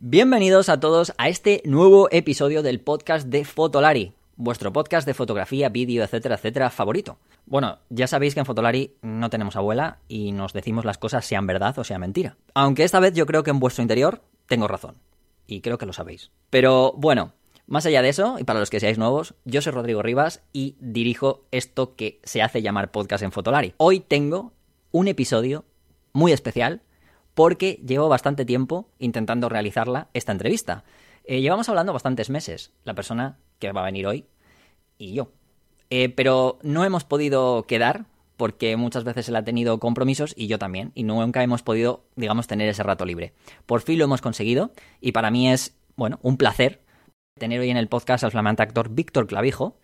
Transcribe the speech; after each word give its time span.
Bienvenidos 0.00 0.68
a 0.68 0.78
todos 0.78 1.12
a 1.18 1.28
este 1.28 1.60
nuevo 1.64 2.06
episodio 2.12 2.62
del 2.62 2.78
podcast 2.78 3.26
de 3.26 3.44
Fotolari, 3.44 4.12
vuestro 4.36 4.72
podcast 4.72 5.04
de 5.04 5.12
fotografía, 5.12 5.70
vídeo, 5.70 6.04
etcétera, 6.04 6.36
etcétera, 6.36 6.70
favorito. 6.70 7.18
Bueno, 7.46 7.80
ya 7.90 8.06
sabéis 8.06 8.34
que 8.34 8.38
en 8.38 8.46
Fotolari 8.46 8.94
no 9.02 9.28
tenemos 9.28 9.56
abuela 9.56 9.98
y 10.06 10.30
nos 10.30 10.52
decimos 10.52 10.84
las 10.84 10.98
cosas 10.98 11.26
sean 11.26 11.48
verdad 11.48 11.76
o 11.80 11.82
sea 11.82 11.98
mentira. 11.98 12.36
Aunque 12.54 12.84
esta 12.84 13.00
vez 13.00 13.12
yo 13.14 13.26
creo 13.26 13.42
que 13.42 13.50
en 13.50 13.58
vuestro 13.58 13.82
interior 13.82 14.22
tengo 14.46 14.68
razón. 14.68 14.94
Y 15.48 15.62
creo 15.62 15.78
que 15.78 15.86
lo 15.86 15.92
sabéis. 15.92 16.30
Pero 16.48 16.94
bueno, 16.96 17.32
más 17.66 17.84
allá 17.84 18.00
de 18.00 18.10
eso, 18.10 18.36
y 18.38 18.44
para 18.44 18.60
los 18.60 18.70
que 18.70 18.78
seáis 18.78 18.98
nuevos, 18.98 19.34
yo 19.44 19.62
soy 19.62 19.72
Rodrigo 19.72 20.00
Rivas 20.00 20.44
y 20.52 20.76
dirijo 20.78 21.42
esto 21.50 21.96
que 21.96 22.20
se 22.22 22.40
hace 22.40 22.62
llamar 22.62 22.92
podcast 22.92 23.24
en 23.24 23.32
Fotolari. 23.32 23.74
Hoy 23.78 23.98
tengo 23.98 24.52
un 24.92 25.08
episodio 25.08 25.64
muy 26.12 26.30
especial 26.30 26.82
porque 27.38 27.80
llevo 27.86 28.08
bastante 28.08 28.44
tiempo 28.44 28.88
intentando 28.98 29.48
realizarla, 29.48 30.08
esta 30.12 30.32
entrevista. 30.32 30.82
Eh, 31.22 31.40
llevamos 31.40 31.68
hablando 31.68 31.92
bastantes 31.92 32.30
meses, 32.30 32.72
la 32.82 32.94
persona 32.94 33.38
que 33.60 33.70
va 33.70 33.82
a 33.82 33.84
venir 33.84 34.08
hoy 34.08 34.26
y 34.98 35.12
yo. 35.12 35.30
Eh, 35.88 36.08
pero 36.08 36.58
no 36.62 36.84
hemos 36.84 37.04
podido 37.04 37.62
quedar 37.68 38.06
porque 38.36 38.76
muchas 38.76 39.04
veces 39.04 39.28
él 39.28 39.36
ha 39.36 39.44
tenido 39.44 39.78
compromisos 39.78 40.34
y 40.36 40.48
yo 40.48 40.58
también, 40.58 40.90
y 40.96 41.04
nunca 41.04 41.44
hemos 41.44 41.62
podido, 41.62 42.02
digamos, 42.16 42.48
tener 42.48 42.68
ese 42.68 42.82
rato 42.82 43.04
libre. 43.04 43.34
Por 43.66 43.82
fin 43.82 44.00
lo 44.00 44.06
hemos 44.06 44.20
conseguido 44.20 44.72
y 45.00 45.12
para 45.12 45.30
mí 45.30 45.48
es, 45.48 45.76
bueno, 45.94 46.18
un 46.22 46.38
placer 46.38 46.80
tener 47.38 47.60
hoy 47.60 47.70
en 47.70 47.76
el 47.76 47.86
podcast 47.86 48.24
al 48.24 48.32
flamante 48.32 48.64
actor 48.64 48.88
Víctor 48.88 49.28
Clavijo, 49.28 49.78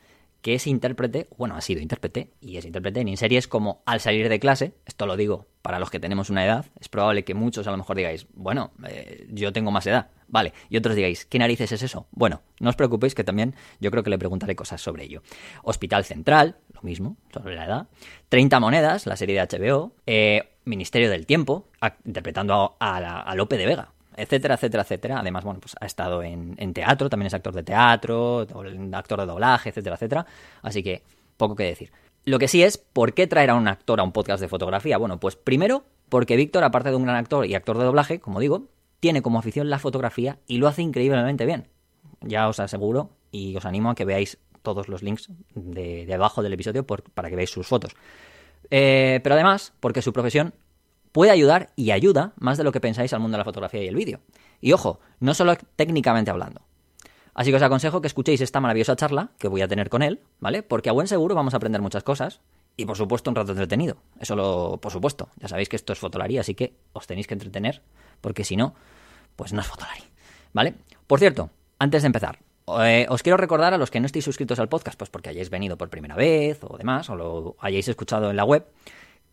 que 0.45 0.55
es 0.55 0.67
intérprete, 0.67 1.27
bueno, 1.39 1.57
ha 1.57 1.63
sido 1.63 1.81
intérprete 1.81 2.35
y 2.39 2.59
es 2.59 2.67
intérprete 2.67 3.01
en 3.01 3.17
series 3.17 3.49
como 3.49 3.83
Al 3.87 4.01
salir 4.01 4.29
de 4.29 4.39
clase, 4.39 4.75
esto 4.85 5.07
lo 5.07 5.17
digo 5.17 5.47
para 5.63 5.79
los 5.79 5.89
que 5.89 5.99
tenemos 5.99 6.29
una 6.29 6.45
edad, 6.45 6.67
es 6.79 6.91
probable 6.91 7.25
que 7.25 7.33
muchos 7.33 7.67
a 7.67 7.71
lo 7.71 7.79
mejor 7.79 7.97
digáis, 7.97 8.27
bueno, 8.35 8.73
eh, 8.87 9.27
yo 9.31 9.55
tengo 9.55 9.71
más 9.71 9.87
edad, 9.87 10.11
vale, 10.29 10.53
y 10.69 10.77
otros 10.77 10.97
digáis, 10.97 11.25
¿qué 11.25 11.39
narices 11.39 11.73
es 11.73 11.83
eso? 11.83 12.09
Bueno, 12.11 12.43
no 12.61 12.69
os 12.69 12.77
preocupéis 12.77 13.15
que 13.15 13.25
también 13.25 13.55
yo 13.81 13.91
creo 13.91 14.03
que 14.03 14.11
le 14.11 14.19
preguntaré 14.19 14.55
cosas 14.55 14.83
sobre 14.83 15.05
ello. 15.05 15.23
Hospital 15.63 16.05
Central, 16.05 16.59
lo 16.75 16.83
mismo, 16.83 17.17
sobre 17.33 17.55
la 17.55 17.65
edad. 17.65 17.89
30 18.29 18.61
monedas, 18.61 19.07
la 19.07 19.17
serie 19.17 19.41
de 19.41 19.59
HBO. 19.59 19.95
Eh, 20.05 20.51
Ministerio 20.67 21.09
del 21.09 21.25
Tiempo, 21.25 21.71
interpretando 22.05 22.77
a, 22.79 23.21
a 23.23 23.35
Lope 23.35 23.57
de 23.57 23.65
Vega 23.65 23.95
etcétera, 24.17 24.55
etcétera, 24.55 24.83
etcétera. 24.83 25.19
Además, 25.21 25.45
bueno, 25.45 25.61
pues 25.61 25.75
ha 25.81 25.87
estado 25.87 26.23
en, 26.23 26.75
teatro, 26.75 27.09
también 27.09 27.29
es 27.29 27.35
actor 27.35 27.55
de 27.55 27.63
teatro, 27.63 28.47
actor 28.93 29.21
de 29.21 29.27
doblaje, 29.27 29.71
etcétera, 29.71 29.97
etcétera. 29.97 30.27
Así 30.63 30.83
que, 30.83 31.03
poco 31.37 31.57
que 31.57 31.65
decir. 31.65 31.93
Lo 32.25 32.39
que 32.39 32.49
sí 32.49 32.63
es, 32.63 32.79
¿por 32.79 33.13
qué 33.13 33.27
traer 33.27 33.51
a 33.51 33.55
un 33.55 33.69
actor 33.69 34.01
a 34.01 34.03
un 34.03 34.13
podcast 34.13 34.41
de 34.41 34.49
fotografía? 34.49 34.97
Bueno, 34.97 35.21
pues 35.21 35.37
primero, 35.37 35.85
porque 36.09 36.37
Víctor, 36.37 36.65
aparte 36.65 36.91
de 36.91 36.97
un 36.97 37.05
gran 37.05 37.17
actor 37.17 37.47
y 37.47 37.55
actor 37.55 37.77
de 37.79 37.85
doblaje, 37.85 38.21
como 38.21 38.41
digo, 38.41 38.69
tiene 39.01 39.21
como 39.21 39.39
afición 39.39 39.69
la 39.69 39.79
fotografía 39.79 40.39
y 40.47 40.59
lo 40.59 40.69
hace 40.69 40.81
increíblemente 40.81 41.45
bien. 41.45 41.69
Ya 42.23 42.49
os 42.49 42.61
aseguro 42.61 43.11
y 43.31 43.55
os 43.57 43.67
animo 43.67 43.91
a 43.91 43.95
que 43.95 44.07
veáis 44.07 44.39
todos 44.63 44.89
los 44.89 45.03
links 45.03 45.29
de, 45.55 46.13
abajo 46.15 46.43
del 46.43 46.55
episodio 46.55 46.87
para 46.87 47.29
que 47.29 47.37
veáis 47.37 47.51
sus 47.51 47.67
fotos. 47.67 47.95
Eh, 48.71 49.21
pero 49.23 49.35
además, 49.35 49.75
porque 49.81 50.01
su 50.01 50.13
profesión 50.13 50.55
puede 51.15 51.31
ayudar 51.31 51.71
y 51.77 51.93
ayuda 51.93 52.33
más 52.41 52.59
de 52.59 52.65
lo 52.65 52.73
que 52.73 52.81
pensáis 52.81 53.13
al 53.13 53.21
mundo 53.21 53.37
de 53.37 53.39
la 53.39 53.45
fotografía 53.45 53.81
y 53.81 53.87
el 53.87 53.95
vídeo. 53.95 54.19
Y 54.61 54.73
ojo, 54.73 54.99
no 55.21 55.33
solo 55.33 55.55
técnicamente 55.77 56.33
hablando. 56.33 56.63
Así 57.35 57.51
que 57.51 57.57
os 57.57 57.63
aconsejo 57.63 58.01
que 58.01 58.09
escuchéis 58.09 58.41
esta 58.41 58.59
maravillosa 58.59 58.97
charla 58.97 59.31
que 59.39 59.47
voy 59.47 59.63
a 59.63 59.69
tener 59.69 59.91
con 59.91 60.03
él, 60.03 60.19
¿vale? 60.41 60.65
Porque 60.65 60.89
a 60.89 60.93
buen 60.93 61.07
seguro 61.07 61.37
vamos 61.37 61.55
a 61.55 61.59
aprender 61.59 61.81
muchas 61.81 62.03
cosas 62.03 62.41
y 62.77 62.85
por 62.85 62.97
supuesto 62.97 63.31
un 63.31 63.37
rato 63.37 63.53
entretenido. 63.53 63.99
Eso 64.19 64.35
lo, 64.35 64.81
por 64.83 64.91
supuesto. 64.91 65.29
Ya 65.37 65.47
sabéis 65.47 65.69
que 65.69 65.77
esto 65.77 65.93
es 65.93 66.01
fotolaría, 66.01 66.41
así 66.41 66.57
que 66.57 66.75
os 66.93 67.07
tenéis 67.07 67.29
que 67.29 67.35
entretener, 67.35 67.83
porque 68.21 68.43
si 68.43 68.57
no, 68.57 68.75
pues 69.37 69.53
no 69.53 69.61
es 69.61 69.69
fotolaría, 69.69 70.07
¿vale? 70.53 70.75
Por 71.07 71.21
cierto, 71.21 71.49
antes 71.79 72.03
de 72.03 72.07
empezar, 72.07 72.41
eh, 72.81 73.07
os 73.09 73.23
quiero 73.23 73.37
recordar 73.37 73.73
a 73.73 73.79
los 73.79 73.93
que 73.93 74.01
no 74.01 74.07
estéis 74.07 74.25
suscritos 74.25 74.59
al 74.59 74.69
podcast, 74.69 74.99
pues 74.99 75.11
porque 75.11 75.29
hayáis 75.29 75.49
venido 75.49 75.79
por 75.79 75.91
primera 75.91 76.17
vez 76.17 76.59
o 76.65 76.77
demás, 76.77 77.09
o 77.09 77.15
lo 77.15 77.57
hayáis 77.61 77.87
escuchado 77.87 78.31
en 78.31 78.37
la 78.37 78.45
web, 78.45 78.67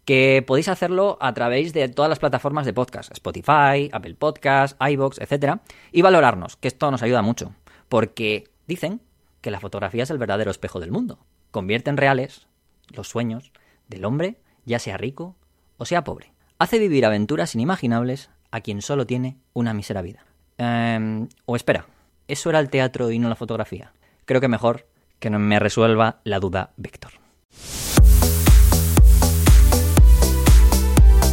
que 0.06 0.44
podéis 0.46 0.68
hacerlo 0.68 1.18
a 1.22 1.34
través 1.34 1.74
de 1.74 1.88
todas 1.90 2.10
las 2.10 2.20
plataformas 2.20 2.66
de 2.66 2.74
podcast, 2.74 3.12
Spotify, 3.12 3.90
Apple 3.92 4.16
Podcasts, 4.16 4.78
iBox, 4.80 5.20
etc. 5.20 5.60
Y 5.92 6.02
valorarnos, 6.02 6.58
que 6.58 6.68
esto 6.68 6.90
nos 6.92 7.04
ayuda 7.04 7.22
mucho, 7.22 7.54
porque 7.90 8.50
dicen 8.68 9.02
que 9.42 9.52
la 9.52 9.60
fotografía 9.60 10.04
es 10.04 10.10
el 10.10 10.18
verdadero 10.18 10.52
espejo 10.52 10.80
del 10.80 10.92
mundo. 10.92 11.20
Convierte 11.52 11.90
en 11.90 11.98
reales 11.98 12.48
los 12.90 13.08
sueños 13.08 13.52
del 13.88 14.06
hombre, 14.06 14.38
ya 14.66 14.80
sea 14.80 14.98
rico 14.98 15.36
o 15.78 15.86
sea 15.86 16.04
pobre. 16.04 16.34
Hace 16.60 16.78
vivir 16.78 17.06
aventuras 17.06 17.56
inimaginables 17.56 18.30
a 18.52 18.62
quien 18.62 18.82
solo 18.82 19.08
tiene 19.08 19.38
una 19.54 19.74
mísera 19.74 20.02
vida. 20.02 20.26
Em, 20.58 21.28
o 21.46 21.56
espera, 21.56 21.88
¿eso 22.28 22.50
era 22.50 22.60
el 22.60 22.70
teatro 22.70 23.10
y 23.10 23.18
no 23.18 23.30
la 23.30 23.36
fotografía? 23.36 23.94
Creo 24.26 24.42
que 24.42 24.48
mejor 24.48 24.88
que 25.20 25.30
me 25.30 25.60
resuelva 25.60 26.22
la 26.24 26.40
duda 26.40 26.74
Víctor. 26.78 27.21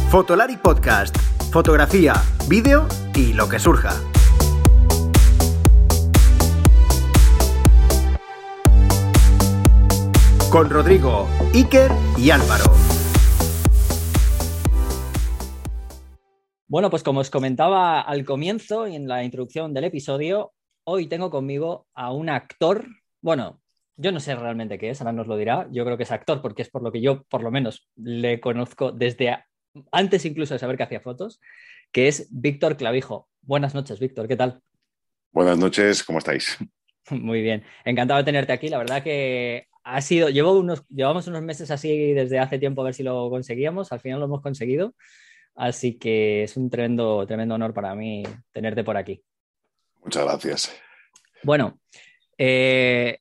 Fotolari 0.09 0.57
Podcast. 0.57 1.15
Fotografía, 1.51 2.15
vídeo 2.47 2.87
y 3.13 3.31
lo 3.33 3.47
que 3.47 3.59
surja. 3.59 3.91
Con 10.51 10.71
Rodrigo, 10.71 11.27
Iker 11.53 11.91
y 12.17 12.31
Álvaro. 12.31 12.63
Bueno, 16.67 16.89
pues 16.89 17.03
como 17.03 17.19
os 17.19 17.29
comentaba 17.29 18.01
al 18.01 18.25
comienzo 18.25 18.87
y 18.87 18.95
en 18.95 19.07
la 19.07 19.23
introducción 19.23 19.75
del 19.75 19.83
episodio, 19.83 20.53
hoy 20.85 21.05
tengo 21.05 21.29
conmigo 21.29 21.85
a 21.93 22.11
un 22.11 22.29
actor, 22.29 22.87
bueno, 23.21 23.61
yo 23.95 24.11
no 24.11 24.19
sé 24.19 24.33
realmente 24.33 24.79
qué 24.79 24.89
es, 24.89 25.01
ahora 25.01 25.11
nos 25.11 25.27
lo 25.27 25.37
dirá. 25.37 25.67
Yo 25.71 25.85
creo 25.85 25.97
que 25.97 26.03
es 26.03 26.11
actor 26.11 26.41
porque 26.41 26.63
es 26.63 26.69
por 26.71 26.81
lo 26.81 26.91
que 26.91 27.01
yo, 27.01 27.25
por 27.29 27.43
lo 27.43 27.51
menos, 27.51 27.87
le 27.95 28.39
conozco 28.39 28.91
desde 28.91 29.29
antes 29.91 30.25
incluso 30.25 30.53
de 30.53 30.59
saber 30.59 30.77
que 30.77 30.83
hacía 30.83 31.01
fotos, 31.01 31.39
que 31.91 32.07
es 32.07 32.27
Víctor 32.31 32.77
Clavijo. 32.77 33.27
Buenas 33.41 33.73
noches, 33.73 33.99
Víctor, 33.99 34.27
¿qué 34.27 34.35
tal? 34.35 34.61
Buenas 35.31 35.57
noches, 35.57 36.03
¿cómo 36.03 36.19
estáis? 36.19 36.57
Muy 37.09 37.41
bien, 37.41 37.63
encantado 37.85 38.19
de 38.19 38.23
tenerte 38.23 38.53
aquí. 38.53 38.67
La 38.67 38.77
verdad 38.77 39.03
que 39.03 39.67
ha 39.83 40.01
sido, 40.01 40.29
llevo 40.29 40.53
unos, 40.53 40.87
llevamos 40.87 41.27
unos 41.27 41.41
meses 41.41 41.71
así 41.71 42.13
desde 42.13 42.39
hace 42.39 42.59
tiempo 42.59 42.81
a 42.81 42.85
ver 42.85 42.93
si 42.93 43.03
lo 43.03 43.29
conseguíamos, 43.29 43.91
al 43.91 43.99
final 43.99 44.19
lo 44.19 44.25
hemos 44.25 44.41
conseguido, 44.41 44.93
así 45.55 45.97
que 45.97 46.43
es 46.43 46.57
un 46.57 46.69
tremendo, 46.69 47.25
tremendo 47.25 47.55
honor 47.55 47.73
para 47.73 47.95
mí 47.95 48.23
tenerte 48.51 48.83
por 48.83 48.97
aquí. 48.97 49.23
Muchas 50.03 50.23
gracias. 50.25 50.81
Bueno, 51.43 51.79
eh, 52.37 53.19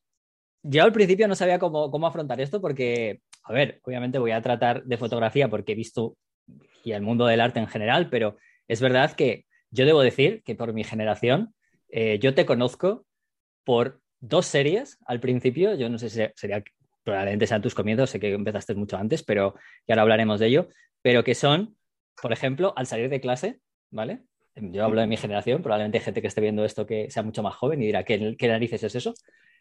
yo 0.63 0.83
al 0.83 0.93
principio 0.93 1.29
no 1.29 1.35
sabía 1.35 1.59
cómo, 1.59 1.91
cómo 1.91 2.07
afrontar 2.07 2.41
esto 2.41 2.61
porque, 2.61 3.23
a 3.45 3.53
ver, 3.53 3.81
obviamente 3.85 4.19
voy 4.19 4.33
a 4.33 4.43
tratar 4.43 4.85
de 4.85 4.99
fotografía 4.99 5.49
porque 5.49 5.73
he 5.73 5.77
visto 5.77 6.17
y 6.85 6.93
el 6.93 7.03
mundo 7.03 7.27
del 7.27 7.41
arte 7.41 7.61
en 7.61 7.67
general, 7.67 8.09
pero 8.11 8.37
es 8.67 8.81
verdad 8.81 9.13
que 9.13 9.47
yo 9.71 9.85
debo 9.87 10.03
decir 10.03 10.43
que 10.45 10.55
por 10.55 10.73
mi 10.73 10.85
generación, 10.85 11.55
eh, 11.91 12.19
yo 12.21 12.35
te 12.35 12.47
conozco 12.47 13.07
por 13.65 14.01
dos 14.21 14.47
series 14.47 14.99
al 15.07 15.21
principio, 15.21 15.75
yo 15.75 15.89
no 15.89 15.99
sé 15.99 16.11
si 16.11 16.23
sería, 16.35 16.63
probablemente 17.05 17.47
sean 17.47 17.63
tus 17.63 17.75
comienzos, 17.75 18.11
sé 18.11 18.21
que 18.21 18.33
empezaste 18.33 18.75
mucho 18.75 18.97
antes, 18.97 19.23
pero 19.23 19.55
ya 19.87 19.95
ahora 19.95 20.03
hablaremos 20.03 20.41
de 20.41 20.47
ello, 20.47 20.69
pero 21.03 21.25
que 21.25 21.35
son, 21.35 21.77
por 22.21 22.33
ejemplo, 22.33 22.73
al 22.77 22.87
salir 22.87 23.09
de 23.09 23.21
clase, 23.21 23.61
¿vale? 23.91 24.23
Yo 24.55 24.85
hablo 24.85 25.01
de 25.01 25.07
mi 25.07 25.17
generación, 25.17 25.63
probablemente 25.63 25.99
hay 25.99 26.05
gente 26.05 26.21
que 26.21 26.27
esté 26.27 26.41
viendo 26.41 26.65
esto 26.65 26.85
que 26.85 27.11
sea 27.11 27.23
mucho 27.23 27.43
más 27.43 27.55
joven 27.55 27.81
y 27.83 27.87
dirá, 27.87 28.05
¿qué, 28.05 28.37
qué 28.37 28.49
narices 28.49 28.83
es 28.83 28.95
eso? 28.95 29.15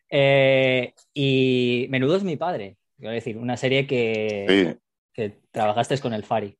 Eh, 0.10 0.94
y 1.14 1.86
Menudo 1.90 2.16
es 2.16 2.24
mi 2.24 2.36
padre, 2.36 2.78
quiero 2.98 3.14
decir, 3.14 3.38
una 3.38 3.58
serie 3.58 3.86
que, 3.86 4.78
que 5.14 5.38
trabajaste 5.52 6.00
con 6.00 6.14
el 6.14 6.24
Fari. 6.24 6.58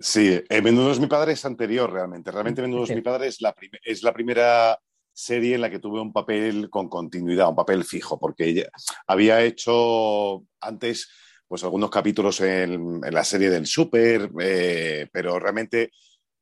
Sí, 0.00 0.40
eh, 0.48 0.62
Menudo 0.62 0.92
es 0.92 1.00
mi 1.00 1.08
padre 1.08 1.32
es 1.32 1.44
anterior 1.44 1.92
realmente. 1.92 2.30
Realmente 2.30 2.62
Menudo 2.62 2.84
es 2.84 2.94
mi 2.94 3.00
padre 3.00 3.26
es 3.26 3.40
la, 3.40 3.54
es 3.82 4.02
la 4.02 4.12
primera 4.12 4.78
serie 5.12 5.56
en 5.56 5.60
la 5.60 5.70
que 5.70 5.80
tuve 5.80 6.00
un 6.00 6.12
papel 6.12 6.70
con 6.70 6.88
continuidad, 6.88 7.48
un 7.48 7.56
papel 7.56 7.84
fijo, 7.84 8.18
porque 8.18 8.68
había 9.08 9.42
hecho 9.42 10.44
antes 10.60 11.08
pues 11.48 11.64
algunos 11.64 11.90
capítulos 11.90 12.40
en, 12.40 13.00
la 13.00 13.24
serie 13.24 13.50
del 13.50 13.66
Super, 13.66 14.30
eh, 14.40 15.08
pero 15.10 15.40
realmente 15.40 15.90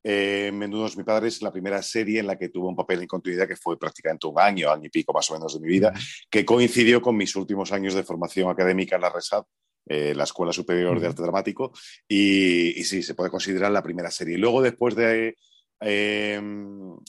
eh, 0.02 0.50
Menudo 0.52 0.87
es 0.87 0.97
mi 0.99 1.05
padre 1.05 1.29
es 1.29 1.41
la 1.41 1.52
primera 1.52 1.81
serie 1.81 2.20
en 2.20 2.26
la 2.26 2.37
que 2.37 2.50
tuve 2.50 2.69
un 2.69 2.76
papel 2.76 3.00
en 3.00 3.06
continuidad 3.06 3.49
que 3.49 3.56
fue 3.56 3.79
prácticamente 3.79 4.26
un 4.26 4.38
año, 4.38 4.70
año 4.70 4.85
y 4.85 4.91
pico 4.91 5.14
más 5.14 5.31
o 5.31 5.35
menos 5.35 5.55
de 5.55 5.61
mi 5.61 5.69
vida, 5.69 5.94
que 6.29 6.44
coincidió 6.44 7.00
con 7.00 7.17
mis 7.17 7.35
últimos 7.37 7.73
años 7.73 7.94
de 7.94 8.02
formación 8.02 8.50
académica 8.50 8.97
en 8.97 9.02
la 9.02 9.11
RESAD 9.11 9.44
eh, 9.87 10.15
la 10.15 10.25
Escuela 10.25 10.53
Superior 10.53 10.99
de 11.00 11.06
Arte 11.06 11.23
Dramático, 11.23 11.73
y, 12.09 12.73
sí, 12.85 13.03
se 13.03 13.15
puede 13.15 13.31
considerar 13.31 13.71
la 13.71 13.83
primera 13.83 14.11
serie. 14.11 14.38
Luego, 14.38 14.61
después 14.61 14.94
de, 14.94 15.37
eh, 15.81 16.41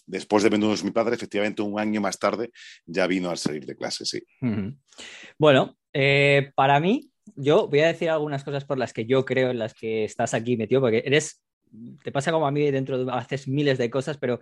después 0.06 0.44
de 0.44 0.50
Menudos 0.50 0.84
mi 0.84 0.92
padre, 0.92 1.16
efectivamente, 1.16 1.62
un 1.62 1.80
año 1.80 2.02
más 2.02 2.20
tarde 2.20 2.52
ya 2.86 3.08
vino 3.08 3.30
al 3.30 3.38
salir 3.38 3.66
de 3.66 3.76
clase, 3.76 4.06
sí. 4.06 4.22
Bueno, 5.38 5.78
eh, 5.94 6.52
para 6.56 6.80
mí, 6.80 7.10
yo 7.36 7.68
voy 7.68 7.80
a 7.80 7.88
decir 7.88 8.10
algunas 8.10 8.44
cosas 8.44 8.66
por 8.66 8.78
las 8.78 8.94
que 8.94 9.06
yo 9.06 9.26
creo 9.26 9.50
en 9.50 9.60
las 9.60 9.74
que 9.74 10.04
estás 10.04 10.34
aquí 10.34 10.58
metido, 10.58 10.82
porque 10.82 11.04
eres, 11.06 11.42
te 12.04 12.12
pasa 12.12 12.32
como 12.32 12.48
a 12.48 12.52
mí 12.52 12.70
dentro 12.72 13.04
de, 13.04 13.12
haces 13.12 13.48
miles 13.48 13.78
de 13.78 13.90
cosas, 13.90 14.18
pero 14.18 14.40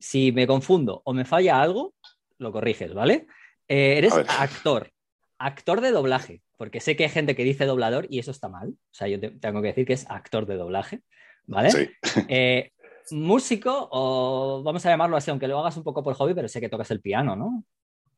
Si 0.00 0.30
me 0.30 0.46
confundo 0.46 1.02
o 1.04 1.12
me 1.12 1.24
falla 1.24 1.60
algo, 1.60 1.92
lo 2.38 2.52
corriges, 2.52 2.94
¿vale? 2.94 3.26
Eh, 3.66 3.98
eres 3.98 4.12
actor, 4.14 4.92
actor 5.38 5.80
de 5.80 5.90
doblaje, 5.90 6.42
porque 6.56 6.80
sé 6.80 6.96
que 6.96 7.04
hay 7.04 7.10
gente 7.10 7.36
que 7.36 7.44
dice 7.44 7.64
doblador 7.64 8.06
y 8.10 8.18
eso 8.18 8.30
está 8.30 8.48
mal. 8.48 8.68
O 8.70 8.94
sea, 8.94 9.08
yo 9.08 9.18
tengo 9.20 9.62
que 9.62 9.68
decir 9.68 9.86
que 9.86 9.92
es 9.92 10.06
actor 10.08 10.46
de 10.46 10.56
doblaje, 10.56 11.02
¿vale? 11.46 11.70
Sí. 11.70 11.88
Eh, 12.28 12.72
músico, 13.10 13.88
o 13.90 14.62
vamos 14.62 14.84
a 14.84 14.90
llamarlo 14.90 15.16
así, 15.16 15.30
aunque 15.30 15.48
lo 15.48 15.58
hagas 15.58 15.76
un 15.76 15.84
poco 15.84 16.02
por 16.02 16.14
hobby, 16.14 16.34
pero 16.34 16.48
sé 16.48 16.60
que 16.60 16.68
tocas 16.68 16.90
el 16.90 17.00
piano, 17.00 17.36
¿no? 17.36 17.64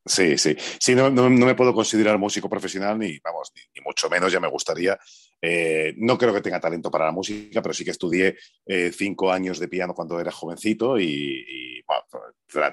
Sí, 0.05 0.39
sí. 0.39 0.57
Sí, 0.79 0.95
no, 0.95 1.11
no, 1.11 1.29
me 1.29 1.55
puedo 1.55 1.75
considerar 1.75 2.19
músico 2.19 2.49
profesional, 2.49 2.99
ni, 2.99 3.19
vamos, 3.19 3.53
ni, 3.55 3.83
mucho 3.83 4.09
menos, 4.09 4.33
ya 4.33 4.41
me 4.41 4.49
gustaría. 4.49 4.99
Eh, 5.43 5.93
no 5.99 6.17
creo 6.17 6.33
que 6.33 6.41
tenga 6.41 6.59
talento 6.59 6.91
para 6.91 7.07
la 7.07 7.13
música, 7.13 7.61
pero 7.61 7.75
sí 7.75 7.85
que 7.85 7.91
estudié 7.91 8.37
eh, 8.65 8.91
cinco 8.97 9.31
años 9.31 9.59
de 9.59 9.69
piano 9.69 9.95
cuando 9.95 10.19
era 10.19 10.33
jovencito 10.33 10.99
y, 10.99 11.85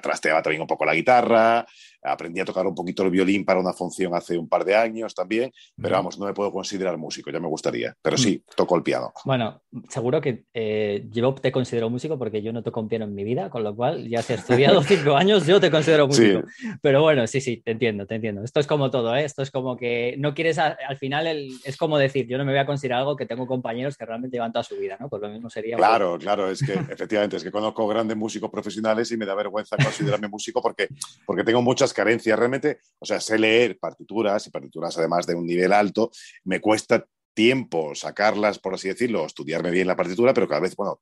trasteaba 0.00 0.42
también 0.42 0.62
un 0.62 0.68
poco 0.68 0.84
la 0.84 0.94
guitarra, 0.94 1.66
aprendí 2.02 2.40
a 2.40 2.44
tocar 2.44 2.66
un 2.66 2.74
poquito 2.74 3.02
el 3.02 3.10
violín 3.10 3.44
para 3.44 3.60
una 3.60 3.72
función 3.72 4.14
hace 4.14 4.38
un 4.38 4.48
par 4.48 4.64
de 4.64 4.76
años 4.76 5.14
también, 5.14 5.52
pero 5.80 5.96
vamos, 5.96 6.18
no 6.18 6.26
me 6.26 6.34
puedo 6.34 6.52
considerar 6.52 6.96
músico, 6.96 7.30
ya 7.30 7.40
me 7.40 7.48
gustaría, 7.48 7.94
pero 8.02 8.16
sí, 8.16 8.42
mm. 8.44 8.54
toco 8.56 8.76
el 8.76 8.82
piano. 8.82 9.12
Bueno, 9.24 9.62
seguro 9.88 10.20
que 10.20 10.44
eh, 10.54 11.06
yo 11.10 11.34
te 11.34 11.52
considero 11.52 11.90
músico 11.90 12.18
porque 12.18 12.42
yo 12.42 12.52
no 12.52 12.62
toco 12.62 12.80
un 12.80 12.88
piano 12.88 13.04
en 13.04 13.14
mi 13.14 13.24
vida, 13.24 13.50
con 13.50 13.64
lo 13.64 13.74
cual 13.74 14.08
ya 14.08 14.22
si 14.22 14.32
he 14.32 14.36
estudiado 14.36 14.82
cinco 14.84 15.16
años, 15.16 15.46
yo 15.46 15.60
te 15.60 15.70
considero 15.70 16.06
músico. 16.06 16.42
Pero 16.82 17.02
bueno, 17.02 17.26
sí, 17.26 17.40
sí, 17.40 17.62
te 17.64 17.72
entiendo, 17.72 18.06
te 18.06 18.16
entiendo. 18.16 18.42
Esto 18.42 18.60
es 18.60 18.66
como 18.66 18.90
todo, 18.90 19.14
¿eh? 19.14 19.24
Esto 19.24 19.42
es 19.42 19.50
como 19.50 19.76
que 19.76 20.14
no 20.18 20.34
quieres, 20.34 20.58
al 20.58 20.96
final, 20.98 21.26
es 21.26 21.76
como 21.76 21.98
decir, 21.98 22.26
yo 22.26 22.38
no 22.38 22.44
me 22.44 22.52
voy 22.52 22.60
a 22.60 22.66
considerar 22.66 23.00
algo 23.00 23.16
que 23.16 23.26
tengo 23.26 23.46
compañeros 23.46 23.96
que 23.96 24.06
realmente 24.06 24.36
llevan 24.36 24.52
toda 24.52 24.64
su 24.64 24.76
vida, 24.76 24.96
¿no? 25.00 25.08
Pues 25.08 25.22
lo 25.22 25.28
mismo 25.28 25.50
sería... 25.50 25.76
Claro, 25.76 26.18
claro, 26.18 26.50
es 26.50 26.60
que 26.64 26.72
efectivamente, 26.92 27.36
es 27.36 27.44
que 27.44 27.50
conozco 27.50 27.86
grandes 27.86 28.16
músicos 28.16 28.50
profesionales 28.50 29.10
y 29.10 29.16
me 29.16 29.26
da 29.26 29.34
vergüenza 29.34 29.76
considerarme 29.76 30.28
músico 30.28 30.62
porque, 30.62 30.88
porque 31.26 31.44
tengo 31.44 31.62
muchas 31.62 31.87
carencias. 31.92 32.38
Realmente, 32.38 32.80
o 32.98 33.06
sea, 33.06 33.20
sé 33.20 33.38
leer 33.38 33.78
partituras 33.78 34.46
y 34.46 34.50
partituras 34.50 34.96
además 34.98 35.26
de 35.26 35.34
un 35.34 35.46
nivel 35.46 35.72
alto, 35.72 36.10
me 36.44 36.60
cuesta 36.60 37.06
tiempo 37.34 37.94
sacarlas, 37.94 38.58
por 38.58 38.74
así 38.74 38.88
decirlo, 38.88 39.24
estudiarme 39.24 39.70
bien 39.70 39.86
la 39.86 39.94
partitura, 39.96 40.34
pero 40.34 40.48
cada 40.48 40.60
vez, 40.60 40.74
bueno, 40.74 41.00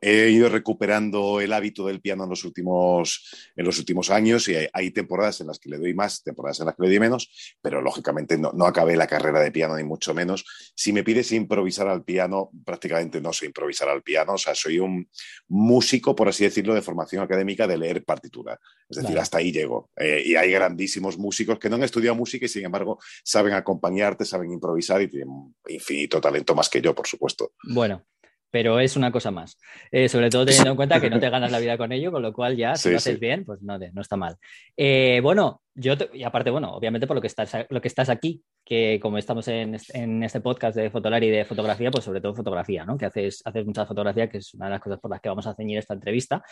he 0.00 0.30
ido 0.30 0.48
recuperando 0.48 1.40
el 1.40 1.52
hábito 1.52 1.86
del 1.86 2.00
piano 2.00 2.24
en 2.24 2.30
los 2.30 2.44
últimos, 2.44 3.52
en 3.56 3.64
los 3.64 3.78
últimos 3.78 4.10
años 4.10 4.48
y 4.48 4.54
hay, 4.72 4.90
temporadas 4.90 5.40
en 5.40 5.46
las 5.46 5.58
que 5.58 5.70
le 5.70 5.78
doy 5.78 5.94
más, 5.94 6.22
temporadas 6.22 6.60
en 6.60 6.66
las 6.66 6.76
que 6.76 6.82
le 6.82 6.88
doy 6.88 7.00
menos, 7.00 7.56
pero 7.62 7.80
lógicamente 7.80 8.36
no, 8.36 8.52
no 8.52 8.66
acabé 8.66 8.96
la 8.96 9.06
carrera 9.06 9.40
de 9.40 9.52
piano 9.52 9.76
ni 9.76 9.84
mucho 9.84 10.14
menos. 10.14 10.44
Si 10.74 10.92
me 10.92 11.02
pides 11.02 11.32
improvisar 11.32 11.88
al 11.88 12.04
piano, 12.04 12.50
prácticamente 12.64 13.20
no 13.20 13.32
sé 13.32 13.46
improvisar 13.46 13.88
al 13.88 14.02
piano, 14.02 14.34
o 14.34 14.38
sea, 14.38 14.54
soy 14.54 14.78
un 14.78 15.08
músico, 15.48 16.14
por 16.14 16.28
así 16.28 16.44
decirlo, 16.44 16.74
de 16.74 16.82
formación 16.82 17.22
académica 17.22 17.66
de 17.66 17.78
leer 17.78 18.04
partitura. 18.04 18.58
Es 18.88 18.98
decir, 18.98 19.18
hasta 19.18 19.38
ahí 19.38 19.52
llego. 19.52 19.90
Eh, 19.96 20.22
y 20.26 20.34
hay 20.34 20.50
grandísimos 20.50 21.16
músicos 21.16 21.58
que 21.58 21.70
no 21.70 21.76
han 21.76 21.84
estudiado 21.84 22.16
música 22.16 22.46
y 22.46 22.48
sin 22.48 22.64
embargo 22.64 22.98
saben 23.22 23.54
acompañarte, 23.54 24.24
saben 24.24 24.52
improvisar 24.52 25.00
y 25.02 25.08
tienen 25.08 25.54
infinito 25.68 26.20
talento 26.20 26.54
más 26.54 26.68
que 26.68 26.80
yo, 26.80 26.94
por 26.94 27.06
supuesto. 27.06 27.52
Bueno, 27.62 28.04
pero 28.50 28.80
es 28.80 28.96
una 28.96 29.12
cosa 29.12 29.30
más. 29.30 29.58
Eh, 29.90 30.08
sobre 30.08 30.28
todo 30.28 30.44
teniendo 30.44 30.70
en 30.70 30.76
cuenta 30.76 31.00
que 31.00 31.10
no 31.10 31.20
te 31.20 31.30
ganas 31.30 31.50
la 31.50 31.58
vida 31.58 31.78
con 31.78 31.92
ello, 31.92 32.10
con 32.10 32.22
lo 32.22 32.32
cual 32.32 32.56
ya, 32.56 32.74
si 32.76 32.90
lo 32.90 32.96
haces 32.96 33.18
bien, 33.20 33.44
pues 33.44 33.62
no, 33.62 33.78
no 33.78 34.00
está 34.00 34.16
mal. 34.16 34.36
Eh, 34.76 35.20
bueno, 35.22 35.62
yo, 35.74 35.94
y 36.12 36.24
aparte, 36.24 36.50
bueno, 36.50 36.72
obviamente 36.72 37.06
por 37.06 37.16
lo 37.16 37.20
que 37.20 37.28
estás, 37.28 37.66
lo 37.68 37.80
que 37.80 37.88
estás 37.88 38.08
aquí, 38.08 38.42
que 38.64 38.98
como 39.00 39.18
estamos 39.18 39.46
en, 39.48 39.74
este 40.22 40.40
podcast 40.40 40.76
de 40.76 40.90
Fotolar 40.90 41.22
y 41.22 41.30
de 41.30 41.44
fotografía, 41.44 41.90
pues 41.90 42.04
sobre 42.04 42.20
todo 42.20 42.34
fotografía, 42.34 42.84
¿no? 42.84 42.98
Que 42.98 43.06
haces, 43.06 43.42
haces 43.44 43.64
mucha 43.64 43.86
fotografía, 43.86 44.28
que 44.28 44.38
es 44.38 44.54
una 44.54 44.66
de 44.66 44.72
las 44.72 44.80
cosas 44.80 44.98
por 45.00 45.10
las 45.10 45.20
que 45.20 45.28
vamos 45.28 45.46
a 45.46 45.54
ceñir 45.54 45.78
esta 45.78 45.94
entrevista. 45.94 46.42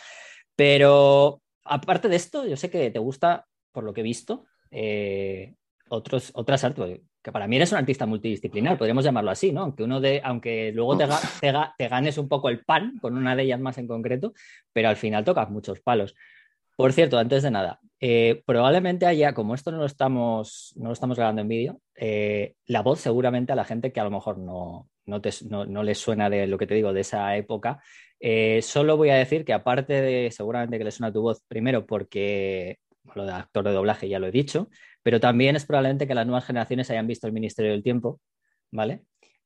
Pero 0.55 1.41
aparte 1.65 2.07
de 2.07 2.15
esto, 2.15 2.45
yo 2.45 2.55
sé 2.57 2.69
que 2.69 2.91
te 2.91 2.99
gusta, 2.99 3.45
por 3.71 3.83
lo 3.83 3.93
que 3.93 4.01
he 4.01 4.03
visto, 4.03 4.45
eh, 4.71 5.55
otros, 5.89 6.31
otras 6.33 6.63
artes, 6.63 7.01
que 7.21 7.31
para 7.31 7.47
mí 7.47 7.57
eres 7.57 7.71
un 7.71 7.77
artista 7.77 8.05
multidisciplinar, 8.05 8.77
podríamos 8.77 9.03
llamarlo 9.03 9.31
así, 9.31 9.51
¿no? 9.51 9.61
Aunque, 9.61 9.83
uno 9.83 9.99
de, 9.99 10.21
aunque 10.23 10.71
luego 10.73 10.97
te, 10.97 11.07
te, 11.77 11.87
ganes 11.87 12.17
un 12.17 12.29
poco 12.29 12.49
el 12.49 12.63
pan 12.63 12.97
con 13.01 13.17
una 13.17 13.35
de 13.35 13.43
ellas 13.43 13.59
más 13.59 13.77
en 13.77 13.87
concreto, 13.87 14.33
pero 14.71 14.89
al 14.89 14.95
final 14.95 15.25
tocas 15.25 15.49
muchos 15.49 15.81
palos. 15.81 16.15
Por 16.77 16.93
cierto, 16.93 17.17
antes 17.17 17.43
de 17.43 17.51
nada, 17.51 17.81
eh, 17.99 18.41
probablemente 18.45 19.05
haya, 19.05 19.33
como 19.33 19.53
esto 19.53 19.69
no 19.71 19.79
lo 19.79 19.85
estamos, 19.85 20.71
no 20.77 20.87
lo 20.87 20.93
estamos 20.93 21.17
grabando 21.17 21.41
en 21.41 21.49
vídeo, 21.49 21.81
eh, 21.95 22.53
la 22.67 22.81
voz 22.81 23.01
seguramente 23.01 23.51
a 23.51 23.55
la 23.57 23.65
gente 23.65 23.91
que 23.91 23.99
a 23.99 24.05
lo 24.05 24.11
mejor 24.11 24.37
no, 24.37 24.87
no, 25.05 25.19
te, 25.19 25.31
no, 25.49 25.83
les 25.83 25.97
suena 25.97 26.29
de 26.29 26.47
lo 26.47 26.57
que 26.57 26.67
te 26.67 26.75
digo 26.75 26.93
de 26.93 27.01
esa 27.01 27.35
época, 27.35 27.83
eh, 28.21 28.61
solo 28.61 28.95
voy 28.95 29.09
a 29.09 29.15
decir 29.15 29.43
que 29.43 29.51
aparte 29.51 30.01
de 30.01 30.31
seguramente 30.31 30.77
que 30.77 30.85
le 30.85 30.91
suena 30.91 31.11
tu 31.11 31.21
voz, 31.21 31.43
primero 31.49 31.85
porque 31.85 32.79
lo 33.13 33.25
de 33.25 33.33
actor 33.33 33.65
de 33.65 33.73
doblaje 33.73 34.07
ya 34.07 34.19
lo 34.19 34.27
he 34.27 34.31
dicho, 34.31 34.69
pero 35.03 35.19
también 35.19 35.55
es 35.55 35.65
probablemente 35.65 36.07
que 36.07 36.15
las 36.15 36.25
nuevas 36.25 36.45
generaciones 36.45 36.89
hayan 36.89 37.07
visto 37.07 37.27
el 37.27 37.33
Ministerio 37.33 37.71
del 37.71 37.83
Tiempo, 37.83 38.19
¿vale? 38.71 39.03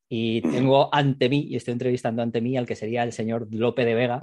Y 0.09 0.41
tengo 0.41 0.93
ante 0.93 1.29
mí, 1.29 1.47
y 1.49 1.55
estoy 1.55 1.71
entrevistando 1.71 2.21
ante 2.21 2.41
mí 2.41 2.57
al 2.57 2.67
que 2.67 2.75
sería 2.75 3.03
el 3.03 3.13
señor 3.13 3.47
Lope 3.51 3.85
de 3.85 3.95
Vega. 3.95 4.21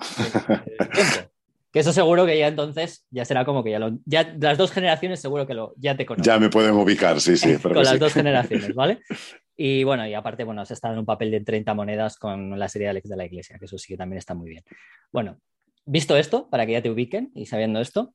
que 1.73 1.81
eso 1.81 1.93
seguro 1.93 2.27
que 2.27 2.39
ya 2.39 2.49
entonces 2.49 3.07
ya 3.11 3.25
será 3.25 3.45
como 3.45 3.65
que 3.65 3.71
ya, 3.71 3.79
lo, 3.79 3.99
ya 4.05 4.35
las 4.39 4.59
dos 4.59 4.73
generaciones 4.73 5.21
seguro 5.21 5.47
que 5.47 5.55
lo, 5.55 5.75
ya 5.77 5.97
te 5.97 6.07
conocen. 6.07 6.25
Ya 6.25 6.39
me 6.39 6.51
pueden 6.51 6.73
ubicar, 6.73 7.21
sí, 7.21 7.37
sí. 7.37 7.57
con 7.57 7.75
las 7.75 7.99
dos 7.99 8.13
generaciones, 8.13 8.75
¿vale? 8.75 9.01
Y 9.63 9.85
bueno, 9.85 10.07
y 10.07 10.15
aparte, 10.15 10.43
bueno, 10.43 10.65
se 10.65 10.73
está 10.73 10.91
en 10.91 11.01
un 11.01 11.05
papel 11.05 11.31
de 11.31 11.43
30 11.43 11.75
monedas 11.75 12.17
con 12.17 12.59
la 12.59 12.67
serie 12.67 12.87
de 12.87 12.91
Alex 12.93 13.11
de 13.11 13.17
la 13.19 13.27
Iglesia, 13.27 13.59
que 13.59 13.67
eso 13.67 13.77
sí 13.77 13.89
que 13.89 13.99
también 13.99 14.17
está 14.17 14.33
muy 14.33 14.49
bien. 14.49 14.65
Bueno, 15.13 15.39
visto 15.85 16.17
esto, 16.17 16.49
para 16.49 16.65
que 16.65 16.73
ya 16.73 16.81
te 16.81 16.89
ubiquen 16.89 17.31
y 17.35 17.45
sabiendo 17.45 17.79
esto, 17.79 18.15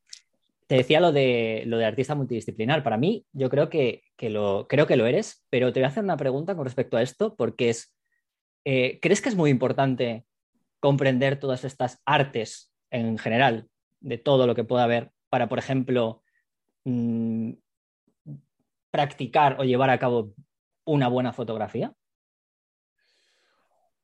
te 0.68 0.76
decía 0.76 1.00
lo 1.00 1.12
de, 1.12 1.64
lo 1.68 1.78
de 1.78 1.86
artista 1.86 2.16
multidisciplinar. 2.16 2.84
Para 2.84 2.98
mí, 2.98 3.26
yo 3.34 3.50
creo 3.50 3.70
que, 3.70 4.04
lo, 4.20 4.68
creo 4.68 4.88
que 4.88 4.96
lo 4.96 5.06
eres, 5.06 5.46
pero 5.50 5.72
te 5.72 5.80
voy 5.80 5.86
a 5.86 5.90
hacer 5.90 6.04
una 6.04 6.18
pregunta 6.18 6.56
con 6.56 6.66
respecto 6.66 6.98
a 6.98 7.02
esto, 7.02 7.36
porque 7.36 7.70
es, 7.70 7.96
eh, 8.66 9.00
¿crees 9.02 9.22
que 9.22 9.30
es 9.30 9.36
muy 9.36 9.52
importante 9.52 10.26
comprender 10.80 11.40
todas 11.40 11.64
estas 11.64 12.02
artes 12.06 12.72
en 12.90 13.18
general, 13.18 13.68
de 14.00 14.18
todo 14.18 14.48
lo 14.48 14.56
que 14.56 14.64
pueda 14.64 14.84
haber, 14.84 15.12
para, 15.30 15.50
por 15.50 15.60
ejemplo, 15.60 16.24
mm, 16.86 17.54
practicar 18.92 19.60
o 19.60 19.64
llevar 19.64 19.90
a 19.90 20.00
cabo 20.00 20.34
una 20.86 21.08
buena 21.08 21.34
fotografía? 21.34 21.94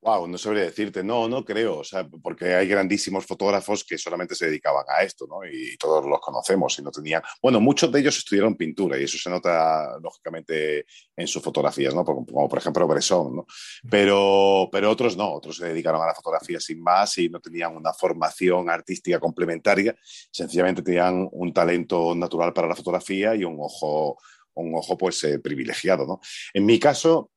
Wow, 0.03 0.27
no 0.27 0.36
sabría 0.39 0.63
decirte, 0.63 1.03
no, 1.03 1.30
no 1.30 1.45
creo, 1.45 1.77
o 1.77 1.83
sea, 1.83 2.07
porque 2.24 2.56
hay 2.56 2.68
grandísimos 2.68 3.24
fotógrafos 3.24 3.83
que 3.83 4.00
solamente 4.00 4.33
se 4.33 4.48
dedicaban 4.48 4.83
a 4.88 5.03
esto, 5.03 5.27
¿no? 5.27 5.45
Y 5.45 5.77
todos 5.77 6.03
los 6.07 6.19
conocemos 6.19 6.80
y 6.80 6.81
no 6.81 6.89
tenían, 6.89 7.21
bueno, 7.39 7.59
muchos 7.59 7.91
de 7.91 8.00
ellos 8.00 8.17
estudiaron 8.17 8.55
pintura 8.55 9.00
y 9.00 9.03
eso 9.03 9.20
se 9.20 9.29
nota 9.29 10.00
lógicamente 10.01 10.88
en 11.15 11.27
sus 11.27 11.43
fotografías, 11.43 11.93
¿no? 11.93 12.03
Como 12.03 12.50
por 12.50 12.58
ejemplo 12.58 12.88
Bresson, 12.88 13.36
¿no? 13.36 13.46
Pero, 13.91 14.70
pero 14.72 14.89
otros 14.89 15.15
no, 15.15 15.31
otros 15.34 15.58
se 15.58 15.67
dedicaron 15.67 16.01
a 16.01 16.08
la 16.08 16.15
fotografía 16.15 16.60
sin 16.60 16.81
más 16.81 17.20
y 17.20 17.29
no 17.29 17.39
tenían 17.39 17.77
una 17.77 17.93
formación 17.93 18.72
artística 18.72 19.20
complementaria, 19.20 19.96
sencillamente 20.31 20.81
tenían 20.81 21.29
un 21.31 21.53
talento 21.53 22.15
natural 22.15 22.53
para 22.53 22.67
la 22.67 22.75
fotografía 22.75 23.36
y 23.36 23.43
un 23.43 23.58
ojo, 23.60 24.17
un 24.55 24.74
ojo 24.74 24.98
pues 24.98 25.24
eh, 25.25 25.38
privilegiado, 25.38 26.08
¿no? 26.08 26.22
En 26.55 26.65
mi 26.65 26.79
caso, 26.79 27.29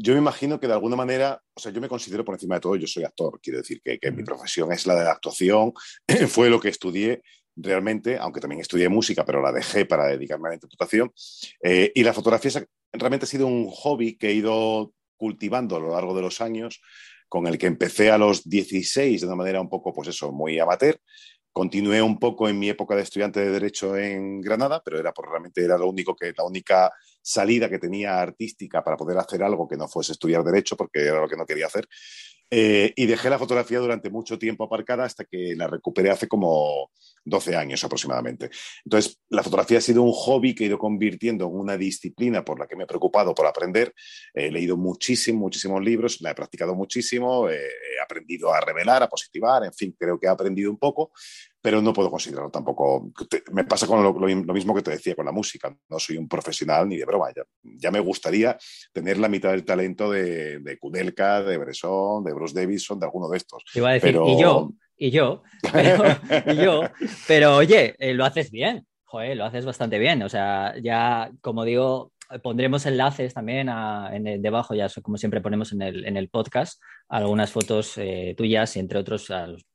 yo 0.00 0.12
me 0.12 0.20
imagino 0.20 0.60
que 0.60 0.68
de 0.68 0.72
alguna 0.74 0.96
manera, 0.96 1.42
o 1.54 1.60
sea, 1.60 1.72
yo 1.72 1.80
me 1.80 1.88
considero 1.88 2.24
por 2.24 2.34
encima 2.34 2.54
de 2.56 2.60
todo, 2.60 2.76
yo 2.76 2.86
soy 2.86 3.04
actor, 3.04 3.40
quiero 3.42 3.58
decir 3.58 3.80
que, 3.82 3.98
mi 4.12 4.22
profesión 4.22 4.72
es 4.72 4.86
la 4.86 4.94
de 4.94 5.04
la 5.04 5.12
actuación, 5.12 5.72
fue 6.28 6.48
lo 6.48 6.60
que 6.60 6.68
estudié 6.68 7.22
realmente, 7.56 8.16
aunque 8.16 8.40
también 8.40 8.60
estudié 8.60 8.88
música, 8.88 9.24
pero 9.24 9.42
la 9.42 9.50
dejé 9.50 9.84
para 9.84 10.06
dedicarme 10.06 10.48
a 10.48 10.50
la 10.50 10.54
interpretación. 10.54 11.12
Eh, 11.62 11.90
y 11.94 12.04
la 12.04 12.12
fotografía 12.12 12.64
realmente 12.92 13.24
ha 13.24 13.28
sido 13.28 13.48
un 13.48 13.68
hobby 13.68 14.16
que 14.16 14.28
he 14.28 14.34
ido 14.34 14.92
cultivando 15.16 15.76
a 15.76 15.80
lo 15.80 15.90
largo 15.90 16.14
de 16.14 16.22
los 16.22 16.40
años, 16.40 16.80
con 17.28 17.46
el 17.46 17.58
que 17.58 17.66
empecé 17.66 18.10
a 18.10 18.18
los 18.18 18.48
16 18.48 19.20
de 19.20 19.26
una 19.26 19.36
manera 19.36 19.60
un 19.60 19.68
poco, 19.68 19.92
pues 19.92 20.08
eso, 20.08 20.30
muy 20.32 20.58
amateur. 20.58 20.98
Continué 21.52 22.00
un 22.02 22.18
poco 22.18 22.48
en 22.48 22.58
mi 22.58 22.68
época 22.68 22.94
de 22.94 23.02
estudiante 23.02 23.40
de 23.40 23.50
Derecho 23.50 23.96
en 23.96 24.40
Granada, 24.40 24.80
pero 24.84 24.98
era 24.98 25.12
por, 25.12 25.28
realmente 25.28 25.64
era 25.64 25.76
lo 25.76 25.88
único 25.88 26.14
que, 26.14 26.32
la 26.36 26.44
única 26.44 26.92
salida 27.20 27.68
que 27.68 27.78
tenía 27.78 28.20
artística 28.20 28.82
para 28.84 28.96
poder 28.96 29.18
hacer 29.18 29.42
algo 29.42 29.66
que 29.66 29.76
no 29.76 29.88
fuese 29.88 30.12
estudiar 30.12 30.44
Derecho, 30.44 30.76
porque 30.76 31.00
era 31.00 31.20
lo 31.20 31.28
que 31.28 31.36
no 31.36 31.46
quería 31.46 31.66
hacer. 31.66 31.88
Eh, 32.50 32.94
y 32.96 33.04
dejé 33.04 33.28
la 33.28 33.38
fotografía 33.38 33.78
durante 33.78 34.08
mucho 34.08 34.38
tiempo 34.38 34.64
aparcada 34.64 35.04
hasta 35.04 35.24
que 35.24 35.54
la 35.54 35.66
recuperé 35.66 36.10
hace 36.10 36.28
como 36.28 36.90
12 37.28 37.56
años 37.56 37.82
aproximadamente. 37.84 38.50
Entonces, 38.84 39.18
la 39.28 39.42
fotografía 39.42 39.78
ha 39.78 39.82
sido 39.82 40.02
un 40.02 40.12
hobby 40.12 40.54
que 40.54 40.64
he 40.64 40.66
ido 40.66 40.78
convirtiendo 40.78 41.46
en 41.46 41.54
una 41.54 41.76
disciplina 41.76 42.44
por 42.44 42.58
la 42.58 42.66
que 42.66 42.76
me 42.76 42.84
he 42.84 42.86
preocupado 42.86 43.34
por 43.34 43.46
aprender. 43.46 43.94
He 44.34 44.50
leído 44.50 44.76
muchísimo, 44.76 45.40
muchísimos 45.40 45.82
libros, 45.82 46.20
la 46.20 46.30
he 46.30 46.34
practicado 46.34 46.74
muchísimo, 46.74 47.48
he 47.48 47.60
aprendido 48.02 48.52
a 48.52 48.60
revelar, 48.60 49.02
a 49.02 49.08
positivar, 49.08 49.64
en 49.64 49.72
fin, 49.72 49.94
creo 49.98 50.18
que 50.18 50.26
he 50.26 50.30
aprendido 50.30 50.70
un 50.70 50.78
poco, 50.78 51.12
pero 51.60 51.82
no 51.82 51.92
puedo 51.92 52.10
considerarlo 52.10 52.50
tampoco. 52.50 53.10
Me 53.52 53.64
pasa 53.64 53.86
con 53.86 54.02
lo, 54.02 54.12
mismo 54.14 54.74
que 54.74 54.82
te 54.82 54.92
decía 54.92 55.14
con 55.14 55.26
la 55.26 55.32
música. 55.32 55.76
No 55.88 55.98
soy 55.98 56.16
un 56.16 56.28
profesional 56.28 56.88
ni 56.88 56.96
de 56.96 57.04
broma. 57.04 57.28
Ya, 57.62 57.90
me 57.90 58.00
gustaría 58.00 58.56
tener 58.92 59.18
la 59.18 59.28
mitad 59.28 59.50
del 59.50 59.64
talento 59.64 60.10
de, 60.10 60.60
de 60.60 60.78
Kudelka, 60.78 61.42
de 61.42 61.58
Bresson, 61.58 62.24
de 62.24 62.32
Bruce 62.32 62.58
Davison, 62.58 62.98
de 62.98 63.06
alguno 63.06 63.28
de 63.28 63.36
estos. 63.38 63.64
Iba 63.74 63.90
a 63.90 63.92
decir, 63.94 64.16
y 64.26 64.40
yo, 64.40 64.70
y 64.98 65.10
yo, 65.10 65.42
pero, 65.72 66.04
y 66.46 66.56
yo, 66.56 66.82
pero 67.26 67.56
oye, 67.56 67.94
eh, 67.98 68.14
lo 68.14 68.24
haces 68.24 68.50
bien, 68.50 68.86
joder, 69.04 69.36
lo 69.36 69.44
haces 69.44 69.64
bastante 69.64 69.98
bien. 69.98 70.22
O 70.22 70.28
sea, 70.28 70.74
ya, 70.82 71.30
como 71.40 71.64
digo, 71.64 72.12
pondremos 72.42 72.84
enlaces 72.84 73.32
también 73.32 73.68
en 73.68 74.42
debajo, 74.42 74.74
ya 74.74 74.88
como 75.02 75.16
siempre 75.16 75.40
ponemos 75.40 75.72
en 75.72 75.82
el, 75.82 76.04
en 76.04 76.16
el 76.16 76.28
podcast, 76.28 76.82
algunas 77.08 77.52
fotos 77.52 77.96
eh, 77.96 78.34
tuyas 78.36 78.76
y 78.76 78.80
entre 78.80 78.98
otros, 78.98 79.26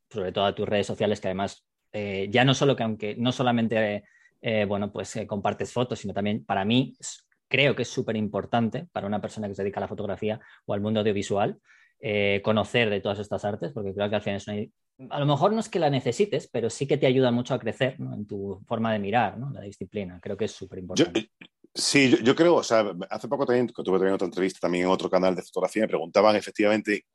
sobre 0.09 0.31
todo 0.31 0.45
a 0.45 0.53
tus 0.53 0.67
redes 0.67 0.87
sociales, 0.87 1.19
que 1.19 1.29
además, 1.29 1.65
eh, 1.93 2.27
ya 2.29 2.43
no 2.43 2.53
solo 2.53 2.75
que 2.75 2.83
aunque 2.83 3.15
no 3.15 3.31
solamente, 3.31 4.03
bueno, 4.67 4.91
pues 4.91 5.17
compartes 5.25 5.71
fotos, 5.71 5.99
sino 5.99 6.13
también 6.13 6.43
para 6.43 6.65
mí 6.65 6.97
creo 7.47 7.75
que 7.75 7.83
es 7.83 7.87
súper 7.87 8.17
importante 8.17 8.87
para 8.91 9.07
una 9.07 9.21
persona 9.21 9.47
que 9.47 9.55
se 9.55 9.61
dedica 9.61 9.79
a 9.79 9.81
la 9.81 9.87
fotografía 9.87 10.41
o 10.65 10.73
al 10.73 10.81
mundo 10.81 10.99
audiovisual. 10.99 11.59
Conocer 12.43 12.89
de 12.89 12.99
todas 12.99 13.19
estas 13.19 13.45
artes, 13.45 13.71
porque 13.71 13.93
creo 13.93 14.09
que 14.09 14.15
al 14.15 14.21
final 14.21 14.37
es 14.37 14.47
una, 14.47 14.57
a 15.09 15.19
lo 15.19 15.25
mejor 15.25 15.53
no 15.53 15.59
es 15.59 15.69
que 15.69 15.79
la 15.79 15.89
necesites, 15.89 16.47
pero 16.47 16.69
sí 16.69 16.87
que 16.87 16.97
te 16.97 17.07
ayuda 17.07 17.31
mucho 17.31 17.53
a 17.53 17.59
crecer 17.59 17.95
en 17.99 18.25
tu 18.27 18.61
forma 18.67 18.91
de 18.93 18.99
mirar 18.99 19.37
la 19.53 19.61
disciplina. 19.61 20.19
Creo 20.21 20.37
que 20.37 20.45
es 20.45 20.51
súper 20.51 20.79
importante. 20.79 21.29
Sí, 21.75 22.15
yo, 22.23 22.35
creo, 22.35 22.55
o 22.55 22.63
sea, 22.63 22.93
hace 23.09 23.27
poco 23.27 23.47
también 23.47 23.67
tuve 23.67 23.97
también 23.97 24.13
otra 24.13 24.27
entrevista 24.27 24.59
también 24.59 24.85
en 24.85 24.91
otro 24.91 25.09
canal 25.09 25.35
de 25.35 25.41
fotografía, 25.41 25.81
me 25.81 25.87
preguntaban 25.87 26.35
efectivamente 26.35 27.05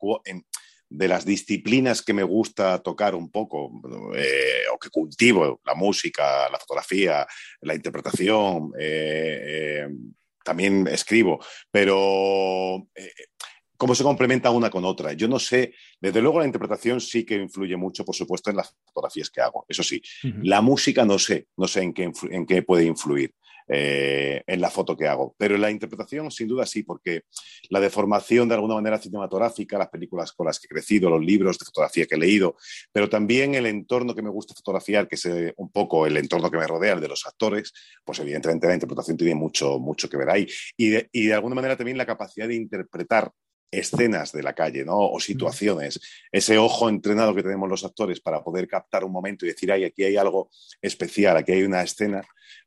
de 0.89 1.07
las 1.07 1.23
disciplinas 1.23 2.01
que 2.01 2.13
me 2.13 2.23
gusta 2.23 2.79
tocar 2.79 3.15
un 3.15 3.31
poco, 3.31 3.71
eh, 4.15 4.63
o 4.73 4.77
que 4.77 4.89
cultivo, 4.89 5.61
la 5.65 5.75
música, 5.75 6.49
la 6.49 6.59
fotografía, 6.59 7.25
la 7.61 7.75
interpretación, 7.75 8.73
eh, 8.77 9.85
eh, 9.85 9.87
también 10.43 10.87
escribo, 10.87 11.39
pero 11.71 12.85
cómo 13.79 13.95
se 13.95 14.03
complementa 14.03 14.51
una 14.51 14.69
con 14.69 14.83
otra. 14.83 15.13
Yo 15.13 15.29
no 15.29 15.39
sé, 15.39 15.73
desde 16.01 16.21
luego 16.21 16.39
la 16.39 16.45
interpretación 16.45 16.99
sí 16.99 17.23
que 17.25 17.35
influye 17.35 17.77
mucho, 17.77 18.03
por 18.03 18.13
supuesto, 18.13 18.49
en 18.49 18.57
las 18.57 18.75
fotografías 18.85 19.29
que 19.29 19.39
hago, 19.39 19.65
eso 19.69 19.83
sí. 19.83 20.01
La 20.43 20.61
música 20.61 21.05
no 21.05 21.17
sé, 21.17 21.47
no 21.55 21.65
sé 21.65 21.83
en 21.83 21.93
qué, 21.93 22.11
en 22.29 22.45
qué 22.45 22.61
puede 22.61 22.83
influir. 22.85 23.33
Eh, 23.71 24.41
en 24.47 24.61
la 24.61 24.71
foto 24.71 24.97
que 24.97 25.07
hago. 25.07 25.35
Pero 25.37 25.55
la 25.55 25.69
interpretación, 25.69 26.31
sin 26.31 26.47
duda, 26.47 26.65
sí, 26.65 26.81
porque 26.81 27.21
la 27.69 27.79
deformación 27.79 28.49
de 28.49 28.55
alguna 28.55 28.73
manera 28.73 28.97
cinematográfica, 28.97 29.77
las 29.77 29.89
películas 29.89 30.31
con 30.33 30.47
las 30.47 30.59
que 30.59 30.65
he 30.65 30.69
crecido, 30.69 31.07
los 31.07 31.23
libros 31.23 31.59
de 31.59 31.65
fotografía 31.65 32.07
que 32.07 32.15
he 32.15 32.17
leído, 32.17 32.55
pero 32.91 33.07
también 33.09 33.53
el 33.53 33.67
entorno 33.67 34.15
que 34.15 34.23
me 34.23 34.31
gusta 34.31 34.55
fotografiar, 34.55 35.07
que 35.07 35.17
es 35.17 35.25
eh, 35.27 35.53
un 35.57 35.69
poco 35.69 36.07
el 36.07 36.17
entorno 36.17 36.49
que 36.49 36.57
me 36.57 36.65
rodea, 36.65 36.93
el 36.93 36.99
de 36.99 37.09
los 37.09 37.27
actores, 37.27 37.71
pues 38.03 38.17
evidentemente 38.17 38.65
la 38.65 38.73
interpretación 38.73 39.17
tiene 39.17 39.35
mucho, 39.35 39.77
mucho 39.77 40.09
que 40.09 40.17
ver 40.17 40.31
ahí. 40.31 40.47
Y 40.75 40.95
y 41.11 41.27
de 41.27 41.33
alguna 41.35 41.53
manera 41.53 41.77
también 41.77 41.99
la 41.99 42.07
capacidad 42.07 42.47
de 42.47 42.55
interpretar 42.55 43.31
escenas 43.71 44.31
de 44.31 44.43
la 44.43 44.53
calle, 44.53 44.83
¿no? 44.85 44.97
O 44.97 45.19
situaciones. 45.19 45.99
Ese 46.31 46.57
ojo 46.57 46.89
entrenado 46.89 47.35
que 47.35 47.43
tenemos 47.43 47.69
los 47.69 47.83
actores 47.83 48.19
para 48.19 48.43
poder 48.43 48.67
captar 48.67 49.03
un 49.03 49.11
momento 49.11 49.45
y 49.45 49.49
decir, 49.49 49.71
ay, 49.71 49.83
aquí 49.83 50.03
hay 50.03 50.17
algo 50.17 50.49
especial, 50.81 51.37
aquí 51.37 51.51
hay 51.51 51.63
una 51.63 51.81
escena, 51.81 52.21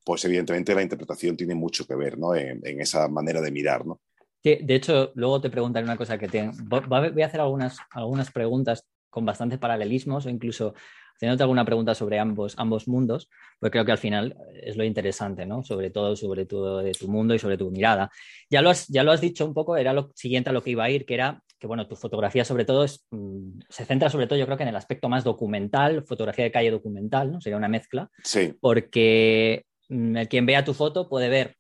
pues 0.04 0.24
evidentemente 0.24 0.74
la 0.74 0.82
interpretación 0.82 1.36
tiene 1.36 1.54
mucho 1.54 1.86
que 1.86 1.94
ver, 1.94 2.18
¿no? 2.18 2.34
En, 2.34 2.62
esa 2.80 3.08
manera 3.08 3.40
de 3.40 3.50
mirar, 3.50 3.86
¿no? 3.86 4.00
de 4.42 4.74
hecho, 4.74 5.12
luego 5.14 5.40
te 5.40 5.50
preguntaré 5.50 5.84
una 5.84 5.96
cosa 5.96 6.18
que 6.18 6.26
te... 6.26 6.50
Voy 6.64 7.22
a 7.22 7.26
hacer 7.26 7.40
algunas, 7.40 7.78
algunas 7.92 8.32
preguntas 8.32 8.84
con 9.08 9.24
bastantes 9.24 9.60
paralelismos 9.60 10.26
o 10.26 10.30
incluso 10.30 10.74
haciéndote 11.22 11.44
alguna 11.44 11.64
pregunta 11.64 11.94
sobre 11.94 12.18
ambos, 12.18 12.54
ambos 12.56 12.88
mundos, 12.88 13.30
pues 13.60 13.70
creo 13.70 13.84
que 13.84 13.92
al 13.92 13.98
final 13.98 14.36
es 14.60 14.76
lo 14.76 14.82
interesante, 14.82 15.46
¿no? 15.46 15.62
Sobre 15.62 15.90
todo 15.90 16.16
sobre 16.16 16.46
tu, 16.46 16.78
de 16.78 16.90
tu 16.92 17.06
mundo 17.06 17.32
y 17.32 17.38
sobre 17.38 17.56
tu 17.56 17.70
mirada. 17.70 18.10
Ya 18.50 18.60
lo, 18.60 18.70
has, 18.70 18.88
ya 18.88 19.04
lo 19.04 19.12
has 19.12 19.20
dicho 19.20 19.46
un 19.46 19.54
poco, 19.54 19.76
era 19.76 19.92
lo 19.92 20.10
siguiente 20.16 20.50
a 20.50 20.52
lo 20.52 20.64
que 20.64 20.70
iba 20.70 20.82
a 20.82 20.90
ir, 20.90 21.06
que 21.06 21.14
era 21.14 21.40
que, 21.60 21.68
bueno, 21.68 21.86
tu 21.86 21.94
fotografía 21.94 22.44
sobre 22.44 22.64
todo 22.64 22.82
es, 22.82 23.06
mm, 23.12 23.60
se 23.68 23.84
centra 23.84 24.10
sobre 24.10 24.26
todo, 24.26 24.36
yo 24.36 24.46
creo 24.46 24.56
que 24.56 24.64
en 24.64 24.70
el 24.70 24.76
aspecto 24.76 25.08
más 25.08 25.22
documental, 25.22 26.04
fotografía 26.04 26.44
de 26.44 26.50
calle 26.50 26.72
documental, 26.72 27.30
¿no? 27.30 27.40
Sería 27.40 27.56
una 27.56 27.68
mezcla. 27.68 28.10
Sí. 28.24 28.54
Porque 28.60 29.64
mm, 29.90 30.16
el 30.16 30.28
quien 30.28 30.44
vea 30.44 30.64
tu 30.64 30.74
foto 30.74 31.08
puede 31.08 31.28
ver 31.28 31.54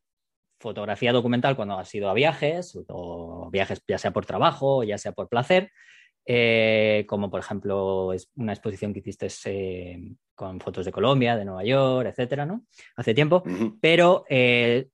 fotografía 0.58 1.12
documental 1.12 1.54
cuando 1.54 1.78
has 1.78 1.94
ido 1.94 2.10
a 2.10 2.14
viajes, 2.14 2.76
o 2.88 3.48
viajes 3.52 3.80
ya 3.86 3.98
sea 3.98 4.12
por 4.12 4.26
trabajo, 4.26 4.82
ya 4.82 4.98
sea 4.98 5.12
por 5.12 5.28
placer, 5.28 5.70
eh, 6.24 7.04
como 7.08 7.30
por 7.30 7.40
ejemplo 7.40 8.12
es 8.12 8.30
una 8.36 8.52
exposición 8.52 8.92
que 8.92 9.00
hiciste 9.00 9.28
eh, 9.46 10.14
con 10.34 10.60
fotos 10.60 10.84
de 10.84 10.92
Colombia, 10.92 11.36
de 11.36 11.44
Nueva 11.44 11.64
York, 11.64 12.08
etcétera, 12.08 12.46
¿no? 12.46 12.64
Hace 12.96 13.14
tiempo, 13.14 13.42
pero 13.80 14.24
eh, 14.28 14.88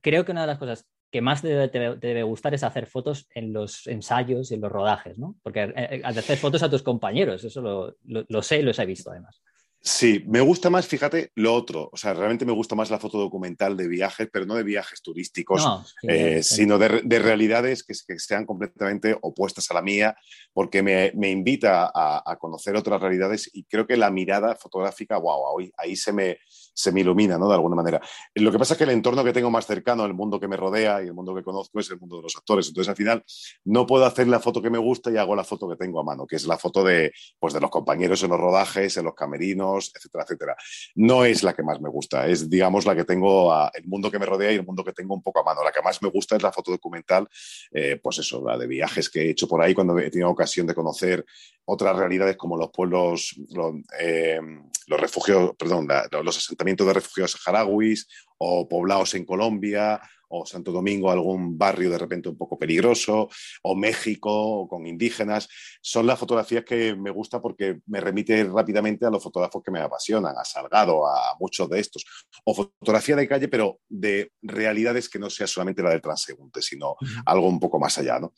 creo 0.00 0.24
que 0.24 0.32
una 0.32 0.42
de 0.42 0.46
las 0.48 0.58
cosas 0.58 0.86
que 1.10 1.20
más 1.20 1.42
te 1.42 1.48
debe, 1.48 2.22
gustar 2.22 2.54
es 2.54 2.62
hacer 2.62 2.86
fotos 2.86 3.28
en 3.34 3.52
los 3.52 3.86
ensayos 3.86 4.50
y 4.50 4.54
en 4.54 4.62
los 4.62 4.72
rodajes, 4.72 5.18
¿no? 5.18 5.36
Porque 5.42 5.60
al 5.60 6.18
hacer 6.18 6.38
fotos 6.38 6.62
a 6.62 6.70
tus 6.70 6.82
compañeros, 6.82 7.44
eso 7.44 7.60
lo, 7.60 7.96
lo, 8.04 8.24
lo 8.26 8.42
sé 8.42 8.60
y 8.60 8.62
los 8.62 8.78
he 8.78 8.86
visto 8.86 9.10
además. 9.10 9.42
Sí, 9.84 10.22
me 10.28 10.40
gusta 10.40 10.70
más, 10.70 10.86
fíjate, 10.86 11.32
lo 11.34 11.52
otro. 11.52 11.90
O 11.92 11.96
sea, 11.96 12.14
realmente 12.14 12.44
me 12.44 12.52
gusta 12.52 12.76
más 12.76 12.88
la 12.88 13.00
foto 13.00 13.18
documental 13.18 13.76
de 13.76 13.88
viajes, 13.88 14.28
pero 14.32 14.46
no 14.46 14.54
de 14.54 14.62
viajes 14.62 15.02
turísticos, 15.02 15.66
eh, 16.02 16.40
sino 16.44 16.78
de, 16.78 17.18
realidades 17.18 17.82
que, 17.82 17.94
sean 18.20 18.46
completamente 18.46 19.18
opuestas 19.20 19.68
a 19.72 19.74
la 19.74 19.82
mía, 19.82 20.16
porque 20.52 20.84
me, 20.84 21.30
invita 21.30 21.90
a, 21.92 22.36
conocer 22.38 22.76
otras 22.76 23.00
realidades 23.00 23.50
y 23.52 23.64
creo 23.64 23.84
que 23.84 23.96
la 23.96 24.12
mirada 24.12 24.54
fotográfica, 24.54 25.18
wow, 25.18 25.58
ahí, 25.58 25.72
ahí 25.76 25.96
se, 25.96 26.12
me, 26.12 26.38
se 26.74 26.92
me 26.92 27.00
ilumina, 27.00 27.38
¿no? 27.38 27.48
De 27.48 27.54
alguna 27.54 27.76
manera. 27.76 28.00
Lo 28.34 28.50
que 28.50 28.58
pasa 28.58 28.74
es 28.74 28.78
que 28.78 28.84
el 28.84 28.90
entorno 28.90 29.24
que 29.24 29.32
tengo 29.32 29.50
más 29.50 29.66
cercano, 29.66 30.04
el 30.04 30.14
mundo 30.14 30.40
que 30.40 30.48
me 30.48 30.56
rodea 30.56 31.02
y 31.02 31.06
el 31.06 31.14
mundo 31.14 31.34
que 31.34 31.42
conozco 31.42 31.80
es 31.80 31.90
el 31.90 31.98
mundo 31.98 32.16
de 32.16 32.22
los 32.22 32.36
actores. 32.36 32.68
Entonces, 32.68 32.88
al 32.88 32.96
final, 32.96 33.24
no 33.64 33.86
puedo 33.86 34.04
hacer 34.04 34.28
la 34.28 34.40
foto 34.40 34.62
que 34.62 34.70
me 34.70 34.78
gusta 34.78 35.10
y 35.10 35.16
hago 35.16 35.36
la 35.36 35.44
foto 35.44 35.68
que 35.68 35.76
tengo 35.76 36.00
a 36.00 36.04
mano, 36.04 36.26
que 36.26 36.36
es 36.36 36.46
la 36.46 36.58
foto 36.58 36.84
de, 36.84 37.12
pues, 37.38 37.54
de 37.54 37.60
los 37.60 37.70
compañeros 37.70 38.22
en 38.22 38.30
los 38.30 38.40
rodajes, 38.40 38.96
en 38.96 39.04
los 39.04 39.14
camerinos 39.14 39.52
etcétera, 39.94 40.24
etcétera. 40.24 40.56
No 40.94 41.24
es 41.24 41.42
la 41.42 41.54
que 41.54 41.62
más 41.62 41.80
me 41.80 41.88
gusta, 41.88 42.26
es, 42.26 42.48
digamos, 42.48 42.86
la 42.86 42.94
que 42.94 43.04
tengo, 43.04 43.52
el 43.72 43.86
mundo 43.86 44.10
que 44.10 44.18
me 44.18 44.26
rodea 44.26 44.52
y 44.52 44.56
el 44.56 44.64
mundo 44.64 44.84
que 44.84 44.92
tengo 44.92 45.14
un 45.14 45.22
poco 45.22 45.40
a 45.40 45.44
mano. 45.44 45.62
La 45.64 45.72
que 45.72 45.82
más 45.82 46.02
me 46.02 46.08
gusta 46.08 46.36
es 46.36 46.42
la 46.42 46.52
foto 46.52 46.70
documental, 46.70 47.28
eh, 47.72 47.98
pues 48.02 48.18
eso, 48.18 48.42
la 48.44 48.56
de 48.58 48.66
viajes 48.66 49.08
que 49.10 49.22
he 49.22 49.30
hecho 49.30 49.48
por 49.48 49.62
ahí 49.62 49.74
cuando 49.74 49.98
he 49.98 50.10
tenido 50.10 50.30
ocasión 50.30 50.66
de 50.66 50.74
conocer 50.74 51.24
otras 51.64 51.96
realidades 51.96 52.36
como 52.36 52.56
los 52.56 52.70
pueblos, 52.70 53.36
los, 53.50 53.74
eh, 53.98 54.40
refugios, 54.88 55.52
perdón, 55.58 55.88
los 56.22 56.38
asentamientos 56.38 56.86
de 56.86 56.92
refugiados 56.94 57.32
saharauis 57.32 58.08
o 58.38 58.68
poblados 58.68 59.14
en 59.14 59.24
Colombia 59.24 60.00
o 60.34 60.46
Santo 60.46 60.72
Domingo, 60.72 61.10
algún 61.10 61.58
barrio 61.58 61.90
de 61.90 61.98
repente 61.98 62.28
un 62.28 62.36
poco 62.36 62.58
peligroso, 62.58 63.28
o 63.62 63.76
México 63.76 64.66
con 64.66 64.86
indígenas. 64.86 65.48
Son 65.80 66.06
las 66.06 66.18
fotografías 66.18 66.64
que 66.64 66.94
me 66.94 67.10
gusta 67.10 67.40
porque 67.40 67.80
me 67.86 68.00
remite 68.00 68.44
rápidamente 68.44 69.04
a 69.04 69.10
los 69.10 69.22
fotógrafos 69.22 69.62
que 69.62 69.70
me 69.70 69.80
apasionan, 69.80 70.34
a 70.36 70.44
Salgado, 70.44 71.06
a 71.06 71.36
muchos 71.38 71.68
de 71.68 71.80
estos. 71.80 72.04
O 72.44 72.54
fotografía 72.54 73.14
de 73.14 73.28
calle, 73.28 73.48
pero 73.48 73.80
de 73.88 74.32
realidades 74.40 75.08
que 75.08 75.18
no 75.18 75.28
sea 75.28 75.46
solamente 75.46 75.82
la 75.82 75.90
del 75.90 76.00
transeúnte, 76.00 76.62
sino 76.62 76.96
algo 77.26 77.48
un 77.48 77.60
poco 77.60 77.78
más 77.78 77.98
allá. 77.98 78.18
¿no? 78.18 78.32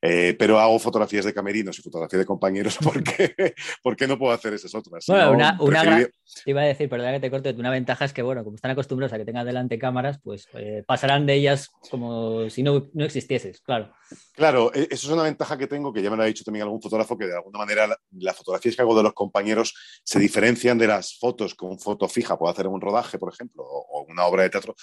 Eh, 0.00 0.34
pero 0.38 0.58
hago 0.58 0.78
fotografías 0.78 1.26
de 1.26 1.34
camerinos 1.34 1.78
y 1.78 1.82
fotografías 1.82 2.20
de 2.20 2.26
compañeros 2.26 2.78
porque, 2.82 3.54
porque 3.82 4.06
no 4.06 4.18
puedo 4.18 4.32
hacer 4.32 4.54
esas 4.54 4.74
otras. 4.74 5.04
Bueno, 5.06 5.32
una, 5.32 5.58
una 5.60 6.08
iba 6.46 6.62
a 6.62 6.64
decir, 6.64 6.88
perdón 6.88 7.12
que 7.12 7.20
te 7.20 7.30
corte, 7.30 7.50
una 7.50 7.70
ventaja 7.70 8.04
es 8.06 8.12
que, 8.12 8.22
bueno, 8.22 8.44
como 8.44 8.56
están 8.56 8.70
acostumbrados 8.70 9.12
a 9.12 9.18
que 9.18 9.24
tengan 9.24 9.44
delante 9.44 9.78
cámaras, 9.78 10.18
pues 10.22 10.48
eh, 10.54 10.82
pasarán 10.86 11.26
de 11.26 11.33
ellas 11.34 11.70
como 11.90 12.48
si 12.50 12.62
no, 12.62 12.88
no 12.94 13.04
existieses, 13.04 13.60
claro. 13.60 13.92
Claro, 14.32 14.72
e, 14.74 14.88
eso 14.90 15.06
es 15.06 15.12
una 15.12 15.22
ventaja 15.22 15.56
que 15.58 15.66
tengo, 15.66 15.92
que 15.92 16.02
ya 16.02 16.10
me 16.10 16.16
lo 16.16 16.22
ha 16.22 16.26
dicho 16.26 16.44
también 16.44 16.64
algún 16.64 16.80
fotógrafo, 16.80 17.16
que 17.18 17.26
de 17.26 17.36
alguna 17.36 17.58
manera 17.58 17.96
las 18.12 18.36
fotografías 18.36 18.76
que 18.76 18.82
hago 18.82 18.96
de 18.96 19.02
los 19.02 19.12
compañeros 19.12 19.74
se 20.02 20.18
diferencian 20.18 20.78
de 20.78 20.86
las 20.86 21.18
fotos 21.18 21.54
que 21.54 21.64
un 21.64 21.78
foto 21.78 22.08
fija 22.08 22.38
puede 22.38 22.52
hacer 22.52 22.66
en 22.66 22.72
un 22.72 22.80
rodaje, 22.80 23.18
por 23.18 23.32
ejemplo, 23.32 23.64
o 23.64 24.06
una 24.08 24.24
obra 24.26 24.44
de 24.44 24.50
teatro, 24.50 24.74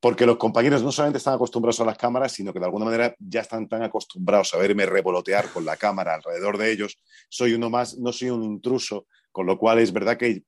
porque 0.00 0.26
los 0.26 0.36
compañeros 0.36 0.82
no 0.82 0.92
solamente 0.92 1.18
están 1.18 1.34
acostumbrados 1.34 1.80
a 1.80 1.84
las 1.84 1.98
cámaras, 1.98 2.32
sino 2.32 2.52
que 2.52 2.60
de 2.60 2.66
alguna 2.66 2.84
manera 2.84 3.14
ya 3.18 3.40
están 3.40 3.68
tan 3.68 3.82
acostumbrados 3.82 4.54
a 4.54 4.58
verme 4.58 4.86
revolotear 4.86 5.50
con 5.50 5.64
la 5.64 5.76
cámara 5.76 6.14
alrededor 6.14 6.56
de 6.56 6.70
ellos. 6.70 6.98
Soy 7.28 7.54
uno 7.54 7.68
más, 7.68 7.98
no 7.98 8.12
soy 8.12 8.30
un 8.30 8.44
intruso, 8.44 9.06
con 9.32 9.46
lo 9.46 9.58
cual 9.58 9.80
es 9.80 9.92
verdad 9.92 10.16
que 10.16 10.44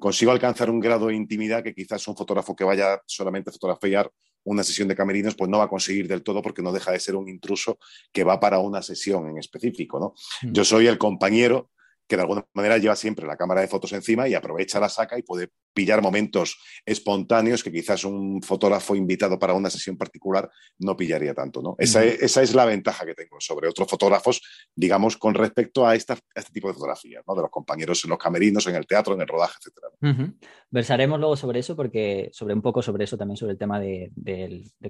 consigo 0.00 0.32
alcanzar 0.32 0.68
un 0.70 0.80
grado 0.80 1.06
de 1.06 1.14
intimidad 1.14 1.62
que 1.62 1.74
quizás 1.74 2.06
un 2.08 2.16
fotógrafo 2.16 2.54
que 2.54 2.64
vaya 2.64 3.00
solamente 3.06 3.50
a 3.50 3.52
fotografiar 3.52 4.10
una 4.46 4.62
sesión 4.62 4.88
de 4.88 4.96
camerinos, 4.96 5.34
pues 5.34 5.50
no 5.50 5.58
va 5.58 5.64
a 5.64 5.68
conseguir 5.68 6.08
del 6.08 6.22
todo 6.22 6.40
porque 6.40 6.62
no 6.62 6.72
deja 6.72 6.92
de 6.92 7.00
ser 7.00 7.16
un 7.16 7.28
intruso 7.28 7.78
que 8.12 8.24
va 8.24 8.40
para 8.40 8.58
una 8.58 8.80
sesión 8.80 9.28
en 9.28 9.38
específico. 9.38 10.00
¿no? 10.00 10.14
Mm. 10.42 10.52
Yo 10.52 10.64
soy 10.64 10.86
el 10.86 10.98
compañero 10.98 11.70
que 12.06 12.16
de 12.16 12.22
alguna 12.22 12.46
manera 12.54 12.78
lleva 12.78 12.96
siempre 12.96 13.26
la 13.26 13.36
cámara 13.36 13.60
de 13.60 13.68
fotos 13.68 13.92
encima 13.92 14.28
y 14.28 14.34
aprovecha 14.34 14.80
la 14.80 14.88
saca 14.88 15.18
y 15.18 15.22
puede 15.22 15.48
pillar 15.74 16.00
momentos 16.00 16.58
espontáneos 16.84 17.62
que 17.62 17.72
quizás 17.72 18.04
un 18.04 18.42
fotógrafo 18.42 18.94
invitado 18.94 19.38
para 19.38 19.54
una 19.54 19.70
sesión 19.70 19.96
particular 19.96 20.50
no 20.78 20.96
pillaría 20.96 21.34
tanto. 21.34 21.60
¿no? 21.60 21.76
Esa, 21.78 22.04
es, 22.04 22.54
la 22.54 22.64
ventaja 22.64 23.04
que 23.04 23.14
tengo 23.14 23.36
sobre 23.40 23.68
otros 23.68 23.88
fotógrafos, 23.88 24.40
digamos, 24.74 25.16
con 25.16 25.34
respecto 25.34 25.86
a, 25.86 25.94
este 25.94 26.16
tipo 26.52 26.68
de 26.68 26.74
fotografías, 26.74 27.24
¿no? 27.26 27.34
de 27.34 27.42
los 27.42 27.50
compañeros 27.50 28.02
en 28.04 28.10
los 28.10 28.18
camerinos, 28.18 28.66
en 28.66 28.76
el 28.76 28.86
teatro, 28.86 29.14
en 29.14 29.20
el 29.20 29.28
rodaje, 29.28 29.56
etc. 29.60 30.32
Versaremos 30.70 31.18
luego 31.18 31.36
sobre 31.36 31.60
eso, 31.60 31.76
porque 31.76 32.30
sobre 32.32 32.54
un 32.54 32.62
poco 32.62 32.82
sobre 32.82 33.04
eso 33.04 33.16
también, 33.16 33.36
sobre 33.36 33.52
el 33.52 33.58
tema 33.58 33.80
de, 33.80 34.12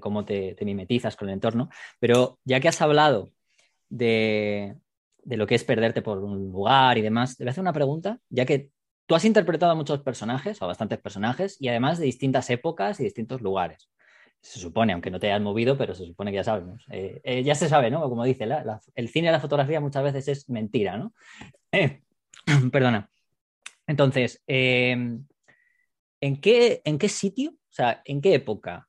cómo 0.00 0.24
te, 0.24 0.54
te 0.54 0.64
mimetizas 0.64 1.16
con 1.16 1.28
el 1.28 1.34
entorno. 1.34 1.68
Pero 1.98 2.38
ya 2.44 2.60
que 2.60 2.68
has 2.68 2.80
hablado 2.80 3.32
de, 3.88 4.76
de 5.26 5.36
lo 5.36 5.46
que 5.46 5.56
es 5.56 5.64
perderte 5.64 6.02
por 6.02 6.18
un 6.18 6.52
lugar 6.52 6.96
y 6.98 7.02
demás, 7.02 7.36
te 7.36 7.42
voy 7.42 7.48
a 7.48 7.50
hacer 7.50 7.62
una 7.62 7.72
pregunta, 7.72 8.20
ya 8.30 8.46
que 8.46 8.70
tú 9.06 9.16
has 9.16 9.24
interpretado 9.24 9.72
a 9.72 9.74
muchos 9.74 10.00
personajes, 10.00 10.62
o 10.62 10.68
bastantes 10.68 11.00
personajes, 11.00 11.56
y 11.60 11.68
además 11.68 11.98
de 11.98 12.04
distintas 12.04 12.48
épocas 12.48 13.00
y 13.00 13.04
distintos 13.04 13.40
lugares. 13.40 13.90
Se 14.40 14.60
supone, 14.60 14.92
aunque 14.92 15.10
no 15.10 15.18
te 15.18 15.26
hayas 15.26 15.42
movido, 15.42 15.76
pero 15.76 15.96
se 15.96 16.06
supone 16.06 16.30
que 16.30 16.36
ya 16.36 16.44
sabemos. 16.44 16.84
Eh, 16.90 17.20
eh, 17.24 17.42
ya 17.42 17.56
se 17.56 17.68
sabe, 17.68 17.90
¿no? 17.90 18.08
Como 18.08 18.22
dice, 18.22 18.48
el 18.94 19.08
cine 19.08 19.28
y 19.28 19.32
la 19.32 19.40
fotografía 19.40 19.80
muchas 19.80 20.04
veces 20.04 20.28
es 20.28 20.48
mentira, 20.48 20.96
¿no? 20.96 21.12
Eh, 21.72 22.02
perdona. 22.70 23.10
Entonces, 23.88 24.42
¿en, 24.46 25.26
qué, 26.40 26.82
¿en 26.84 26.98
qué 26.98 27.08
sitio, 27.08 27.50
o 27.50 27.72
sea, 27.72 28.00
en 28.04 28.20
qué 28.20 28.34
época 28.34 28.88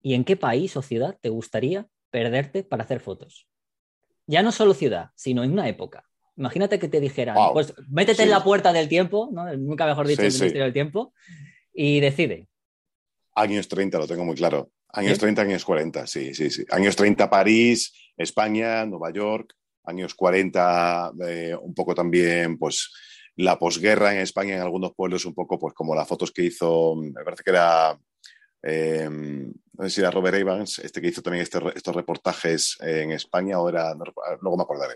y 0.00 0.14
en 0.14 0.24
qué 0.24 0.36
país 0.36 0.74
o 0.78 0.82
ciudad 0.82 1.18
te 1.20 1.28
gustaría 1.28 1.86
perderte 2.10 2.64
para 2.64 2.84
hacer 2.84 3.00
fotos? 3.00 3.48
Ya 4.26 4.42
no 4.42 4.52
solo 4.52 4.74
ciudad, 4.74 5.10
sino 5.14 5.44
en 5.44 5.52
una 5.52 5.68
época. 5.68 6.04
Imagínate 6.36 6.78
que 6.78 6.88
te 6.88 7.00
dijeran, 7.00 7.36
pues 7.52 7.74
métete 7.88 8.24
en 8.24 8.30
la 8.30 8.42
puerta 8.42 8.72
del 8.72 8.88
tiempo, 8.88 9.28
¿no? 9.32 9.54
nunca 9.56 9.86
mejor 9.86 10.06
dicho, 10.06 10.22
el 10.22 10.32
Ministerio 10.32 10.64
del 10.64 10.72
Tiempo, 10.72 11.12
y 11.72 12.00
decide. 12.00 12.48
Años 13.34 13.68
30, 13.68 13.98
lo 13.98 14.06
tengo 14.06 14.24
muy 14.24 14.34
claro. 14.34 14.70
Años 14.88 15.18
30, 15.18 15.42
años 15.42 15.64
40, 15.64 16.06
sí, 16.06 16.34
sí, 16.34 16.50
sí. 16.50 16.64
Años 16.70 16.94
30, 16.96 17.28
París, 17.28 17.92
España, 18.16 18.86
Nueva 18.86 19.12
York. 19.12 19.54
Años 19.84 20.14
40, 20.14 21.12
eh, 21.26 21.54
un 21.60 21.74
poco 21.74 21.94
también, 21.94 22.58
pues, 22.58 22.90
la 23.36 23.58
posguerra 23.58 24.14
en 24.14 24.20
España, 24.20 24.54
en 24.54 24.62
algunos 24.62 24.94
pueblos, 24.94 25.26
un 25.26 25.34
poco, 25.34 25.58
pues, 25.58 25.74
como 25.74 25.94
las 25.94 26.08
fotos 26.08 26.30
que 26.30 26.44
hizo, 26.44 26.96
me 26.96 27.22
parece 27.24 27.42
que 27.42 27.50
era 27.50 27.98
eh, 28.66 29.08
no 29.10 29.84
sé 29.84 29.90
si 29.90 30.00
era 30.00 30.10
Robert 30.10 30.36
Evans, 30.36 30.78
este 30.78 31.00
que 31.00 31.08
hizo 31.08 31.20
también 31.20 31.42
este 31.42 31.58
estos 31.74 31.94
reportajes 31.94 32.78
en 32.80 33.10
España, 33.10 33.58
o 33.58 33.68
era, 33.68 33.94
luego 34.40 34.56
me 34.56 34.62
acordaré. 34.62 34.94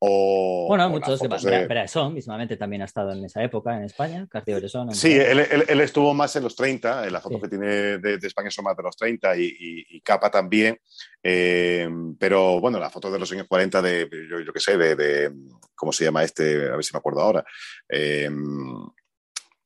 O, 0.00 0.66
bueno, 0.68 0.90
muchos, 0.90 1.20
de... 1.20 1.66
Bresson 1.66 2.12
mismamente 2.12 2.56
también 2.56 2.82
ha 2.82 2.84
estado 2.84 3.12
en 3.12 3.24
esa 3.24 3.42
época 3.42 3.74
en 3.76 3.84
España, 3.84 4.26
Cartier 4.28 4.58
Bresson. 4.58 4.94
Sí, 4.94 5.12
él, 5.14 5.40
él, 5.66 5.80
estuvo 5.80 6.12
más 6.12 6.36
en 6.36 6.42
los 6.42 6.54
30, 6.54 7.06
en 7.06 7.12
las 7.12 7.22
fotos 7.22 7.40
que 7.40 7.48
tiene 7.48 7.98
de, 7.98 8.18
España 8.22 8.50
son 8.50 8.64
más 8.64 8.76
de 8.76 8.82
los 8.82 8.96
30 8.96 9.34
y, 9.38 10.00
Capa 10.02 10.30
también, 10.30 10.78
eh, 11.22 11.88
pero 12.18 12.60
bueno, 12.60 12.78
las 12.78 12.92
fotos 12.92 13.12
de 13.12 13.18
los 13.18 13.32
años 13.32 13.46
40 13.48 13.80
de, 13.80 14.08
yo, 14.30 14.40
yo 14.40 14.52
qué 14.52 14.60
sé, 14.60 14.76
de, 14.76 14.94
de, 14.94 15.32
¿cómo 15.74 15.92
se 15.92 16.04
llama 16.04 16.22
este? 16.22 16.68
A 16.68 16.76
ver 16.76 16.84
si 16.84 16.92
me 16.92 16.98
acuerdo 16.98 17.20
ahora. 17.22 17.44
Eh, 17.88 18.28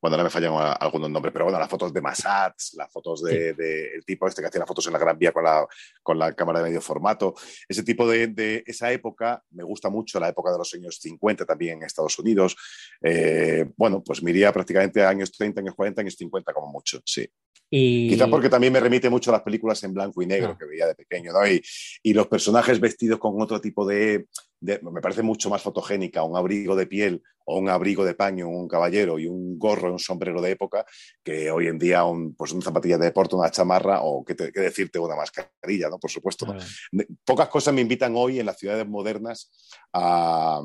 bueno, 0.00 0.14
ahora 0.14 0.24
me 0.24 0.30
fallan 0.30 0.54
algunos 0.80 1.10
nombres, 1.10 1.32
pero 1.32 1.44
bueno, 1.44 1.58
las 1.58 1.68
fotos 1.68 1.92
de 1.92 2.00
Massats, 2.00 2.74
las 2.74 2.90
fotos 2.90 3.22
del 3.22 3.54
de, 3.54 3.94
el 3.94 4.04
tipo 4.04 4.26
este 4.26 4.40
que 4.40 4.48
hacía 4.48 4.60
las 4.60 4.68
fotos 4.68 4.86
en 4.86 4.94
la 4.94 4.98
Gran 4.98 5.18
Vía 5.18 5.32
con 5.32 5.44
la, 5.44 5.66
con 6.02 6.18
la 6.18 6.32
cámara 6.32 6.60
de 6.60 6.66
medio 6.66 6.80
formato, 6.80 7.34
ese 7.68 7.82
tipo 7.82 8.08
de, 8.08 8.28
de, 8.28 8.62
esa 8.66 8.90
época, 8.92 9.42
me 9.50 9.62
gusta 9.62 9.90
mucho 9.90 10.18
la 10.18 10.28
época 10.28 10.52
de 10.52 10.58
los 10.58 10.72
años 10.74 10.98
50 11.00 11.44
también 11.44 11.78
en 11.78 11.84
Estados 11.84 12.18
Unidos. 12.18 12.56
Eh, 13.02 13.66
bueno, 13.76 14.02
pues 14.02 14.22
me 14.22 14.30
iría 14.30 14.52
prácticamente 14.52 15.02
a 15.02 15.08
años 15.10 15.30
30, 15.32 15.60
años 15.60 15.74
40, 15.74 16.00
años 16.00 16.14
50 16.14 16.52
como 16.52 16.68
mucho, 16.68 17.00
sí. 17.04 17.28
Y... 17.72 18.08
Quizá 18.08 18.26
porque 18.26 18.48
también 18.48 18.72
me 18.72 18.80
remite 18.80 19.08
mucho 19.08 19.30
a 19.30 19.34
las 19.34 19.42
películas 19.42 19.82
en 19.84 19.94
blanco 19.94 20.20
y 20.22 20.26
negro 20.26 20.50
ah. 20.54 20.58
que 20.58 20.66
veía 20.66 20.86
de 20.86 20.94
pequeño, 20.96 21.32
¿no? 21.32 21.46
Y, 21.46 21.62
y, 22.02 22.12
los 22.12 22.26
personajes 22.26 22.80
vestidos 22.80 23.20
con 23.20 23.40
otro 23.40 23.60
tipo 23.60 23.86
de, 23.86 24.26
Me 24.60 25.00
parece 25.00 25.22
mucho 25.22 25.48
más 25.48 25.62
fotogénica 25.62 26.22
un 26.22 26.36
abrigo 26.36 26.76
de 26.76 26.86
piel 26.86 27.22
o 27.46 27.58
un 27.58 27.68
abrigo 27.68 28.04
de 28.04 28.14
paño, 28.14 28.48
un 28.48 28.68
caballero 28.68 29.18
y 29.18 29.26
un 29.26 29.58
gorro, 29.58 29.90
un 29.90 29.98
sombrero 29.98 30.40
de 30.40 30.52
época, 30.52 30.84
que 31.24 31.50
hoy 31.50 31.66
en 31.66 31.78
día 31.78 32.04
un, 32.04 32.34
pues 32.34 32.52
una 32.52 32.62
zapatilla 32.62 32.98
de 32.98 33.06
deporte, 33.06 33.34
una 33.36 33.50
chamarra 33.50 34.02
o 34.02 34.24
qué, 34.24 34.34
decirte 34.34 34.98
una 34.98 35.16
mascarilla, 35.16 35.88
¿no? 35.88 35.98
Por 35.98 36.10
supuesto. 36.10 36.46
Pocas 37.24 37.48
cosas 37.48 37.74
me 37.74 37.80
invitan 37.80 38.14
hoy 38.16 38.38
en 38.38 38.46
las 38.46 38.58
ciudades 38.58 38.86
modernas 38.86 39.50
a, 39.92 40.60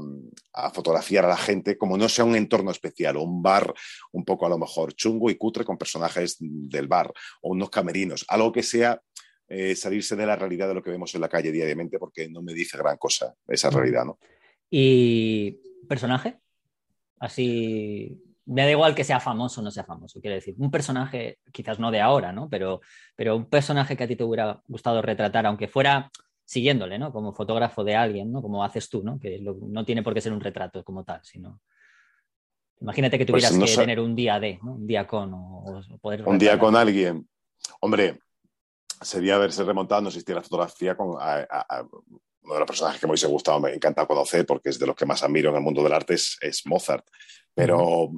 a, 0.54 0.70
fotografiar 0.72 1.26
a 1.26 1.30
la 1.30 1.38
gente, 1.38 1.78
como 1.78 1.98
no 1.98 2.08
sea 2.10 2.26
un 2.26 2.36
entorno 2.36 2.72
especial, 2.72 3.18
o 3.18 3.24
un 3.24 3.42
bar 3.42 3.74
un 4.12 4.26
poco 4.26 4.46
a 4.46 4.50
lo 4.50 4.58
mejor 4.58 4.94
chungo 4.94 5.30
y 5.30 5.36
cutre 5.36 5.66
con 5.66 5.78
personajes 5.78 6.38
del 6.40 6.88
bar, 6.88 7.12
o 7.42 7.52
unos 7.52 7.70
camerinos, 7.70 8.26
algo 8.28 8.52
que 8.52 8.64
sea 8.64 9.02
eh, 9.48 9.76
salirse 9.76 10.16
de 10.16 10.26
la 10.26 10.36
realidad 10.36 10.68
de 10.68 10.74
lo 10.74 10.84
que 10.84 10.90
vemos 10.90 11.14
en 11.16 11.22
la 11.22 11.30
calle 11.30 11.52
diariamente, 11.52 12.00
porque 12.00 12.30
no 12.30 12.42
me 12.42 12.54
dice 12.54 12.78
gran 12.78 12.98
cosa 12.98 13.34
esa 13.48 13.70
realidad, 13.70 14.06
¿no? 14.06 14.20
¿Y 14.70 15.60
personaje? 15.88 16.40
Así, 17.20 18.22
me 18.46 18.64
da 18.64 18.72
igual 18.72 18.94
que 18.94 19.04
sea 19.04 19.20
famoso 19.20 19.62
o 19.62 19.64
no 19.64 19.72
sea 19.72 19.84
famoso, 19.84 20.22
quiero 20.22 20.36
decir, 20.36 20.56
un 20.58 20.70
personaje, 20.70 21.40
quizás 21.52 21.80
no 21.80 21.92
de 21.92 22.02
ahora, 22.02 22.32
¿no? 22.32 22.50
Pero, 22.50 22.82
pero 23.16 23.36
un 23.36 23.46
personaje 23.46 23.98
que 23.98 24.04
a 24.04 24.08
ti 24.08 24.16
te 24.16 24.24
hubiera 24.24 24.62
gustado 24.68 25.02
retratar, 25.02 25.46
aunque 25.46 25.68
fuera 25.68 26.12
siguiéndole, 26.46 27.00
¿no? 27.00 27.12
Como 27.12 27.34
fotógrafo 27.34 27.84
de 27.84 27.96
alguien, 27.96 28.32
¿no? 28.32 28.42
Como 28.42 28.64
haces 28.64 28.88
tú, 28.88 29.04
¿no? 29.04 29.20
Que 29.20 29.40
no 29.40 29.84
tiene 29.84 30.04
por 30.04 30.14
qué 30.14 30.22
ser 30.22 30.32
un 30.32 30.42
retrato 30.42 30.84
como 30.84 31.04
tal, 31.04 31.20
sino... 31.24 31.60
Imagínate 32.82 33.18
que 33.18 33.26
pues 33.26 33.48
tuvieras 33.48 33.72
que 33.72 33.82
tener 33.82 34.00
un 34.00 34.16
día 34.16 34.40
de, 34.40 34.60
¿no? 34.62 34.74
Un 34.74 34.86
día 34.86 35.08
con 35.08 35.32
o, 35.34 35.82
poder... 36.00 36.28
Un 36.28 36.38
día 36.38 36.60
con 36.60 36.76
alguien. 36.76 37.28
Hombre, 37.80 38.20
sería 39.06 39.36
haberse 39.36 39.64
remontado, 39.64 40.02
no 40.02 40.08
existía 40.10 40.36
la 40.36 40.42
fotografía 40.42 40.98
con 40.98 41.10
uno 41.10 42.54
de 42.54 42.60
los 42.60 42.68
personajes 42.68 43.00
que 43.00 43.08
me 43.08 43.12
hubiese 43.12 43.28
gustado, 43.28 43.60
me 43.60 43.74
encanta 43.74 44.06
conocer 44.06 44.46
porque 44.46 44.70
es 44.70 44.80
de 44.80 44.88
los 44.88 44.96
que 44.96 45.06
más 45.06 45.24
admiro 45.24 45.50
en 45.50 45.56
el 45.56 45.62
mundo 45.62 45.84
del 45.84 45.94
arte, 45.94 46.16
es, 46.16 46.62
Mozart. 46.66 47.06
Pero 47.54 48.10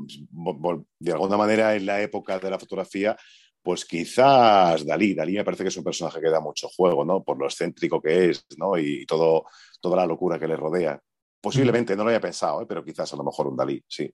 de 0.99 1.11
alguna 1.11 1.37
manera 1.37 1.75
en 1.75 1.85
la 1.85 2.01
época 2.01 2.39
de 2.39 2.49
la 2.49 2.57
fotografía, 2.57 3.15
pues 3.61 3.85
quizás 3.85 4.85
Dalí. 4.85 5.13
Dalí 5.13 5.33
me 5.33 5.43
parece 5.43 5.63
que 5.63 5.69
es 5.69 5.77
un 5.77 5.83
personaje 5.83 6.19
que 6.19 6.29
da 6.29 6.39
mucho 6.39 6.69
juego, 6.69 7.05
¿no? 7.05 7.23
Por 7.23 7.37
lo 7.37 7.45
excéntrico 7.45 8.01
que 8.01 8.29
es, 8.29 8.45
¿no? 8.57 8.77
Y 8.77 9.05
todo, 9.05 9.45
toda 9.79 9.97
la 9.97 10.05
locura 10.05 10.39
que 10.39 10.47
le 10.47 10.55
rodea. 10.55 10.99
Posiblemente, 11.39 11.95
no 11.95 12.03
lo 12.03 12.09
había 12.09 12.21
pensado, 12.21 12.61
¿eh? 12.61 12.65
pero 12.67 12.83
quizás 12.83 13.13
a 13.13 13.17
lo 13.17 13.23
mejor 13.23 13.47
un 13.47 13.55
Dalí, 13.55 13.83
sí. 13.87 14.11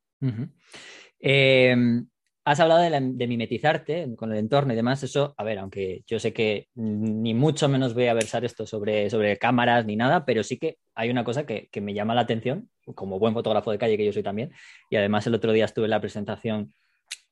Has 2.46 2.60
hablado 2.60 2.82
de, 2.82 3.28
mimetizarte 3.28 4.14
con 4.18 4.32
el 4.34 4.38
entorno 4.38 4.74
y 4.74 4.76
demás. 4.76 5.02
Eso, 5.04 5.34
a 5.38 5.44
ver, 5.46 5.60
aunque 5.60 6.04
yo 6.06 6.20
sé 6.20 6.34
que 6.34 6.68
ni 6.76 7.34
mucho 7.34 7.70
menos 7.70 7.94
voy 7.94 8.08
a 8.08 8.14
versar 8.14 8.44
esto 8.44 8.66
sobre, 8.66 9.10
sobre 9.10 9.38
cámaras 9.38 9.86
ni 9.86 9.96
nada, 9.96 10.26
pero 10.26 10.44
sí 10.44 10.58
que 10.58 10.78
hay 10.94 11.10
una 11.10 11.24
cosa 11.24 11.46
que, 11.46 11.70
me 11.82 11.94
llama 11.94 12.16
la 12.16 12.22
atención, 12.22 12.70
como 12.96 13.18
buen 13.18 13.34
fotógrafo 13.34 13.72
de 13.72 13.78
calle 13.78 13.96
que 13.96 14.06
yo 14.06 14.12
soy 14.12 14.24
también. 14.24 14.52
Y 14.90 14.98
además 14.98 15.26
el 15.26 15.36
otro 15.36 15.54
día 15.54 15.64
estuve 15.64 15.86
en 15.86 15.92
la 15.92 16.02
presentación 16.02 16.74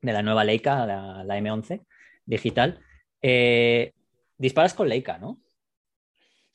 de 0.01 0.13
la 0.13 0.23
nueva 0.23 0.45
Leica, 0.45 0.85
la, 0.85 1.39
M11 1.39 1.81
digital. 2.25 2.79
Eh, 3.21 3.91
disparas 4.37 4.73
con 4.73 4.87
Leica, 4.87 5.17
¿no? 5.17 5.41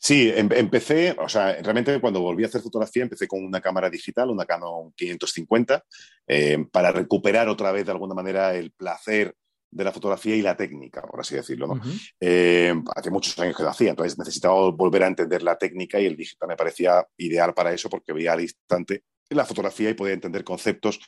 Sí, 0.07 0.33
em, 0.33 0.49
empecé, 0.53 1.17
o 1.19 1.29
sea, 1.29 1.61
realmente 1.61 2.01
cuando 2.01 2.21
volví 2.21 2.45
a 2.45 2.47
hacer 2.47 2.61
fotografía 2.61 3.03
empecé 3.03 3.27
con 3.27 3.45
una 3.45 3.61
cámara 3.61 3.91
digital, 3.91 4.31
una 4.31 4.45
Canon 4.45 4.93
550, 4.93 5.85
eh, 6.29 6.65
para 6.71 6.93
recuperar 6.93 7.49
otra 7.49 7.73
vez 7.73 7.87
de 7.87 7.91
alguna 7.91 8.15
manera 8.15 8.55
el 8.55 8.71
placer 8.71 9.35
de 9.69 9.83
la 9.83 9.91
fotografía 9.91 10.37
y 10.37 10.43
la 10.43 10.57
técnica, 10.57 11.03
por 11.03 11.19
así 11.19 11.35
decirlo. 11.35 11.67
¿no? 11.67 11.81
Eh, 12.21 12.73
hace 12.95 13.11
muchos 13.11 13.37
años 13.41 13.57
que 13.57 13.65
lo 13.65 13.71
hacía, 13.71 13.91
entonces 13.91 14.17
necesitaba 14.17 14.71
volver 14.71 15.03
a 15.03 15.09
entender 15.09 15.43
la 15.43 15.59
técnica 15.59 15.99
y 15.99 16.07
el 16.07 16.17
digital 16.17 16.51
me 16.51 16.57
parecía 16.57 17.05
ideal 17.17 17.53
para 17.53 17.73
eso 17.73 17.91
porque 17.91 18.13
veía 18.13 18.35
al 18.35 18.43
instante 18.43 19.03
la 19.31 19.45
fotografía 19.45 19.91
y 19.91 19.95
podía 19.95 20.15
entender 20.15 20.45
conceptos 20.45 21.01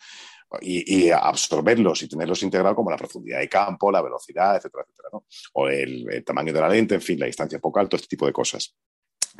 y, 0.60 1.10
absorberlos 1.10 2.02
y 2.02 2.08
tenerlos 2.08 2.42
integrados 2.42 2.76
como 2.76 2.90
la 2.90 2.96
profundidad 2.96 3.40
de 3.40 3.48
campo, 3.48 3.90
la 3.90 4.02
velocidad, 4.02 4.56
etcétera, 4.56 4.84
etcétera. 4.86 5.22
O 5.54 5.68
el, 5.68 6.24
tamaño 6.24 6.52
de 6.52 6.60
la 6.60 6.68
lente, 6.68 6.94
en 6.94 7.02
fin, 7.02 7.18
la 7.18 7.26
distancia 7.26 7.58
focal, 7.58 7.88
todo 7.88 7.96
este 7.96 8.08
tipo 8.08 8.26
de 8.26 8.32
cosas. 8.32 8.74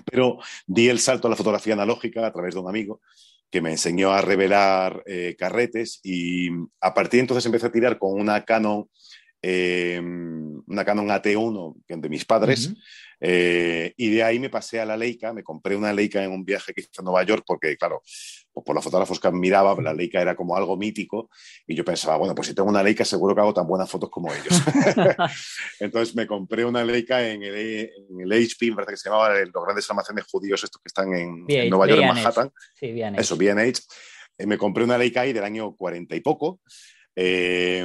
Pero 0.05 0.39
di 0.67 0.89
el 0.89 0.99
salto 0.99 1.27
a 1.27 1.31
la 1.31 1.37
fotografía 1.37 1.75
analógica 1.75 2.27
a 2.27 2.33
través 2.33 2.55
de 2.55 2.61
un 2.61 2.69
amigo 2.69 3.01
que 3.51 3.63
me 3.63 3.71
enseñó 3.71 4.13
a 4.13 4.21
revelar 4.21 5.03
eh, 5.07 5.35
carretes 5.39 6.01
y 6.03 6.51
a 6.81 6.93
partir 6.93 7.19
de 7.19 7.21
entonces 7.23 7.47
empecé 7.47 7.67
a 7.67 7.73
tirar 7.73 7.99
con 7.99 8.21
una 8.21 8.45
Canon, 8.45 8.89
eh, 9.41 9.99
una 10.01 10.85
Canon 10.85 11.09
AT1 11.09 11.75
de 11.87 12.09
mis 12.09 12.27
padres. 12.27 12.75
Eh, 13.21 13.95
y 13.97 14.11
de 14.11 14.23
ahí 14.23 14.39
me 14.39 14.51
pasé 14.51 14.81
a 14.81 14.85
la 14.85 14.97
Leica, 14.97 15.33
me 15.33 15.43
compré 15.43 15.75
una 15.75 15.93
Leica 15.93 16.23
en 16.23 16.31
un 16.31 16.45
viaje 16.45 16.73
que 16.73 16.83
hice 16.83 16.91
a 16.99 17.03
Nueva 17.03 17.25
York, 17.25 17.45
porque 17.47 17.77
claro, 17.77 18.01
pues 18.53 18.65
por 18.65 18.75
los 18.75 18.85
fotógrafos 18.85 19.19
que 19.19 19.29
admiraba, 19.29 19.75
la 19.83 19.93
Leica 19.93 20.21
era 20.21 20.37
como 20.37 20.57
algo 20.57 20.77
mítico, 20.77 21.29
y 21.67 21.75
yo 21.75 21.85
pensaba, 21.85 22.17
bueno, 22.17 22.35
pues 22.35 22.49
si 22.49 22.55
tengo 22.55 22.69
una 22.69 22.83
Leica 22.83 23.05
seguro 23.05 23.35
que 23.35 23.41
hago 23.41 23.55
tan 23.55 23.67
buenas 23.67 23.91
fotos 23.91 24.11
como 24.11 24.33
ellos. 24.33 24.47
Entonces 25.81 26.15
me 26.15 26.27
compré 26.27 26.65
una 26.65 26.85
Leica 26.85 27.29
en 27.29 27.43
el, 27.43 27.57
en 27.57 28.21
el 28.21 28.33
HP, 28.33 28.71
me 28.71 28.77
parece 28.77 28.93
que 28.93 28.97
se 28.99 29.09
llamaba 29.09 29.35
los 29.35 29.65
grandes 29.65 29.91
almacenes 29.91 30.25
judíos 30.31 30.63
estos 30.63 30.81
que 30.81 30.89
están 30.89 31.13
en, 31.15 31.45
Nueva 31.69 31.89
York, 31.89 32.03
en 32.03 32.09
Manhattan. 32.09 32.53
Sí, 32.75 32.93
bien 32.93 33.17
Eso, 33.17 33.37
B&H. 33.37 33.83
Eh, 34.39 34.47
me 34.47 34.57
compré 34.57 34.85
una 34.85 34.97
Leica 34.97 35.23
ahí 35.23 35.33
del 35.33 35.45
año 35.45 35.75
40 35.75 36.15
y 36.15 36.21
poco, 36.21 36.61
eh, 37.17 37.85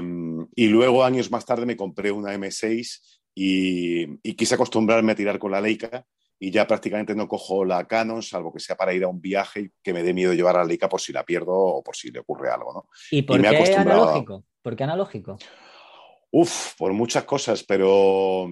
y 0.55 0.67
luego 0.67 1.03
años 1.03 1.31
más 1.31 1.43
tarde 1.43 1.65
me 1.65 1.75
compré 1.75 2.11
una 2.11 2.35
M6 2.35 3.22
y, 3.35 4.17
quise 4.35 4.55
acostumbrarme 4.55 5.13
a 5.13 5.15
tirar 5.15 5.39
con 5.39 5.51
la 5.51 5.61
Leica 5.61 6.05
y 6.39 6.51
ya 6.51 6.67
prácticamente 6.67 7.15
no 7.15 7.27
cojo 7.27 7.63
la 7.63 7.87
Canon, 7.87 8.21
salvo 8.21 8.51
que 8.51 8.59
sea 8.59 8.75
para 8.75 8.93
ir 8.93 9.03
a 9.03 9.07
un 9.07 9.21
viaje 9.21 9.61
y 9.61 9.71
que 9.81 9.93
me 9.93 10.03
dé 10.03 10.13
miedo 10.13 10.33
llevar 10.33 10.55
a 10.55 10.59
la 10.59 10.65
Leica 10.65 10.89
por 10.89 10.99
si 10.99 11.13
la 11.13 11.23
pierdo 11.23 11.53
o 11.53 11.83
por 11.83 11.95
si 11.95 12.11
le 12.11 12.19
ocurre 12.19 12.49
algo, 12.49 12.73
¿no? 12.73 12.89
¿Y 13.11 13.21
por 13.21 13.41
qué 13.41 13.75
analógico? 13.75 14.43
¿Por 14.61 14.75
qué 14.75 14.83
analógico? 14.83 15.37
Uf, 16.31 16.73
por 16.77 16.93
muchas 16.93 17.23
cosas, 17.25 17.63
pero 17.63 18.49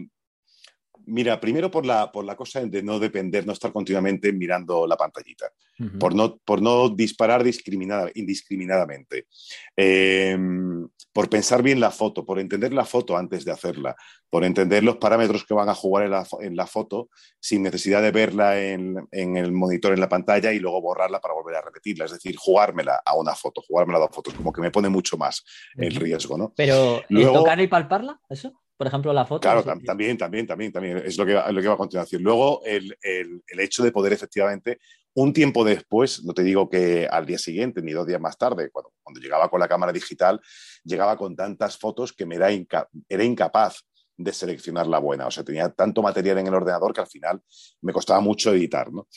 Mira, 1.12 1.42
primero 1.42 1.70
por 1.70 1.86
la, 1.86 2.10
por 2.10 2.24
la 2.24 2.38
cosa 2.38 2.62
de 2.62 2.82
no 2.82 2.98
depender, 2.98 3.46
no 3.46 3.52
estar 3.52 3.74
continuamente 3.74 4.32
mirando 4.32 4.88
la 4.88 4.96
pantallita, 4.96 5.52
por, 6.00 6.16
no, 6.16 6.38
por 6.38 6.62
no 6.62 6.88
disparar 6.88 7.44
discriminada, 7.44 8.10
indiscriminadamente, 8.16 9.28
em, 9.76 10.88
por 11.12 11.30
pensar 11.30 11.64
bien 11.64 11.82
la 11.82 11.92
foto, 11.92 12.26
por 12.26 12.40
entender 12.40 12.72
la 12.72 12.86
foto 12.86 13.18
antes 13.18 13.44
de 13.44 13.52
hacerla, 13.52 13.94
por 14.30 14.46
entender 14.46 14.86
los 14.86 14.98
parámetros 14.98 15.44
que 15.44 15.54
van 15.54 15.68
a 15.68 15.76
jugar 15.76 16.06
en 16.06 16.12
la, 16.12 16.26
en 16.40 16.56
la 16.56 16.66
foto 16.66 17.10
sin 17.42 17.64
necesidad 17.64 18.02
de 18.02 18.12
verla 18.12 18.62
en, 18.62 18.96
en, 19.12 19.36
el 19.36 19.52
monitor, 19.52 19.94
en 19.94 20.00
la 20.00 20.08
pantalla 20.08 20.54
y 20.54 20.60
luego 20.60 20.82
borrarla 20.82 21.20
para 21.20 21.34
volver 21.34 21.58
a 21.58 21.62
repetirla. 21.62 22.06
Es 22.06 22.12
decir, 22.12 22.38
jugármela 22.38 23.02
a 23.06 23.18
una 23.18 23.36
foto, 23.36 23.62
jugármela 23.68 23.98
a 23.98 24.02
dos 24.04 24.12
fotos, 24.16 24.34
como 24.34 24.54
que 24.54 24.62
me 24.62 24.72
pone 24.72 24.88
mucho 24.88 25.18
más 25.18 25.44
el 25.76 25.94
riesgo, 25.94 26.38
¿no? 26.38 26.54
Pero, 26.56 27.04
Luego, 27.10 27.34
¿tocar 27.34 27.60
y 27.60 27.68
palparla? 27.68 28.22
¿Eso? 28.30 28.54
Por 28.82 28.88
ejemplo, 28.88 29.14
la 29.14 29.28
foto. 29.28 29.42
Claro, 29.42 29.62
también, 29.64 30.18
también, 30.18 30.48
también, 30.48 30.72
también. 30.72 30.98
Es 31.06 31.16
lo 31.16 31.24
que 31.24 31.36
va, 31.36 31.52
lo 31.52 31.62
que 31.62 31.68
va 31.68 31.76
a 31.76 31.78
continuación. 31.78 32.24
Luego, 32.24 32.64
el, 32.66 32.98
el, 33.04 33.44
el, 33.46 33.60
hecho 33.60 33.84
de 33.84 33.92
poder 33.92 34.12
efectivamente, 34.12 34.80
un 35.14 35.34
tiempo 35.34 35.64
después, 35.64 36.24
no 36.24 36.34
te 36.34 36.42
digo 36.42 36.68
que 36.68 37.06
al 37.06 37.28
día 37.28 37.38
siguiente 37.38 37.84
ni 37.84 37.92
dos 37.92 38.08
días 38.08 38.20
más 38.20 38.40
tarde, 38.40 38.72
cuando, 38.72 38.92
cuando 39.04 39.20
llegaba 39.22 39.52
con 39.52 39.60
la 39.60 39.68
cámara 39.68 39.94
digital, 39.94 40.42
llegaba 40.84 41.16
con 41.16 41.36
tantas 41.36 41.78
fotos 41.78 42.12
que 42.12 42.26
me 42.26 42.38
era, 42.38 42.52
inca 42.52 42.90
era 43.08 43.24
incapaz 43.24 43.84
de 44.18 44.34
seleccionar 44.34 44.88
la 44.88 44.98
buena. 44.98 45.28
O 45.28 45.32
sea, 45.32 45.44
tenía 45.44 45.70
tanto 45.70 46.02
material 46.02 46.40
en 46.40 46.48
el 46.48 46.56
ordenador 46.56 46.92
que 46.92 47.02
al 47.02 47.08
final 47.08 47.40
me 47.82 47.94
costaba 47.94 48.20
mucho 48.20 48.52
editar, 48.52 48.92
¿no? 48.92 49.08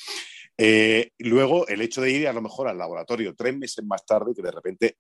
Eh, 0.59 1.11
luego, 1.21 1.67
el 1.69 1.81
hecho 1.81 2.03
de 2.03 2.11
ir 2.11 2.29
a 2.29 2.35
lo 2.35 2.43
mejor 2.43 2.69
al 2.69 2.77
laboratorio 2.77 3.35
tres 3.35 3.57
meses 3.57 3.83
más 3.83 4.05
tarde, 4.05 4.35
que 4.37 4.43
de 4.43 4.51
repente 4.51 4.99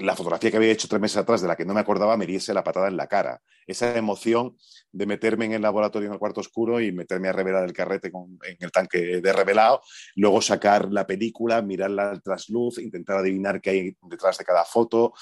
la 0.00 0.16
fotografía 0.16 0.50
que 0.50 0.56
había 0.56 0.72
hecho 0.72 0.88
tres 0.88 1.00
meses 1.00 1.16
atrás, 1.18 1.40
de 1.40 1.48
la 1.48 1.56
que 1.56 1.64
no 1.64 1.74
me 1.74 1.80
acordaba, 1.80 2.16
me 2.16 2.26
diese 2.26 2.54
la 2.54 2.64
patada 2.64 2.88
en 2.88 2.96
la 2.96 3.06
cara. 3.06 3.40
Esa 3.66 3.96
emoción 3.96 4.56
de 4.92 5.06
meterme 5.06 5.44
en 5.44 5.52
el 5.52 5.62
laboratorio 5.62 6.06
en 6.08 6.14
el 6.14 6.18
cuarto 6.18 6.40
oscuro 6.40 6.80
y 6.80 6.92
meterme 6.92 7.28
a 7.28 7.32
revelar 7.32 7.64
el 7.64 7.72
carrete 7.72 8.10
con, 8.10 8.38
en 8.42 8.56
el 8.60 8.70
tanque 8.70 9.20
de 9.20 9.32
revelado, 9.32 9.82
luego 10.16 10.40
sacar 10.40 10.90
la 10.92 11.06
película, 11.06 11.60
mirarla 11.62 12.10
al 12.10 12.22
trasluz, 12.22 12.78
intentar 12.78 13.18
adivinar 13.18 13.60
qué 13.60 13.70
hay 13.70 13.96
detrás 14.02 14.38
de 14.38 14.44
cada 14.44 14.64
foto, 14.64 15.12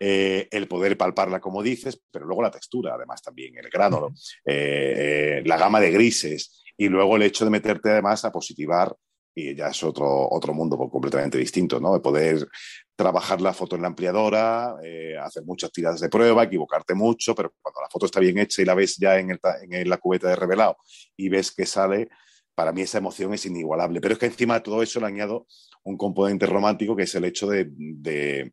eh, 0.00 0.48
el 0.50 0.66
poder 0.68 0.96
palparla 0.96 1.40
como 1.40 1.62
dices, 1.62 2.00
pero 2.10 2.26
luego 2.26 2.42
la 2.42 2.50
textura, 2.50 2.94
además 2.94 3.22
también, 3.22 3.56
el 3.56 3.70
grano, 3.70 4.08
eh, 4.44 4.94
eh, 4.96 5.42
la 5.44 5.56
gama 5.56 5.80
de 5.80 5.92
grises 5.92 6.62
y 6.76 6.88
luego 6.88 7.16
el 7.16 7.22
hecho 7.22 7.44
de 7.44 7.50
meterte 7.50 7.90
además 7.90 8.24
a 8.24 8.32
positivar 8.32 8.94
y 9.34 9.54
ya 9.54 9.68
es 9.68 9.82
otro, 9.82 10.28
otro 10.30 10.52
mundo 10.52 10.76
completamente 10.76 11.38
distinto, 11.38 11.80
¿no? 11.80 11.94
De 11.94 12.00
poder 12.00 12.46
trabajar 13.02 13.40
la 13.40 13.52
foto 13.52 13.74
en 13.74 13.82
la 13.82 13.88
ampliadora, 13.88 14.76
eh, 14.84 15.16
hacer 15.20 15.42
muchas 15.44 15.72
tiradas 15.72 16.00
de 16.00 16.08
prueba, 16.08 16.44
equivocarte 16.44 16.94
mucho, 16.94 17.34
pero 17.34 17.52
cuando 17.60 17.80
la 17.80 17.88
foto 17.88 18.06
está 18.06 18.20
bien 18.20 18.38
hecha 18.38 18.62
y 18.62 18.64
la 18.64 18.74
ves 18.74 18.96
ya 18.96 19.18
en, 19.18 19.30
el, 19.30 19.40
en 19.70 19.88
la 19.88 19.96
cubeta 19.96 20.28
de 20.28 20.36
revelado 20.36 20.76
y 21.16 21.28
ves 21.28 21.50
que 21.50 21.66
sale, 21.66 22.08
para 22.54 22.70
mí 22.70 22.82
esa 22.82 22.98
emoción 22.98 23.34
es 23.34 23.44
inigualable. 23.44 24.00
Pero 24.00 24.14
es 24.14 24.20
que 24.20 24.26
encima 24.26 24.54
de 24.54 24.60
todo 24.60 24.82
eso 24.84 25.00
le 25.00 25.06
añado 25.06 25.46
un 25.82 25.96
componente 25.96 26.46
romántico 26.46 26.94
que 26.94 27.02
es 27.02 27.14
el 27.16 27.24
hecho 27.24 27.48
de, 27.48 27.66
de 27.70 28.52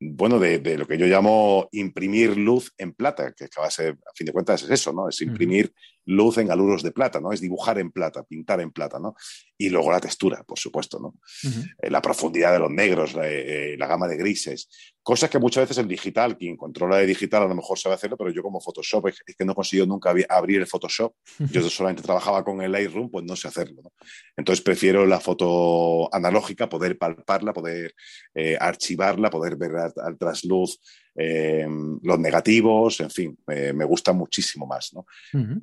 bueno, 0.00 0.40
de, 0.40 0.58
de, 0.58 0.76
lo 0.76 0.86
que 0.86 0.98
yo 0.98 1.06
llamo 1.06 1.68
imprimir 1.70 2.36
luz 2.36 2.72
en 2.76 2.94
plata, 2.94 3.32
que 3.32 3.44
a, 3.56 3.60
base, 3.60 3.90
a 3.90 4.12
fin 4.14 4.26
de 4.26 4.32
cuentas 4.32 4.64
es 4.64 4.70
eso, 4.70 4.92
¿no? 4.92 5.08
Es 5.08 5.20
imprimir 5.20 5.72
luz 6.06 6.38
en 6.38 6.50
aluros 6.50 6.82
de 6.82 6.92
plata, 6.92 7.20
¿no? 7.20 7.32
Es 7.32 7.40
dibujar 7.40 7.78
en 7.78 7.90
plata, 7.90 8.22
pintar 8.22 8.60
en 8.60 8.70
plata, 8.70 8.98
¿no? 8.98 9.14
Y 9.56 9.68
luego 9.70 9.90
la 9.90 10.00
textura, 10.00 10.42
por 10.44 10.58
supuesto, 10.58 10.98
¿no? 10.98 11.08
Uh 11.08 11.48
-huh. 11.48 11.74
eh, 11.82 11.90
la 11.90 12.02
profundidad 12.02 12.52
de 12.52 12.58
los 12.58 12.70
negros, 12.70 13.14
la, 13.14 13.28
eh, 13.28 13.76
la, 13.78 13.86
gama 13.86 14.08
de 14.08 14.16
grises, 14.16 14.68
cosas 15.02 15.30
que 15.30 15.38
muchas 15.38 15.64
veces 15.64 15.78
el 15.78 15.88
digital, 15.88 16.36
quien 16.36 16.56
controla 16.56 16.96
de 16.96 17.06
digital 17.06 17.42
a 17.42 17.46
lo 17.46 17.54
mejor 17.54 17.78
sabe 17.78 17.94
hacerlo, 17.94 18.16
pero 18.16 18.30
yo 18.30 18.42
como 18.42 18.60
Photoshop 18.60 19.08
es, 19.08 19.22
que 19.36 19.44
no 19.44 19.54
consigo 19.54 19.86
nunca 19.86 20.12
abrir 20.28 20.60
el 20.60 20.66
Photoshop, 20.66 21.14
yo 21.50 21.68
solamente 21.70 22.02
trabajaba 22.02 22.44
con 22.44 22.60
el 22.62 22.72
Lightroom, 22.72 23.10
pues 23.10 23.24
no 23.24 23.36
sé 23.36 23.48
hacerlo, 23.48 23.82
¿no? 23.82 23.92
Entonces 24.36 24.62
prefiero 24.62 25.06
la 25.06 25.20
foto 25.20 26.12
analógica, 26.14 26.68
poder 26.68 26.98
palparla, 26.98 27.52
poder 27.52 27.94
eh, 28.34 28.56
archivarla, 28.60 29.30
poder 29.30 29.56
ver 29.56 29.76
al, 29.76 29.92
al 30.04 30.18
trasluz 30.18 30.80
eh, 31.16 31.66
los 32.02 32.18
negativos, 32.18 33.00
en 33.00 33.10
fin, 33.10 33.38
me 33.46 33.84
gusta 33.84 34.12
muchísimo 34.12 34.66
más, 34.66 34.92
¿no? 34.92 35.06
Uh 35.32 35.38
-huh. 35.38 35.62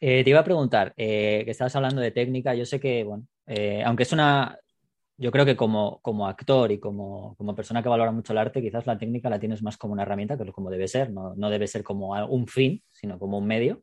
Eh, 0.00 0.22
te 0.22 0.30
iba 0.30 0.40
a 0.40 0.44
preguntar, 0.44 0.94
eh, 0.96 1.42
que 1.44 1.50
estabas 1.50 1.74
hablando 1.74 2.00
de 2.00 2.12
técnica, 2.12 2.54
yo 2.54 2.64
sé 2.64 2.78
que, 2.78 3.02
bueno, 3.02 3.26
eh, 3.46 3.82
aunque 3.84 4.04
es 4.04 4.12
una, 4.12 4.58
yo 5.16 5.32
creo 5.32 5.44
que 5.44 5.56
como, 5.56 5.98
como 6.02 6.28
actor 6.28 6.70
y 6.70 6.78
como, 6.78 7.34
como, 7.36 7.54
persona 7.56 7.82
que 7.82 7.88
valora 7.88 8.12
mucho 8.12 8.32
el 8.32 8.38
arte, 8.38 8.62
quizás 8.62 8.86
la 8.86 8.96
técnica 8.96 9.28
la 9.28 9.40
tienes 9.40 9.62
más 9.62 9.76
como 9.76 9.94
una 9.94 10.02
herramienta, 10.02 10.36
que 10.36 10.44
es 10.44 10.52
como 10.52 10.70
debe 10.70 10.86
ser, 10.86 11.10
no, 11.10 11.34
no 11.34 11.50
debe 11.50 11.66
ser 11.66 11.82
como 11.82 12.10
un 12.26 12.46
fin, 12.46 12.82
sino 12.90 13.18
como 13.18 13.38
un 13.38 13.46
medio. 13.46 13.82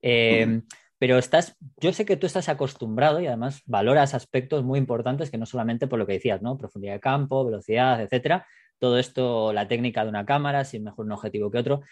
Mm. 0.00 0.58
Pero 0.98 1.16
estás, 1.18 1.56
yo 1.80 1.92
sé 1.92 2.04
que 2.04 2.16
tú 2.16 2.26
estás 2.26 2.48
acostumbrado 2.48 3.20
y 3.20 3.26
además 3.26 3.62
valoras 3.66 4.14
aspectos 4.14 4.64
muy 4.64 4.78
importantes 4.78 5.30
que 5.30 5.38
no 5.38 5.46
solamente 5.46 5.86
por 5.86 5.98
lo 5.98 6.06
que 6.06 6.14
decías, 6.14 6.42
¿no? 6.42 6.58
Profundidad 6.58 6.94
de 6.94 7.00
campo, 7.00 7.44
velocidad, 7.44 8.00
etcétera. 8.00 8.46
Todo 8.78 8.98
esto, 8.98 9.52
la 9.52 9.68
técnica 9.68 10.02
de 10.02 10.10
una 10.10 10.26
cámara, 10.26 10.64
si 10.64 10.76
es 10.76 10.82
mejor 10.82 11.06
un 11.06 11.12
objetivo 11.12 11.50
que 11.50 11.58
otro, 11.58 11.82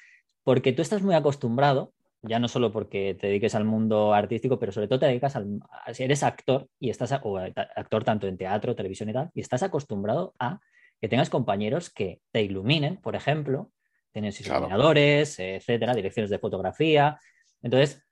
porque 0.43 0.73
tú 0.73 0.83
estás 0.83 1.03
muy 1.03 1.15
acostumbrado 1.15 1.93
ya 2.29 2.39
no 2.39 2.49
solo 2.49 2.73
porque 2.73 3.15
te 3.15 3.29
dediques 3.29 3.55
al 3.55 3.65
mundo 3.65 4.15
artístico, 4.15 4.59
pero 4.59 4.73
sobre 4.73 4.89
todo 4.89 5.01
te 5.01 5.07
dedicas 5.07 5.37
al, 5.37 5.61
si 5.93 6.05
eres 6.05 6.23
actor 6.23 6.69
y 6.79 6.91
estás, 6.91 7.19
o 7.23 7.39
actor 7.39 8.05
tanto 8.05 8.27
en 8.27 8.37
teatro, 8.37 8.75
televisión 8.75 9.09
y 9.11 9.13
tal, 9.13 9.31
y 9.35 9.41
estás 9.41 9.63
acostumbrado 9.63 10.35
a 10.39 10.61
que 11.01 11.09
tengas 11.09 11.31
compañeros 11.31 11.91
que 11.91 12.21
te 12.33 12.43
iluminen, 12.43 12.97
por 12.97 13.17
ejemplo, 13.17 13.71
tienes 14.13 14.41
iluminadores, 14.41 15.37
claro. 15.37 15.53
etcétera, 15.53 15.95
direcciones 15.95 16.31
de 16.31 16.39
fotografía. 16.39 17.19
Entonces, 17.63 18.03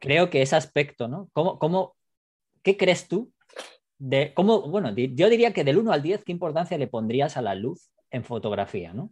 creo 0.00 0.30
que 0.30 0.42
ese 0.42 0.56
aspecto, 0.56 1.08
¿no? 1.08 1.28
¿Cómo, 1.32 1.58
cómo, 1.58 1.96
¿Qué 2.62 2.76
crees 2.76 3.08
tú 3.08 3.32
de 3.98 4.32
cómo, 4.34 4.62
bueno, 4.62 4.94
yo 4.94 5.28
diría 5.28 5.52
que 5.52 5.64
del 5.64 5.78
1 5.78 5.92
al 5.92 6.02
10, 6.02 6.24
¿qué 6.24 6.32
importancia 6.32 6.78
le 6.78 6.88
pondrías 6.88 7.36
a 7.36 7.42
la 7.42 7.54
luz 7.54 7.90
en 8.10 8.24
fotografía, 8.24 8.92
¿no? 8.92 9.10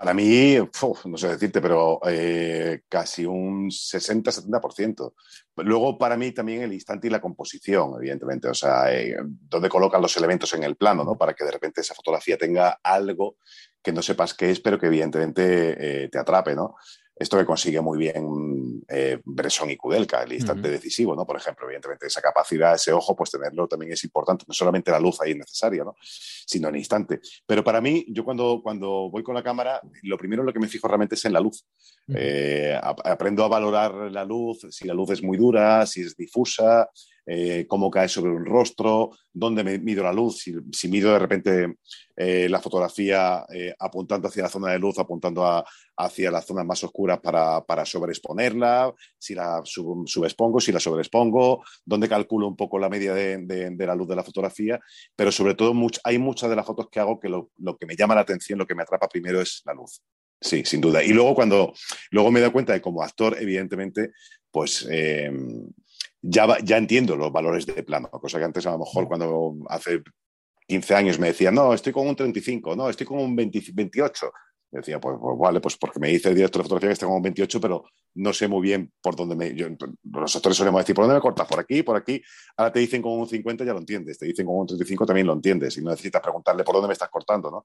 Para 0.00 0.14
mí, 0.14 0.56
no 0.56 1.18
sé 1.18 1.28
decirte, 1.28 1.60
pero 1.60 2.00
eh, 2.06 2.84
casi 2.88 3.26
un 3.26 3.68
60-70%. 3.68 5.12
Luego, 5.56 5.98
para 5.98 6.16
mí, 6.16 6.32
también 6.32 6.62
el 6.62 6.72
instante 6.72 7.08
y 7.08 7.10
la 7.10 7.20
composición, 7.20 7.96
evidentemente. 7.98 8.48
O 8.48 8.54
sea, 8.54 8.90
eh, 8.90 9.14
dónde 9.22 9.68
colocan 9.68 10.00
los 10.00 10.16
elementos 10.16 10.54
en 10.54 10.62
el 10.62 10.76
plano, 10.76 11.04
¿no? 11.04 11.18
Para 11.18 11.34
que 11.34 11.44
de 11.44 11.50
repente 11.50 11.82
esa 11.82 11.94
fotografía 11.94 12.38
tenga 12.38 12.80
algo 12.82 13.36
que 13.82 13.92
no 13.92 14.00
sepas 14.00 14.32
qué 14.32 14.50
es, 14.50 14.60
pero 14.60 14.78
que 14.78 14.86
evidentemente 14.86 16.04
eh, 16.04 16.08
te 16.08 16.18
atrape, 16.18 16.54
¿no? 16.54 16.76
Esto 17.20 17.36
que 17.36 17.44
consigue 17.44 17.82
muy 17.82 17.98
bien 17.98 18.82
eh, 18.88 19.20
Bresson 19.22 19.68
y 19.68 19.76
Kudelka, 19.76 20.22
el 20.22 20.32
instante 20.32 20.68
uh 20.68 20.70
-huh. 20.70 20.76
decisivo, 20.76 21.14
¿no? 21.14 21.26
Por 21.26 21.36
ejemplo, 21.36 21.66
evidentemente 21.66 22.06
esa 22.06 22.22
capacidad, 22.22 22.74
ese 22.74 22.94
ojo, 22.94 23.14
pues 23.14 23.30
tenerlo 23.30 23.68
también 23.68 23.92
es 23.92 24.02
importante. 24.04 24.46
No 24.48 24.54
solamente 24.54 24.90
la 24.90 24.98
luz 24.98 25.20
ahí 25.20 25.32
es 25.32 25.36
necesaria, 25.36 25.84
¿no? 25.84 25.94
Sino 26.00 26.68
el 26.68 26.76
instante. 26.76 27.20
Pero 27.46 27.62
para 27.62 27.82
mí, 27.82 28.06
yo 28.08 28.24
cuando, 28.24 28.62
cuando 28.62 29.10
voy 29.10 29.22
con 29.22 29.34
la 29.34 29.42
cámara, 29.42 29.82
lo 30.02 30.16
primero 30.16 30.40
en 30.40 30.46
lo 30.46 30.52
que 30.54 30.60
me 30.60 30.66
fijo 30.66 30.88
realmente 30.88 31.14
es 31.14 31.24
en 31.26 31.34
la 31.34 31.40
luz. 31.40 31.66
Uh 32.08 32.14
-huh. 32.14 32.16
eh, 32.18 32.80
aprendo 33.04 33.44
a 33.44 33.48
valorar 33.48 33.92
la 34.10 34.24
luz, 34.24 34.66
si 34.70 34.86
la 34.86 34.94
luz 34.94 35.10
es 35.10 35.22
muy 35.22 35.36
dura, 35.36 35.84
si 35.84 36.00
es 36.00 36.16
difusa, 36.16 36.88
eh, 37.26 37.66
cómo 37.68 37.90
cae 37.90 38.08
sobre 38.08 38.30
un 38.30 38.44
rostro, 38.44 39.10
dónde 39.32 39.62
me 39.62 39.78
mido 39.78 40.02
la 40.02 40.12
luz, 40.12 40.42
si, 40.72 40.88
mido 40.88 41.12
de 41.12 41.18
repente 41.18 41.76
eh, 42.16 42.48
la 42.48 42.60
fotografía 42.60 43.44
eh, 43.52 43.74
apuntando 43.78 44.28
hacia 44.28 44.44
la 44.44 44.48
zona 44.48 44.72
de 44.72 44.78
luz, 44.78 44.98
apuntando 44.98 45.44
a, 45.44 45.64
hacia 45.96 46.30
las 46.30 46.46
zonas 46.46 46.66
más 46.66 46.82
oscuras 46.82 47.20
para, 47.20 47.84
sobreexponerla, 47.84 48.92
si 49.18 49.34
la 49.34 49.60
sub, 49.64 50.08
subexpongo, 50.08 50.60
si 50.60 50.72
la 50.72 50.80
sobreexpongo, 50.80 51.62
dónde 51.84 52.08
calculo 52.08 52.48
un 52.48 52.56
poco 52.56 52.78
la 52.78 52.88
media 52.88 53.14
de, 53.14 53.74
la 53.78 53.94
luz 53.94 54.08
de 54.08 54.16
la 54.16 54.24
fotografía, 54.24 54.80
pero 55.14 55.30
sobre 55.30 55.54
todo 55.54 55.74
much, 55.74 55.98
hay 56.04 56.18
muchas 56.18 56.50
de 56.50 56.56
las 56.56 56.66
fotos 56.66 56.88
que 56.90 57.00
hago 57.00 57.20
que 57.20 57.28
lo, 57.28 57.50
que 57.78 57.86
me 57.86 57.96
llama 57.96 58.14
la 58.14 58.22
atención, 58.22 58.58
lo 58.58 58.66
que 58.66 58.74
me 58.74 58.82
atrapa 58.82 59.08
primero 59.08 59.40
es 59.40 59.62
la 59.64 59.74
luz. 59.74 60.02
Sí, 60.40 60.64
sin 60.64 60.80
duda. 60.80 61.04
Y 61.04 61.12
luego 61.12 61.34
cuando 61.34 61.74
luego 62.10 62.30
me 62.30 62.40
doy 62.40 62.50
cuenta 62.50 62.72
de 62.72 62.80
como 62.80 63.02
actor, 63.02 63.36
evidentemente, 63.38 64.12
pues 64.50 64.88
ya, 66.22 66.58
ya 66.62 66.76
entiendo 66.76 67.16
los 67.16 67.32
valores 67.32 67.66
de 67.66 67.82
plano, 67.82 68.10
cosa 68.10 68.38
que 68.38 68.44
antes 68.44 68.66
a 68.66 68.72
lo 68.72 68.78
mejor 68.78 69.08
cuando 69.08 69.56
hace 69.68 70.02
15 70.66 70.94
años 70.94 71.18
me 71.18 71.28
decían, 71.28 71.54
no, 71.54 71.74
estoy 71.74 71.92
con 71.92 72.06
un 72.06 72.16
35, 72.16 72.76
no, 72.76 72.88
estoy 72.88 73.06
con 73.06 73.18
un 73.18 73.34
20, 73.34 73.62
28. 73.72 74.32
Yo 74.72 74.78
decía, 74.78 75.00
pues, 75.00 75.16
pues, 75.20 75.36
vale, 75.36 75.60
pues 75.60 75.76
porque 75.76 75.98
me 75.98 76.08
dice 76.08 76.28
el 76.28 76.36
director 76.36 76.62
de 76.62 76.64
fotografía 76.64 76.90
que 76.90 76.92
estoy 76.92 77.08
con 77.08 77.16
un 77.16 77.22
28, 77.22 77.60
pero 77.60 77.84
no 78.14 78.32
sé 78.32 78.46
muy 78.46 78.62
bien 78.62 78.92
por 79.02 79.16
dónde 79.16 79.34
me... 79.34 79.52
Yo, 79.52 79.66
los 80.12 80.36
actores 80.36 80.56
solemos 80.56 80.80
decir, 80.80 80.94
¿por 80.94 81.04
dónde 81.06 81.16
me 81.16 81.20
cortas? 81.20 81.48
Por 81.48 81.58
aquí, 81.58 81.82
por 81.82 81.96
aquí. 81.96 82.22
Ahora 82.56 82.72
te 82.72 82.78
dicen 82.78 83.02
con 83.02 83.18
un 83.18 83.26
50, 83.26 83.64
ya 83.64 83.72
lo 83.72 83.80
entiendes. 83.80 84.16
Te 84.16 84.26
dicen 84.26 84.46
con 84.46 84.56
un 84.56 84.68
35, 84.68 85.06
también 85.06 85.26
lo 85.26 85.32
entiendes. 85.32 85.76
Y 85.76 85.82
no 85.82 85.90
necesitas 85.90 86.22
preguntarle 86.22 86.62
por 86.62 86.76
dónde 86.76 86.86
me 86.86 86.92
estás 86.92 87.08
cortando, 87.08 87.50
¿no? 87.50 87.64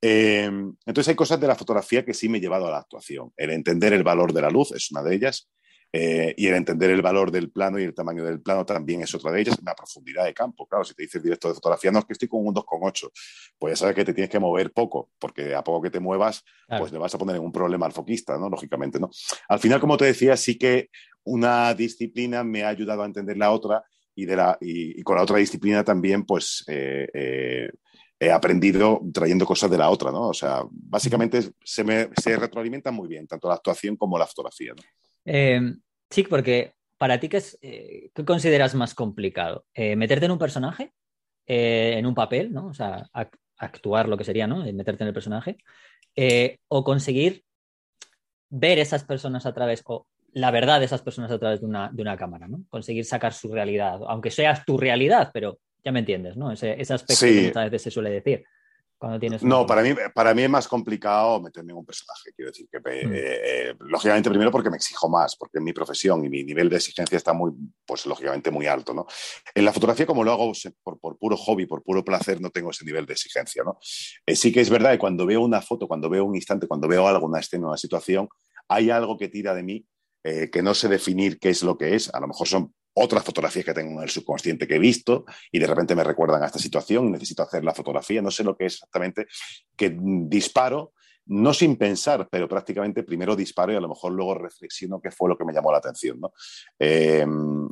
Eh, 0.00 0.46
entonces 0.46 1.08
hay 1.08 1.14
cosas 1.14 1.38
de 1.38 1.46
la 1.46 1.54
fotografía 1.54 2.04
que 2.04 2.12
sí 2.12 2.28
me 2.28 2.38
he 2.38 2.40
llevado 2.40 2.66
a 2.66 2.72
la 2.72 2.78
actuación. 2.78 3.32
El 3.36 3.50
entender 3.50 3.92
el 3.92 4.02
valor 4.02 4.32
de 4.32 4.42
la 4.42 4.50
luz 4.50 4.72
es 4.72 4.90
una 4.90 5.04
de 5.04 5.14
ellas. 5.14 5.48
Eh, 5.92 6.34
y 6.36 6.46
el 6.48 6.54
entender 6.54 6.90
el 6.90 7.00
valor 7.00 7.30
del 7.30 7.50
plano 7.50 7.78
y 7.78 7.84
el 7.84 7.94
tamaño 7.94 8.24
del 8.24 8.40
plano 8.40 8.66
también 8.66 9.02
es 9.02 9.14
otra 9.14 9.30
de 9.30 9.40
ellas, 9.40 9.56
la 9.64 9.74
profundidad 9.74 10.24
de 10.24 10.34
campo. 10.34 10.66
Claro, 10.66 10.84
si 10.84 10.94
te 10.94 11.04
dice 11.04 11.18
el 11.18 11.24
director 11.24 11.50
de 11.50 11.54
fotografía, 11.54 11.90
no 11.90 12.00
es 12.00 12.04
que 12.04 12.12
estoy 12.12 12.28
con 12.28 12.46
un 12.46 12.54
2,8, 12.54 13.10
pues 13.58 13.72
ya 13.72 13.76
sabes 13.76 13.94
que 13.94 14.04
te 14.04 14.12
tienes 14.12 14.30
que 14.30 14.38
mover 14.38 14.72
poco, 14.72 15.10
porque 15.18 15.54
a 15.54 15.62
poco 15.62 15.82
que 15.82 15.90
te 15.90 16.00
muevas, 16.00 16.44
claro. 16.66 16.82
pues 16.82 16.92
le 16.92 16.98
vas 16.98 17.14
a 17.14 17.18
poner 17.18 17.36
en 17.36 17.42
un 17.42 17.52
problema 17.52 17.86
al 17.86 17.92
foquista, 17.92 18.36
¿no? 18.36 18.50
Lógicamente, 18.50 18.98
¿no? 19.00 19.10
Al 19.48 19.58
final, 19.58 19.80
como 19.80 19.96
te 19.96 20.04
decía, 20.04 20.36
sí 20.36 20.58
que 20.58 20.90
una 21.24 21.74
disciplina 21.74 22.44
me 22.44 22.62
ha 22.62 22.68
ayudado 22.68 23.02
a 23.02 23.06
entender 23.06 23.36
la 23.36 23.50
otra 23.52 23.84
y, 24.14 24.24
de 24.26 24.36
la, 24.36 24.58
y, 24.60 25.02
con 25.02 25.16
la 25.16 25.22
otra 25.22 25.38
disciplina 25.38 25.84
también, 25.84 26.24
pues 26.24 26.64
eh, 26.68 27.08
eh, 27.12 27.70
he 28.18 28.30
aprendido 28.30 29.00
trayendo 29.12 29.44
cosas 29.44 29.70
de 29.70 29.78
la 29.78 29.90
otra, 29.90 30.10
¿no? 30.10 30.28
O 30.28 30.34
sea, 30.34 30.62
básicamente 30.70 31.40
se, 31.62 31.84
me, 31.84 32.08
se 32.20 32.36
retroalimentan 32.36 32.94
muy 32.94 33.08
bien, 33.08 33.26
tanto 33.26 33.48
la 33.48 33.54
actuación 33.54 33.96
como 33.96 34.18
la 34.18 34.26
fotografía, 34.26 34.72
¿no? 34.74 34.82
Sí, 36.10 36.22
porque 36.24 36.74
para 36.98 37.20
ti, 37.20 37.28
¿qué, 37.28 37.38
es, 37.38 37.58
qué 37.60 38.24
consideras 38.24 38.74
más 38.74 38.94
complicado? 38.94 39.66
¿Meterte 39.74 40.26
en 40.26 40.32
un 40.32 40.38
personaje? 40.38 40.92
en 41.48 42.04
un 42.06 42.14
papel, 42.14 42.52
¿no? 42.52 42.66
O 42.66 42.74
sea, 42.74 43.08
actuar 43.58 44.08
lo 44.08 44.16
que 44.16 44.24
sería, 44.24 44.48
¿no? 44.48 44.64
Meterte 44.72 45.04
en 45.04 45.08
el 45.08 45.14
personaje. 45.14 45.58
o 46.68 46.82
conseguir 46.82 47.44
ver 48.48 48.78
esas 48.78 49.04
personas 49.04 49.46
a 49.46 49.54
través, 49.54 49.82
o 49.86 50.06
la 50.32 50.50
verdad 50.50 50.80
de 50.80 50.86
esas 50.86 51.02
personas 51.02 51.30
a 51.30 51.38
través 51.38 51.60
de 51.60 51.66
una, 51.66 51.90
de 51.92 52.02
una 52.02 52.16
cámara, 52.16 52.46
¿no? 52.46 52.64
Conseguir 52.68 53.04
sacar 53.04 53.32
su 53.32 53.52
realidad, 53.52 54.00
aunque 54.06 54.30
sea 54.30 54.62
tu 54.66 54.76
realidad, 54.76 55.30
pero 55.32 55.58
ya 55.84 55.92
me 55.92 56.00
entiendes, 56.00 56.36
¿no? 56.36 56.52
Ese, 56.52 56.80
ese 56.80 56.94
aspecto 56.94 57.26
que 57.26 57.46
muchas 57.46 57.70
veces 57.70 57.82
se 57.82 57.90
suele 57.90 58.10
decir. 58.10 58.44
Cuando 58.98 59.20
tienes 59.20 59.42
no, 59.42 59.66
para 59.66 59.82
mí, 59.82 59.90
para 60.14 60.32
mí 60.32 60.42
es 60.42 60.50
más 60.50 60.66
complicado 60.66 61.40
meterme 61.40 61.72
en 61.72 61.78
un 61.78 61.84
personaje. 61.84 62.32
Quiero 62.34 62.50
decir 62.50 62.66
que, 62.70 62.78
mm. 62.78 62.84
eh, 62.86 63.10
eh, 63.12 63.74
lógicamente, 63.80 64.30
primero 64.30 64.50
porque 64.50 64.70
me 64.70 64.76
exijo 64.76 65.08
más, 65.08 65.36
porque 65.36 65.60
mi 65.60 65.72
profesión 65.74 66.24
y 66.24 66.30
mi 66.30 66.44
nivel 66.44 66.70
de 66.70 66.76
exigencia 66.76 67.16
está 67.16 67.34
muy, 67.34 67.52
pues 67.84 68.06
lógicamente, 68.06 68.50
muy 68.50 68.66
alto. 68.66 68.94
¿no? 68.94 69.06
En 69.54 69.64
la 69.64 69.72
fotografía, 69.72 70.06
como 70.06 70.24
lo 70.24 70.32
hago 70.32 70.52
por, 70.82 70.98
por 70.98 71.18
puro 71.18 71.36
hobby, 71.36 71.66
por 71.66 71.82
puro 71.82 72.02
placer, 72.02 72.40
no 72.40 72.50
tengo 72.50 72.70
ese 72.70 72.86
nivel 72.86 73.04
de 73.04 73.12
exigencia. 73.12 73.62
¿no? 73.64 73.78
Eh, 74.24 74.34
sí 74.34 74.50
que 74.50 74.62
es 74.62 74.70
verdad 74.70 74.92
que 74.92 74.98
cuando 74.98 75.26
veo 75.26 75.42
una 75.42 75.60
foto, 75.60 75.86
cuando 75.86 76.08
veo 76.08 76.24
un 76.24 76.34
instante, 76.34 76.66
cuando 76.66 76.88
veo 76.88 77.06
algo, 77.06 77.26
una 77.26 77.40
escena, 77.40 77.68
una 77.68 77.76
situación, 77.76 78.28
hay 78.68 78.90
algo 78.90 79.18
que 79.18 79.28
tira 79.28 79.54
de 79.54 79.62
mí 79.62 79.86
eh, 80.24 80.50
que 80.50 80.60
no 80.60 80.74
sé 80.74 80.88
definir 80.88 81.38
qué 81.38 81.50
es 81.50 81.62
lo 81.62 81.78
que 81.78 81.94
es. 81.94 82.12
A 82.12 82.18
lo 82.18 82.26
mejor 82.26 82.48
son 82.48 82.74
otras 82.98 83.24
fotografías 83.24 83.64
que 83.64 83.74
tengo 83.74 83.98
en 83.98 84.04
el 84.04 84.10
subconsciente 84.10 84.66
que 84.66 84.76
he 84.76 84.78
visto 84.78 85.26
y 85.52 85.58
de 85.58 85.66
repente 85.66 85.94
me 85.94 86.02
recuerdan 86.02 86.42
a 86.42 86.46
esta 86.46 86.58
situación 86.58 87.12
necesito 87.12 87.42
hacer 87.42 87.62
la 87.62 87.74
fotografía. 87.74 88.22
No 88.22 88.30
sé 88.30 88.42
lo 88.42 88.56
que 88.56 88.66
es 88.66 88.74
exactamente, 88.74 89.26
que 89.76 89.94
disparo, 90.00 90.94
no 91.26 91.52
sin 91.52 91.76
pensar, 91.76 92.26
pero 92.30 92.48
prácticamente 92.48 93.02
primero 93.02 93.36
disparo 93.36 93.72
y 93.72 93.76
a 93.76 93.80
lo 93.80 93.88
mejor 93.88 94.12
luego 94.12 94.34
reflexiono 94.34 95.00
qué 95.00 95.10
fue 95.10 95.28
lo 95.28 95.36
que 95.36 95.44
me 95.44 95.52
llamó 95.52 95.72
la 95.72 95.78
atención. 95.78 96.20
Em, 96.78 97.68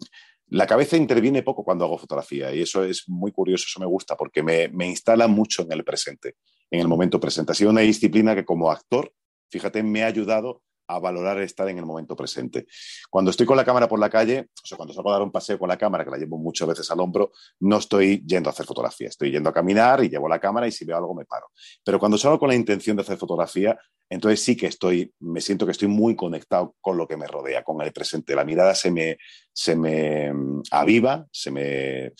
la 0.49 0.67
cabeza 0.67 0.99
interviene 0.99 1.43
poco 1.43 1.65
cuando 1.65 1.87
hago 1.87 1.97
fotografía 1.97 2.53
y 2.55 2.61
eso 2.61 2.85
es 2.85 3.09
muy 3.09 3.33
curioso, 3.33 3.65
eso 3.67 3.81
me 3.81 3.87
gusta 3.87 4.17
porque 4.17 4.43
me, 4.43 4.69
me 4.69 4.87
instala 4.87 5.27
mucho 5.27 5.63
en 5.63 5.73
el 5.73 5.85
presente, 5.85 6.37
en 6.71 6.81
el 6.81 6.89
momento 6.89 7.19
presente. 7.19 7.53
Ha 7.53 7.55
sido 7.55 7.71
una 7.71 7.81
disciplina 7.81 8.35
que 8.35 8.45
como 8.45 8.71
actor, 8.71 9.11
fíjate, 9.51 9.83
me 9.83 10.03
ha 10.03 10.07
ayudado 10.07 10.63
a 10.87 10.99
valorar 10.99 11.41
estar 11.41 11.69
en 11.69 11.79
el 11.79 11.87
momento 11.87 12.17
presente. 12.17 12.67
Cuando 13.11 13.31
estoy 13.31 13.47
con 13.47 13.57
la 13.57 13.65
cámara 13.65 13.89
por 13.89 13.99
la 13.99 14.11
calle, 14.11 14.49
o 14.63 14.67
sea, 14.67 14.77
cuando 14.77 14.95
salgo 14.95 15.11
a 15.11 15.15
dar 15.15 15.23
un 15.23 15.33
paseo 15.33 15.59
con 15.59 15.69
la 15.69 15.79
cámara, 15.79 16.05
que 16.05 16.11
la 16.11 16.19
llevo 16.19 16.39
muchas 16.39 16.69
veces 16.69 16.91
al 16.91 17.01
hombro, 17.01 17.33
no 17.61 17.79
estoy 17.79 18.23
yendo 18.27 18.49
a 18.49 18.53
hacer 18.53 18.67
fotografía, 18.67 19.09
estoy 19.09 19.31
yendo 19.31 19.51
a 19.51 19.53
caminar 19.53 20.03
y 20.05 20.09
llevo 20.09 20.29
la 20.29 20.39
cámara 20.39 20.67
y 20.67 20.73
si 20.73 20.85
veo 20.85 20.97
algo 20.97 21.15
me 21.15 21.25
paro. 21.25 21.47
Pero 21.85 21.99
cuando 21.99 22.19
salgo 22.19 22.39
con 22.39 22.49
la 22.49 22.55
intención 22.55 22.97
de 22.97 23.03
hacer 23.03 23.17
fotografía, 23.17 23.79
entonces 24.09 24.41
sí 24.43 24.57
que 24.57 24.67
estoy, 24.67 25.13
me 25.21 25.41
siento 25.41 25.65
que 25.65 25.73
estoy 25.73 25.89
muy 25.89 26.15
conectado 26.15 26.75
con 26.81 26.97
lo 26.97 27.09
que 27.09 27.17
me 27.17 27.27
rodea, 27.27 27.63
con 27.63 27.81
el 27.83 27.93
presente. 27.93 28.35
La 28.35 28.45
mirada 28.45 28.75
se 28.75 28.91
me, 28.91 29.17
se 29.53 29.75
me 29.77 30.33
mm, 30.33 30.63
aviva, 30.71 31.27
se 31.33 31.51
me 31.51 32.13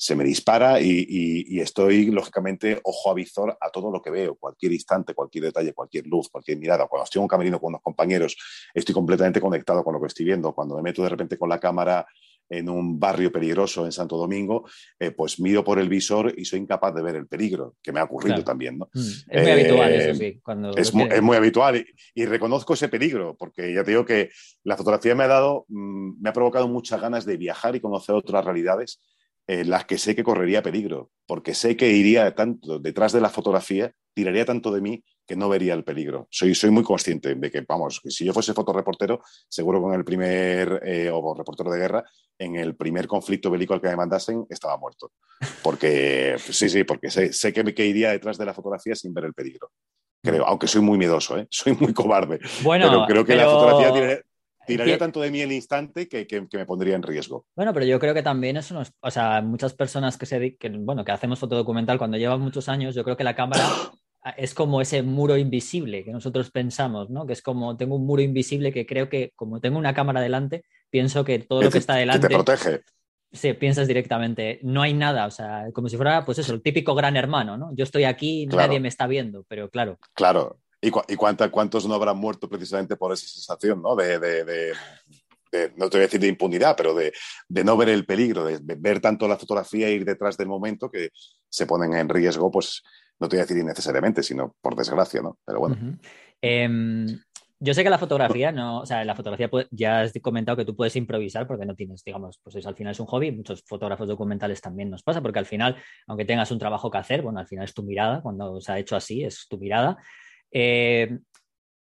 se 0.00 0.16
me 0.16 0.24
dispara 0.24 0.80
y, 0.80 1.60
estoy, 1.60 2.06
lógicamente, 2.06 2.80
ojo 2.84 3.10
a 3.10 3.14
visor 3.14 3.58
a 3.60 3.68
todo 3.68 3.90
lo 3.90 4.00
que 4.00 4.08
veo, 4.08 4.34
cualquier 4.34 4.72
instante, 4.72 5.12
cualquier 5.12 5.44
detalle, 5.44 5.74
cualquier 5.74 6.06
luz, 6.06 6.30
cualquier 6.30 6.56
mirada. 6.56 6.86
Cuando 6.86 7.04
estoy 7.04 7.18
en 7.20 7.24
un 7.24 7.28
camerino 7.28 7.60
con 7.60 7.68
unos 7.68 7.82
compañeros, 7.82 8.34
estoy 8.72 8.94
completamente 8.94 9.42
conectado 9.42 9.84
con 9.84 9.92
lo 9.92 10.00
que 10.00 10.06
estoy 10.06 10.24
viendo. 10.24 10.54
Cuando 10.54 10.74
me 10.76 10.80
meto 10.80 11.02
de 11.02 11.10
repente 11.10 11.36
con 11.36 11.50
la 11.50 11.60
cámara 11.60 12.06
en 12.48 12.70
un 12.70 12.98
barrio 12.98 13.30
peligroso 13.30 13.84
en 13.84 13.92
Santo 13.92 14.16
Domingo, 14.16 14.64
eh, 14.98 15.10
pues 15.10 15.38
miro 15.38 15.62
por 15.62 15.78
el 15.78 15.90
visor 15.90 16.32
y 16.34 16.46
soy 16.46 16.60
incapaz 16.60 16.94
de 16.94 17.02
ver 17.02 17.16
el 17.16 17.26
peligro, 17.26 17.76
que 17.82 17.92
me 17.92 18.00
ha 18.00 18.04
ocurrido 18.04 18.42
también. 18.42 18.78
¿no? 18.78 18.88
Mm, 18.94 19.00
es 19.28 19.42
muy 19.42 19.50
habitual 19.50 19.92
eso, 19.92 20.14
sí. 20.14 20.40
Es, 20.78 21.22
muy, 21.22 21.36
habitual 21.36 21.86
y, 22.14 22.24
reconozco 22.24 22.72
ese 22.72 22.88
peligro, 22.88 23.36
porque 23.38 23.74
ya 23.74 23.84
te 23.84 23.90
digo 23.90 24.06
que 24.06 24.30
la 24.64 24.78
fotografía 24.78 25.14
me 25.14 25.24
ha 25.24 25.28
dado, 25.28 25.66
mm, 25.68 26.22
me 26.22 26.30
ha 26.30 26.32
provocado 26.32 26.68
muchas 26.68 27.02
ganas 27.02 27.26
de 27.26 27.36
viajar 27.36 27.76
y 27.76 27.80
conocer 27.80 28.14
otras 28.14 28.42
realidades 28.46 28.98
las 29.64 29.84
que 29.84 29.98
sé 29.98 30.14
que 30.14 30.22
correría 30.22 30.62
peligro, 30.62 31.10
porque 31.26 31.54
sé 31.54 31.76
que 31.76 31.90
iría 31.90 32.34
tanto 32.34 32.78
detrás 32.78 33.12
de 33.12 33.20
la 33.20 33.30
fotografía, 33.30 33.92
tiraría 34.14 34.44
tanto 34.44 34.70
de 34.70 34.80
mí 34.80 35.04
que 35.26 35.36
no 35.36 35.48
vería 35.48 35.74
el 35.74 35.84
peligro. 35.84 36.28
Soy, 36.30 36.54
soy 36.54 36.70
muy 36.70 36.82
consciente 36.82 37.34
de 37.34 37.50
que, 37.50 37.64
vamos, 37.68 38.00
que 38.00 38.10
si 38.10 38.24
yo 38.24 38.32
fuese 38.32 38.54
fotoreportero, 38.54 39.20
seguro 39.48 39.80
con 39.80 39.94
el 39.94 40.04
primer, 40.04 40.80
eh, 40.84 41.10
o 41.12 41.34
reportero 41.34 41.70
de 41.70 41.78
guerra, 41.78 42.04
en 42.38 42.56
el 42.56 42.76
primer 42.76 43.06
conflicto 43.06 43.50
bélico 43.50 43.74
al 43.74 43.80
que 43.80 43.88
me 43.88 43.96
mandasen, 43.96 44.46
estaba 44.48 44.76
muerto. 44.76 45.12
Porque, 45.62 46.36
sí, 46.38 46.68
sí, 46.68 46.84
porque 46.84 47.10
sé, 47.10 47.32
sé 47.32 47.52
que, 47.52 47.62
que 47.74 47.86
iría 47.86 48.10
detrás 48.10 48.38
de 48.38 48.44
la 48.44 48.54
fotografía 48.54 48.94
sin 48.94 49.14
ver 49.14 49.24
el 49.24 49.34
peligro 49.34 49.70
creo, 50.22 50.46
aunque 50.46 50.66
soy 50.66 50.82
muy 50.82 50.98
miedoso, 50.98 51.38
¿eh? 51.38 51.46
soy 51.50 51.76
muy 51.78 51.92
cobarde. 51.92 52.40
Bueno, 52.62 52.88
pero 52.90 53.06
creo 53.06 53.24
que 53.24 53.36
la 53.36 53.44
fotografía 53.44 53.92
tiene, 53.92 54.20
tiraría 54.66 54.98
tanto 54.98 55.20
de 55.20 55.30
mí 55.30 55.40
el 55.40 55.52
instante 55.52 56.08
que, 56.08 56.26
me 56.52 56.66
pondría 56.66 56.96
en 56.96 57.02
riesgo. 57.02 57.46
Bueno, 57.54 57.72
pero 57.72 57.86
yo 57.86 57.98
creo 57.98 58.14
que 58.14 58.22
también 58.22 58.56
eso 58.56 58.74
nos, 58.74 58.92
o 59.00 59.10
sea, 59.10 59.40
muchas 59.42 59.74
personas 59.74 60.16
que 60.16 60.26
se 60.26 60.56
que, 60.56 60.68
bueno, 60.70 61.04
que 61.04 61.12
hacemos 61.12 61.38
fotodocumental 61.38 61.98
cuando 61.98 62.16
llevan 62.16 62.40
muchos 62.40 62.68
años, 62.68 62.94
yo 62.94 63.04
creo 63.04 63.16
que 63.16 63.24
la 63.24 63.34
cámara 63.34 63.62
es 64.36 64.54
como 64.54 64.80
ese 64.80 65.02
muro 65.02 65.36
invisible 65.36 66.04
que 66.04 66.12
nosotros 66.12 66.50
pensamos, 66.50 67.10
¿no? 67.10 67.26
Que 67.26 67.32
es 67.32 67.42
como 67.42 67.76
tengo 67.76 67.96
un 67.96 68.06
muro 68.06 68.22
invisible 68.22 68.72
que 68.72 68.86
creo 68.86 69.08
que 69.08 69.32
como 69.36 69.60
tengo 69.60 69.78
una 69.78 69.94
cámara 69.94 70.20
delante, 70.20 70.64
pienso 70.90 71.24
que 71.24 71.38
todo 71.38 71.62
lo 71.62 71.70
que 71.70 71.78
está 71.78 71.94
delante 71.96 72.28
te 72.28 72.34
protege. 72.34 72.80
Sí, 73.32 73.52
piensas 73.52 73.86
directamente, 73.86 74.58
no 74.64 74.82
hay 74.82 74.92
nada, 74.92 75.26
o 75.26 75.30
sea, 75.30 75.66
como 75.72 75.88
si 75.88 75.96
fuera, 75.96 76.24
pues 76.24 76.40
eso, 76.40 76.52
el 76.52 76.62
típico 76.62 76.96
gran 76.96 77.16
hermano, 77.16 77.56
¿no? 77.56 77.70
Yo 77.76 77.84
estoy 77.84 78.02
aquí, 78.02 78.46
nadie 78.46 78.80
me 78.80 78.88
está 78.88 79.06
viendo, 79.06 79.44
pero 79.46 79.70
claro. 79.70 79.98
Claro, 80.14 80.58
¿Y, 80.80 80.90
cuántos 80.90 81.86
no 81.86 81.94
habrán 81.94 82.16
muerto 82.16 82.48
precisamente 82.48 82.96
por 82.96 83.12
esa 83.12 83.26
sensación, 83.26 83.82
¿no? 83.82 83.94
De, 83.94 84.72
no 85.76 85.90
te 85.90 85.96
voy 85.96 86.00
a 86.00 86.06
decir 86.06 86.20
de 86.20 86.28
impunidad, 86.28 86.74
pero 86.76 86.94
de, 86.94 87.12
no 87.64 87.76
ver 87.76 87.90
el 87.90 88.06
peligro, 88.06 88.44
de, 88.44 88.60
ver 88.78 89.00
tanto 89.00 89.28
la 89.28 89.36
fotografía 89.36 89.88
e 89.88 89.92
ir 89.92 90.04
detrás 90.04 90.36
del 90.36 90.48
momento 90.48 90.90
que 90.90 91.10
se 91.48 91.66
ponen 91.66 91.94
en 91.94 92.08
riesgo, 92.08 92.50
pues 92.50 92.82
no 93.18 93.28
te 93.28 93.36
voy 93.36 93.40
a 93.40 93.44
decir 93.44 93.58
innecesariamente, 93.58 94.22
sino 94.22 94.54
por 94.60 94.74
desgracia, 94.74 95.20
¿no? 95.20 95.38
Pero 95.44 95.60
bueno. 95.60 95.98
Em, 96.40 97.06
yo 97.62 97.74
sé 97.74 97.84
que 97.84 97.90
la 97.90 97.98
fotografía, 97.98 98.50
no, 98.50 98.80
o 98.80 98.86
sea, 98.86 99.04
la 99.04 99.14
fotografía 99.14 99.50
ya 99.70 100.00
has 100.00 100.14
comentado 100.22 100.56
que 100.56 100.64
tú 100.64 100.74
puedes 100.74 100.96
improvisar 100.96 101.46
porque 101.46 101.66
no 101.66 101.74
tienes, 101.74 102.02
digamos, 102.02 102.40
pues 102.42 102.64
al 102.64 102.74
final 102.74 102.92
es 102.92 103.00
un 103.00 103.06
hobby. 103.06 103.32
Muchos 103.32 103.62
fotógrafos 103.66 104.08
documentales 104.08 104.62
también 104.62 104.88
nos 104.88 105.02
pasa 105.02 105.20
porque 105.20 105.40
al 105.40 105.44
final, 105.44 105.76
aunque 106.06 106.24
tengas 106.24 106.50
un 106.50 106.58
trabajo 106.58 106.90
que 106.90 106.96
hacer, 106.96 107.20
bueno, 107.20 107.38
al 107.38 107.46
final 107.46 107.66
es 107.66 107.74
tu 107.74 107.82
mirada, 107.82 108.22
cuando 108.22 108.62
se 108.62 108.72
ha 108.72 108.78
hecho 108.78 108.96
así, 108.96 109.24
es 109.24 109.46
tu 109.46 109.58
mirada. 109.58 109.98
Eh, 110.50 111.18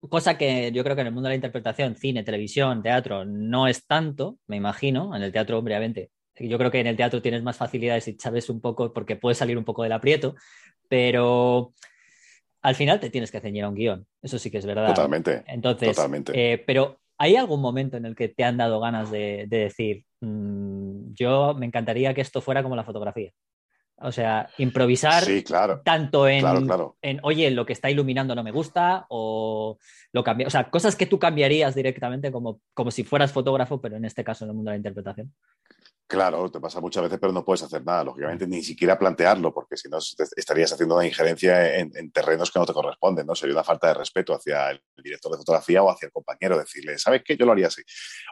cosa 0.07 0.37
que 0.37 0.71
yo 0.71 0.83
creo 0.83 0.95
que 0.95 1.01
en 1.01 1.07
el 1.07 1.13
mundo 1.13 1.27
de 1.27 1.31
la 1.31 1.35
interpretación, 1.35 1.95
cine, 1.95 2.23
televisión, 2.23 2.81
teatro, 2.81 3.25
no 3.25 3.67
es 3.67 3.85
tanto, 3.85 4.37
me 4.47 4.55
imagino. 4.55 5.15
En 5.15 5.23
el 5.23 5.31
teatro, 5.31 5.57
obviamente, 5.57 6.11
yo 6.35 6.57
creo 6.57 6.71
que 6.71 6.79
en 6.79 6.87
el 6.87 6.95
teatro 6.95 7.21
tienes 7.21 7.43
más 7.43 7.57
facilidades 7.57 8.07
y 8.07 8.17
sabes 8.19 8.49
un 8.49 8.61
poco, 8.61 8.93
porque 8.93 9.15
puedes 9.15 9.37
salir 9.37 9.57
un 9.57 9.65
poco 9.65 9.83
del 9.83 9.91
aprieto, 9.91 10.35
pero 10.87 11.73
al 12.61 12.75
final 12.75 12.99
te 12.99 13.09
tienes 13.09 13.31
que 13.31 13.39
ceñir 13.39 13.63
a 13.63 13.69
un 13.69 13.75
guion. 13.75 14.05
Eso 14.21 14.39
sí 14.39 14.49
que 14.51 14.57
es 14.57 14.65
verdad. 14.65 14.87
Totalmente. 14.87 15.43
Entonces, 15.47 15.97
eh, 16.33 16.63
pero 16.65 16.99
¿hay 17.17 17.35
algún 17.35 17.61
momento 17.61 17.97
en 17.97 18.05
el 18.05 18.15
que 18.15 18.29
te 18.29 18.43
han 18.43 18.57
dado 18.57 18.79
ganas 18.79 19.11
de, 19.11 19.45
decir, 19.49 20.05
mm, 20.21 21.13
yo 21.13 21.53
me 21.53 21.65
encantaría 21.65 22.13
que 22.13 22.21
esto 22.21 22.41
fuera 22.41 22.63
como 22.63 22.75
la 22.75 22.83
fotografía? 22.83 23.31
O 24.01 24.11
sea, 24.11 24.49
improvisar 24.57 25.23
tanto 25.83 26.27
en, 26.27 26.45
en, 27.01 27.19
oye, 27.23 27.51
lo 27.51 27.65
que 27.65 27.73
está 27.73 27.89
iluminando 27.89 28.33
no 28.33 28.43
me 28.43 28.51
gusta, 28.51 29.05
o 29.09 29.77
lo 30.13 30.23
cambia, 30.23 30.47
o 30.47 30.49
sea, 30.49 30.69
cosas 30.69 30.95
que 30.95 31.05
tú 31.05 31.19
cambiarías 31.19 31.75
directamente 31.75 32.31
como, 32.31 32.61
como 32.73 32.91
si 32.91 33.03
fueras 33.03 33.31
fotógrafo, 33.31 33.81
pero 33.81 33.97
en 33.97 34.05
este 34.05 34.23
caso 34.23 34.45
en 34.45 34.51
el 34.51 34.55
mundo 34.55 34.71
de 34.71 34.75
la 34.75 34.79
interpretación. 34.79 35.33
Claro, 36.09 36.49
te 36.49 36.59
pasa 36.59 36.81
muchas 36.81 37.03
veces, 37.03 37.19
pero 37.21 37.31
no 37.31 37.45
puedes 37.45 37.61
hacer 37.61 37.85
nada, 37.85 38.03
lógicamente, 38.03 38.47
ni 38.47 38.63
siquiera 38.63 38.97
plantearlo, 38.97 39.53
porque 39.53 39.77
si 39.77 39.87
no 39.89 39.99
estarías 39.99 40.73
haciendo 40.73 40.95
una 40.95 41.05
injerencia 41.05 41.77
en, 41.77 42.11
terrenos 42.11 42.49
que 42.49 42.57
no 42.57 42.65
te 42.65 42.73
corresponden, 42.73 43.27
¿no? 43.27 43.35
Sería 43.35 43.53
una 43.53 43.63
falta 43.63 43.89
de 43.89 43.93
respeto 43.93 44.33
hacia 44.33 44.71
el 44.71 44.81
director 45.03 45.31
de 45.31 45.37
fotografía 45.37 45.83
o 45.83 45.91
hacia 45.91 46.07
el 46.07 46.11
compañero, 46.11 46.57
decirle, 46.57 46.97
¿sabes 46.97 47.21
qué? 47.23 47.37
Yo 47.37 47.45
lo 47.45 47.51
haría 47.51 47.67
así. 47.67 47.83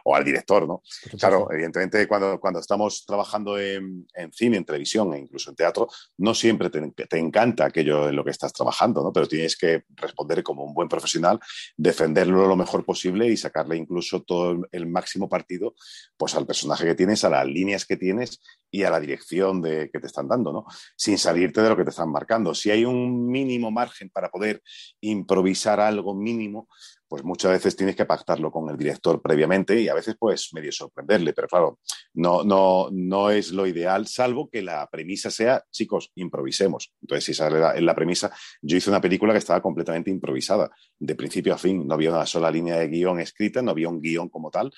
O 0.04 0.16
al 0.16 0.24
director, 0.24 0.66
¿no? 0.66 0.82
Claro, 1.20 1.46
evidentemente, 1.52 2.08
cuando, 2.08 2.40
cuando 2.40 2.58
estamos 2.58 3.06
trabajando 3.06 3.56
en, 3.56 4.08
cine, 4.32 4.56
en 4.56 4.64
televisión 4.64 5.14
e 5.14 5.20
incluso 5.20 5.50
en 5.50 5.54
teatro, 5.54 5.86
no 6.16 6.34
siempre 6.34 6.70
te, 6.70 6.80
te, 6.90 7.16
encanta 7.16 7.66
aquello 7.66 8.08
en 8.08 8.16
lo 8.16 8.24
que 8.24 8.32
estás 8.32 8.52
trabajando, 8.52 9.04
¿no? 9.04 9.12
Pero 9.12 9.28
tienes 9.28 9.56
que 9.56 9.84
responder 9.90 10.42
como 10.42 10.64
un 10.64 10.74
buen 10.74 10.88
profesional, 10.88 11.38
defenderlo 11.76 12.48
lo 12.48 12.56
mejor 12.56 12.84
posible 12.84 13.28
y 13.28 13.36
sacarle 13.36 13.76
incluso 13.76 14.24
todo 14.24 14.66
el 14.72 14.86
máximo 14.88 15.28
partido 15.28 15.76
pues, 16.16 16.34
al 16.34 16.44
personaje 16.44 16.84
que 16.84 16.96
tienes, 16.96 17.22
a 17.22 17.30
la 17.30 17.44
línea 17.44 17.67
que 17.86 17.96
tienes 17.96 18.40
y 18.70 18.82
a 18.82 18.90
la 18.90 19.00
dirección 19.00 19.62
de, 19.62 19.90
que 19.90 19.98
te 19.98 20.06
están 20.06 20.28
dando, 20.28 20.52
¿no? 20.52 20.66
Sin 20.96 21.18
salirte 21.18 21.62
de 21.62 21.70
lo 21.70 21.76
que 21.76 21.84
te 21.84 21.90
están 21.90 22.10
marcando. 22.10 22.54
Si 22.54 22.70
hay 22.70 22.84
un 22.84 23.26
mínimo 23.28 23.70
margen 23.70 24.10
para 24.10 24.28
poder 24.30 24.62
improvisar 25.00 25.80
algo 25.80 26.14
mínimo, 26.14 26.68
pues 27.08 27.24
muchas 27.24 27.52
veces 27.52 27.74
tienes 27.74 27.96
que 27.96 28.04
pactarlo 28.04 28.52
con 28.52 28.68
el 28.68 28.76
director 28.76 29.22
previamente 29.22 29.80
y 29.80 29.88
a 29.88 29.94
veces 29.94 30.16
pues 30.18 30.50
medio 30.52 30.70
sorprenderle, 30.70 31.32
pero 31.32 31.48
claro, 31.48 31.78
no, 32.12 32.44
no, 32.44 32.88
no 32.92 33.30
es 33.30 33.50
lo 33.52 33.66
ideal, 33.66 34.06
salvo 34.06 34.50
que 34.50 34.60
la 34.60 34.86
premisa 34.90 35.30
sea, 35.30 35.64
chicos, 35.70 36.12
improvisemos. 36.16 36.92
Entonces, 37.00 37.24
si 37.24 37.32
esa 37.32 37.74
es 37.74 37.82
la 37.82 37.94
premisa, 37.94 38.30
yo 38.60 38.76
hice 38.76 38.90
una 38.90 39.00
película 39.00 39.32
que 39.32 39.38
estaba 39.38 39.62
completamente 39.62 40.10
improvisada, 40.10 40.70
de 40.98 41.14
principio 41.14 41.54
a 41.54 41.58
fin, 41.58 41.86
no 41.86 41.94
había 41.94 42.10
una 42.10 42.26
sola 42.26 42.50
línea 42.50 42.76
de 42.76 42.88
guion 42.88 43.20
escrita, 43.20 43.62
no 43.62 43.70
había 43.70 43.88
un 43.88 44.02
guion 44.02 44.28
como 44.28 44.50
tal, 44.50 44.70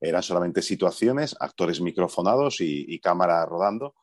eran 0.00 0.22
solamente 0.22 0.62
situaciones, 0.62 1.36
actores 1.38 1.80
microfonados 1.80 2.60
y, 2.60 2.84
y 2.88 3.00
cámara 3.00 3.44
rodando 3.46 3.94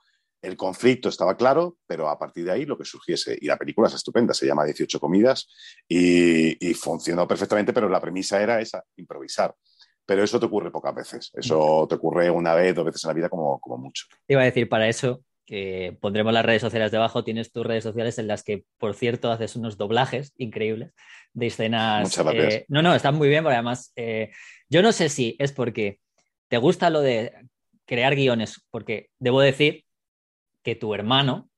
el 0.46 0.56
conflicto 0.56 1.10
estaba 1.10 1.36
claro, 1.36 1.78
pero 1.88 2.08
a 2.08 2.18
partir 2.20 2.46
de 2.46 2.52
ahí 2.52 2.66
lo 2.66 2.78
que 2.78 2.86
surgiese. 2.86 3.38
Y 3.40 3.48
la 3.48 3.58
película 3.58 3.88
es 3.88 3.96
estupenda, 3.96 4.34
se 4.34 4.46
llama 4.46 4.64
18 4.64 5.00
comidas 5.00 5.48
y, 5.88 6.74
funcionó 6.76 7.28
perfectamente, 7.28 7.74
pero 7.74 7.90
la 7.90 8.00
premisa 8.00 8.42
era 8.42 8.62
esa, 8.62 8.84
improvisar. 8.98 9.56
Pero 10.06 10.24
eso 10.24 10.40
te 10.40 10.46
ocurre 10.46 10.72
pocas 10.72 10.94
veces. 10.94 11.32
Eso 11.34 11.88
te 11.90 11.96
ocurre 11.96 12.30
una 12.30 12.54
vez, 12.54 12.76
dos 12.76 12.86
veces 12.86 13.04
en 13.04 13.08
la 13.08 13.14
vida 13.14 13.30
como, 13.30 13.60
como 13.60 13.78
mucho. 13.78 14.06
Iba 14.28 14.42
a 14.42 14.46
decir, 14.46 14.70
para 14.70 14.88
eso, 14.88 15.24
que 15.46 15.96
pondremos 16.02 16.34
las 16.34 16.46
redes 16.46 16.62
sociales 16.62 16.92
debajo, 16.92 17.24
tienes 17.24 17.52
tus 17.52 17.66
redes 17.66 17.84
sociales 17.84 18.18
en 18.18 18.28
las 18.28 18.44
que, 18.44 18.66
por 18.78 18.96
cierto, 18.96 19.32
haces 19.32 19.56
unos 19.56 19.78
doblajes 19.78 20.34
increíbles 20.38 20.94
de 21.34 21.48
escenas. 21.48 22.04
Muchas 22.04 22.26
gracias. 22.26 22.54
Eh, 22.54 22.66
no, 22.68 22.82
no, 22.82 22.96
están 22.96 23.16
muy 23.16 23.30
bien, 23.30 23.44
pero 23.44 23.54
además, 23.54 23.94
eh, 23.96 24.32
yo 24.70 24.82
no 24.82 24.92
sé 24.92 25.10
si 25.10 25.36
es 25.40 25.52
porque 25.52 26.00
te 26.48 26.58
gusta 26.58 26.90
lo 26.90 27.02
de 27.02 27.34
crear 27.86 28.16
guiones, 28.16 28.66
porque 28.72 29.10
debo 29.20 29.42
decir 29.42 29.86
que 30.64 30.76
tu 30.76 30.94
hermano, 30.94 31.50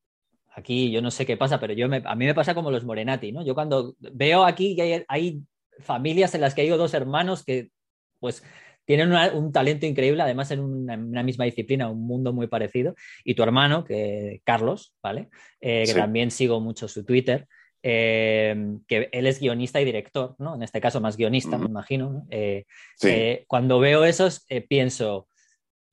aquí 0.51 0.91
yo 0.91 1.01
no 1.01 1.11
sé 1.11 1.25
qué 1.25 1.37
pasa, 1.37 1.59
pero 1.59 1.73
yo 1.73 1.85
a 1.85 2.15
mí 2.15 2.25
me 2.25 2.35
pasa 2.35 2.53
como 2.53 2.71
los 2.71 2.83
Morenati, 2.83 3.31
¿no? 3.31 3.45
Yo 3.45 3.55
cuando 3.55 3.95
veo 3.99 4.43
aquí 4.43 4.75
que 4.75 5.05
hay, 5.07 5.41
familias 5.79 6.33
en 6.33 6.41
las 6.41 6.55
que 6.55 6.61
hay 6.61 6.69
dos 6.69 6.95
hermanos 6.95 7.43
que 7.43 7.69
pues 8.19 8.43
tienen 8.87 9.11
un 9.11 9.51
talento 9.51 9.85
increíble, 9.85 10.23
además 10.23 10.49
en 10.51 10.61
una, 10.61 11.21
misma 11.21 11.43
disciplina, 11.43 11.89
un 11.89 12.07
mundo 12.07 12.31
muy 12.31 12.47
parecido, 12.47 12.95
y 13.25 13.35
tu 13.35 13.43
hermano, 13.43 13.83
que 13.83 14.41
Carlos, 14.45 14.95
¿vale? 15.03 15.27
Eh, 15.59 15.83
que 15.85 15.93
también 15.93 16.31
sigo 16.31 16.61
mucho 16.61 16.87
su 16.87 17.03
Twitter, 17.03 17.47
eh, 17.83 18.55
que 18.87 19.09
él 19.11 19.27
es 19.27 19.41
guionista 19.41 19.81
y 19.81 19.85
director, 19.85 20.35
¿no? 20.39 20.55
En 20.55 20.63
este 20.63 20.79
caso 20.79 21.01
más 21.01 21.17
guionista, 21.17 21.57
me 21.57 21.65
imagino. 21.65 22.25
Eh, 22.29 22.63
cuando 23.45 23.79
veo 23.79 24.05
esos, 24.05 24.45
pienso, 24.69 25.27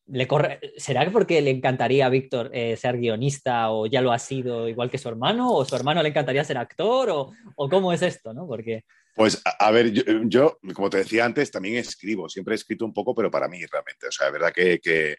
le 0.06 0.28
corre... 0.28 0.60
¿Será 0.76 1.10
porque 1.10 1.40
le 1.40 1.50
encantaría 1.50 2.06
a 2.06 2.10
Víctor 2.10 2.52
eh, 2.54 2.76
ser 2.76 2.98
guionista 2.98 3.72
o 3.72 3.86
ya 3.86 4.02
lo 4.02 4.12
ha 4.12 4.20
sido 4.20 4.68
igual 4.68 4.88
que 4.88 4.98
su 4.98 5.08
hermano? 5.08 5.52
¿O 5.52 5.64
su 5.64 5.74
hermano 5.74 6.00
le 6.00 6.10
encantaría 6.10 6.44
ser 6.44 6.58
actor? 6.58 7.10
¿O, 7.10 7.32
o 7.56 7.68
cómo 7.68 7.92
es 7.92 8.02
esto? 8.02 8.32
¿no? 8.32 8.46
Porque... 8.46 8.84
Pues 9.14 9.40
a, 9.44 9.70
ver, 9.70 9.92
yo, 10.28 10.58
como 10.74 10.90
te 10.90 10.98
decía 10.98 11.24
antes, 11.24 11.50
también 11.50 11.76
escribo, 11.76 12.28
siempre 12.28 12.54
he 12.54 12.56
escrito 12.56 12.84
un 12.84 12.92
poco, 12.92 13.14
pero 13.14 13.30
para 13.30 13.48
mí 13.48 13.64
realmente. 13.64 14.08
O 14.08 14.12
sea, 14.12 14.26
es 14.26 14.32
verdad 14.32 14.52
que, 14.52 14.80
que 14.80 15.16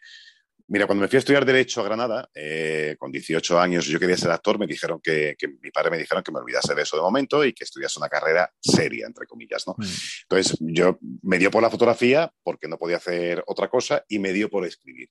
Mira, 0.67 0.88
cuando 0.88 1.03
me 1.03 1.08
fui 1.08 1.17
a 1.17 1.19
estudiar 1.19 1.45
Derecho 1.45 1.81
a 1.81 1.84
Granada, 1.84 2.27
eh, 2.34 2.95
con 2.97 3.12
18 3.12 3.60
años 3.60 3.86
yo 3.86 3.99
quería 3.99 4.17
ser 4.17 4.31
actor, 4.31 4.58
me 4.58 4.65
dijeron 4.65 4.99
que, 4.99 5.36
mi 5.62 5.69
padre 5.69 5.91
me 5.91 5.97
dijeron 5.99 6.23
que 6.23 6.31
me 6.31 6.39
olvidase 6.39 6.73
de 6.73 6.81
eso 6.81 6.95
de 6.95 7.03
momento 7.03 7.45
y 7.45 7.53
que 7.53 7.65
estudiase 7.65 7.99
una 7.99 8.10
carrera 8.10 8.51
seria, 8.60 9.05
entre 9.05 9.27
comillas, 9.27 9.67
¿no? 9.67 9.75
Mm. 9.77 9.86
Entonces, 10.23 10.58
yo 10.60 10.97
me 11.21 11.38
dio 11.38 11.51
por 11.51 11.62
la 11.62 11.69
fotografía 11.69 12.34
porque 12.41 12.67
no 12.67 12.79
podía 12.79 12.97
hacer 12.97 13.43
otra 13.45 13.69
cosa 13.69 14.03
y 14.10 14.17
me 14.17 14.34
dio 14.34 14.49
por 14.49 14.65
escribir. 14.65 15.10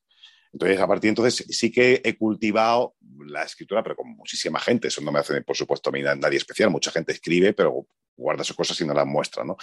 Entonces, 0.51 0.77
a 0.79 0.87
partir 0.87 1.03
de 1.03 1.09
entonces 1.09 1.45
sí 1.49 1.71
que 1.71 2.01
he 2.03 2.17
cultivado 2.17 2.95
la 3.25 3.43
escritura, 3.43 3.81
pero 3.81 3.95
con 3.95 4.09
muchísima 4.09 4.59
gente. 4.59 4.89
Eso 4.89 5.01
no 5.01 5.11
me 5.11 5.19
hace, 5.19 5.41
por 5.41 5.55
supuesto, 5.55 5.89
a 5.89 5.93
mí 5.93 6.01
nadie 6.01 6.37
especial. 6.37 6.69
Mucha 6.69 6.91
gente 6.91 7.13
escribe, 7.13 7.53
pero 7.53 7.87
guarda 8.17 8.43
sus 8.43 8.55
cosas 8.55 8.79
y 8.81 8.85
no 8.85 8.93
las 8.93 9.05
muestra, 9.05 9.43
¿no? 9.43 9.57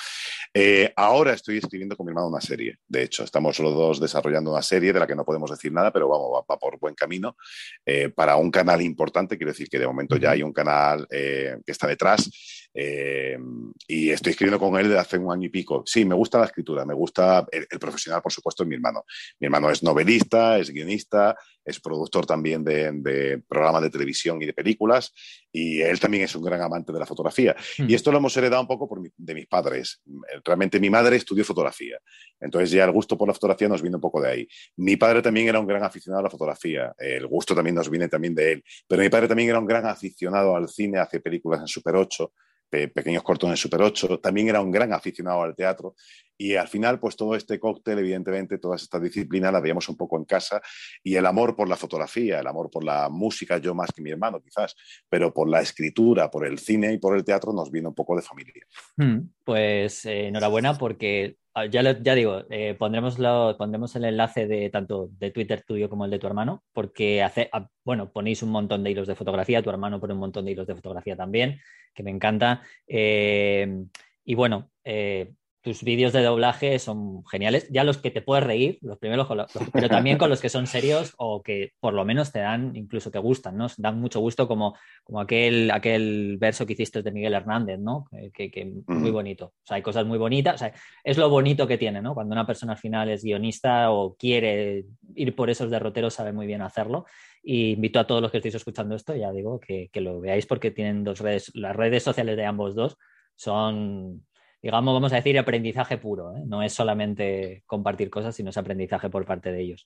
Eh, 0.52 0.92
ahora 0.96 1.32
estoy 1.32 1.58
escribiendo 1.58 1.96
con 1.96 2.06
mi 2.06 2.10
hermano 2.10 2.28
una 2.28 2.40
serie. 2.40 2.78
De 2.86 3.02
hecho, 3.02 3.24
estamos 3.24 3.58
los 3.58 3.74
dos 3.74 4.00
desarrollando 4.00 4.52
una 4.52 4.62
serie 4.62 4.92
de 4.92 5.00
la 5.00 5.06
que 5.06 5.14
no 5.14 5.24
podemos 5.24 5.50
decir 5.50 5.72
nada, 5.72 5.92
pero 5.92 6.08
vamos, 6.08 6.42
va, 6.48 6.58
por 6.58 6.78
buen 6.78 6.94
camino 6.94 7.36
eh, 7.84 8.08
para 8.10 8.36
un 8.36 8.50
canal 8.50 8.82
importante. 8.82 9.36
Quiero 9.36 9.52
decir 9.52 9.68
que 9.68 9.78
de 9.78 9.86
momento 9.86 10.16
ya 10.16 10.32
hay 10.32 10.42
un 10.42 10.52
canal 10.52 11.06
eh, 11.10 11.56
que 11.64 11.72
está 11.72 11.86
detrás 11.86 12.30
y 12.74 14.10
estoy 14.10 14.30
escribiendo 14.30 14.58
con 14.58 14.78
él 14.80 14.88
desde 14.88 14.98
hace 14.98 15.18
un 15.18 15.30
año 15.30 15.46
y 15.46 15.50
pico. 15.50 15.82
Sí, 15.84 16.06
me 16.06 16.14
gusta 16.14 16.38
la 16.38 16.46
escritura, 16.46 16.86
me 16.86 16.94
gusta 16.94 17.46
el, 17.52 17.66
profesional, 17.78 18.22
por 18.22 18.32
supuesto, 18.32 18.62
es 18.62 18.68
mi 18.68 18.76
hermano. 18.76 19.04
Mi 19.40 19.46
hermano 19.46 19.70
es 19.70 19.82
novelista, 19.82 20.58
es 20.58 20.70
guionista, 20.70 21.36
es 21.64 21.81
productor 21.81 22.27
también 22.27 22.64
de, 22.64 23.42
programas 23.48 23.83
de 23.83 23.90
televisión 23.90 24.40
y 24.42 24.46
de 24.46 24.53
películas, 24.53 25.12
y 25.51 25.81
él 25.81 26.01
también 26.01 26.25
es 26.25 26.35
un 26.35 26.42
gran 26.42 26.61
amante 26.61 26.92
de 26.92 26.98
la 26.98 27.07
fotografía. 27.07 27.55
Hmm. 27.79 27.88
Y 27.88 27.94
esto 27.94 28.11
lo 28.11 28.18
hemos 28.18 28.37
heredado 28.37 28.62
un 28.62 28.68
poco 28.68 28.88
por 28.88 29.01
de 29.16 29.35
mis 29.35 29.46
padres. 29.46 30.01
Realmente 30.44 30.81
mi 30.81 30.90
madre 30.90 31.16
estudió 31.16 31.44
fotografía, 31.44 31.98
entonces 32.40 32.70
ya 32.70 32.85
el 32.85 32.92
gusto 32.92 33.16
por 33.16 33.29
la 33.29 33.35
fotografía 33.35 33.68
nos 33.68 33.83
viene 33.83 33.96
un 33.96 34.03
poco 34.03 34.20
de 34.20 34.31
ahí. 34.31 34.48
Mi 34.77 34.96
padre 34.96 35.22
también 35.22 35.48
era 35.48 35.61
un 35.61 35.66
gran 35.66 35.83
aficionado 35.83 36.20
a 36.20 36.25
la 36.25 36.31
fotografía, 36.31 36.92
el 36.98 37.27
gusto 37.27 37.55
también 37.55 37.77
nos 37.77 37.88
viene 37.90 38.09
también 38.09 38.35
de 38.35 38.53
él, 38.53 38.64
pero 38.87 39.03
mi 39.03 39.09
padre 39.09 39.29
también 39.29 39.48
era 39.48 39.59
un 39.59 39.66
gran 39.66 39.87
aficionado 39.87 40.57
al 40.57 40.68
cine, 40.68 40.98
hace 40.98 41.20
películas 41.20 41.61
en 41.61 41.66
Super 41.66 41.96
8 41.96 42.33
pequeños 42.72 43.22
cortones 43.22 43.61
Super 43.61 43.82
8, 43.82 44.20
también 44.20 44.48
era 44.48 44.61
un 44.61 44.70
gran 44.70 44.92
aficionado 44.92 45.42
al 45.42 45.54
teatro. 45.54 45.94
Y 46.38 46.56
al 46.56 46.66
final 46.66 46.98
pues 46.98 47.14
todo 47.14 47.37
este 47.37 47.61
cóctel, 47.61 47.98
evidentemente 47.98 48.58
todas 48.58 48.82
estas 48.82 49.02
disciplinas 49.02 49.52
las 49.52 49.62
veíamos 49.62 49.88
un 49.88 49.96
poco 49.96 50.16
en 50.16 50.24
casa. 50.24 50.61
Y 51.02 51.14
el 51.14 51.26
amor 51.26 51.54
por 51.54 51.68
la 51.68 51.76
fotografía, 51.76 52.40
el 52.40 52.46
amor 52.46 52.70
por 52.70 52.82
la 52.82 53.08
música, 53.08 53.58
yo 53.58 53.74
más 53.74 53.92
que 53.92 54.02
mi 54.02 54.11
hermano 54.11 54.40
quizás, 54.40 54.74
pero 55.08 55.32
por 55.32 55.48
la 55.48 55.61
escritura, 55.61 56.30
por 56.30 56.46
el 56.46 56.58
cine 56.58 56.92
y 56.92 56.98
por 56.98 57.16
el 57.16 57.24
teatro 57.24 57.52
nos 57.52 57.70
viene 57.70 57.88
un 57.88 57.94
poco 57.94 58.16
de 58.16 58.22
familia. 58.22 58.66
Hmm, 58.96 59.18
pues 59.44 60.04
eh, 60.06 60.28
enhorabuena 60.28 60.78
porque 60.78 61.37
Ah, 61.54 61.66
ya, 61.66 61.82
ya 62.00 62.14
digo, 62.14 62.44
eh, 62.48 62.74
pondremos, 62.78 63.16
pondremos 63.58 63.94
el 63.96 64.06
enlace 64.06 64.46
de 64.46 64.70
tanto 64.70 65.10
de 65.18 65.30
Twitter 65.30 65.62
tuyo 65.66 65.90
como 65.90 66.06
el 66.06 66.10
de 66.10 66.18
tu 66.18 66.26
hermano, 66.26 66.64
porque 66.72 67.22
hace, 67.22 67.50
ah, 67.52 67.68
bueno, 67.84 68.10
ponéis 68.10 68.42
un 68.42 68.50
montón 68.50 68.82
de 68.82 68.90
hilos 68.90 69.06
de 69.06 69.14
fotografía, 69.14 69.62
tu 69.62 69.68
hermano 69.68 70.00
pone 70.00 70.14
un 70.14 70.20
montón 70.20 70.46
de 70.46 70.52
hilos 70.52 70.66
de 70.66 70.74
fotografía 70.74 71.14
también, 71.14 71.60
que 71.92 72.02
me 72.02 72.10
encanta. 72.10 72.62
Eh, 72.86 73.84
y 74.24 74.34
bueno, 74.34 74.70
eh, 74.82 75.34
tus 75.62 75.85
vídeos 75.85 76.12
de 76.12 76.22
doblaje 76.22 76.79
son 76.81 77.25
geniales. 77.25 77.68
Ya 77.70 77.85
los 77.85 77.98
que 77.98 78.11
te 78.11 78.20
puedes 78.20 78.44
reír, 78.44 78.79
los 78.83 78.98
primeros, 78.98 79.29
pero 79.72 79.88
también 79.88 80.18
con 80.18 80.29
los 80.29 80.40
que 80.40 80.48
son 80.48 80.66
serios 80.66 81.14
o 81.18 81.40
que 81.40 81.72
por 81.79 81.94
lo 81.94 82.05
menos 82.05 82.33
te 82.33 82.40
dan, 82.40 82.75
incluso 82.75 83.12
te 83.12 83.20
gustan, 83.20 83.57
¿no? 83.57 83.68
Dan 83.79 84.01
mucho 84.01 84.18
gusto 84.18 84.48
como, 84.48 84.77
como 85.05 85.20
aquel, 85.20 85.70
aquel 85.70 86.37
verso 86.38 86.66
que 86.66 86.72
hiciste 86.72 87.03
de 87.03 87.12
Miguel 87.12 87.35
Hernández, 87.35 87.79
¿no? 87.79 88.07
Que, 88.35 88.72
muy 88.88 89.12
bonito. 89.12 89.46
O 89.46 89.66
sea, 89.66 89.77
hay 89.77 89.83
cosas 89.83 90.05
muy 90.05 90.18
bonitas. 90.18 90.57
O 90.57 90.59
sea, 90.59 90.75
es 91.05 91.16
lo 91.16 91.31
bonito 91.31 91.66
que 91.68 91.79
tiene, 91.79 92.03
¿no? 92.03 92.12
Cuando 92.12 92.33
una 92.33 92.46
persona 92.46 92.72
al 92.72 92.79
final 92.79 93.09
es 93.11 93.22
guionista 93.22 93.92
o 93.92 94.16
quiere 94.16 94.85
ir 95.14 95.37
por 95.37 95.48
esos 95.48 95.70
derroteros, 95.70 96.14
sabe 96.14 96.33
muy 96.33 96.48
bien 96.48 96.62
hacerlo. 96.62 97.07
Y 97.40 97.72
invito 97.72 98.01
a 98.01 98.07
todos 98.07 98.20
los 98.20 98.33
que 98.33 98.38
estéis 98.38 98.57
escuchando 98.57 98.96
esto, 98.96 99.14
ya 99.14 99.31
digo, 99.31 99.61
que, 99.61 99.90
que 99.92 100.01
lo 100.01 100.20
veáis 100.20 100.46
porque 100.46 100.72
tienen 100.72 101.05
dos 101.05 101.20
redes, 101.20 101.53
las 101.55 101.75
redes 101.77 102.03
sociales 102.03 102.37
de 102.37 102.46
ambos 102.46 102.75
dos 102.75 102.96
son 103.37 104.25
digamos, 104.62 104.94
vamos 104.94 105.12
a 105.12 105.16
decir, 105.16 105.37
aprendizaje 105.38 105.98
puro. 105.98 106.37
¿eh? 106.37 106.42
No 106.46 106.62
es 106.62 106.72
solamente 106.72 107.64
compartir 107.66 108.09
cosas, 108.09 108.35
sino 108.35 108.51
es 108.51 108.57
aprendizaje 108.57 109.11
por 109.11 109.27
parte 109.27 109.51
de 109.51 109.61
ellos. 109.61 109.85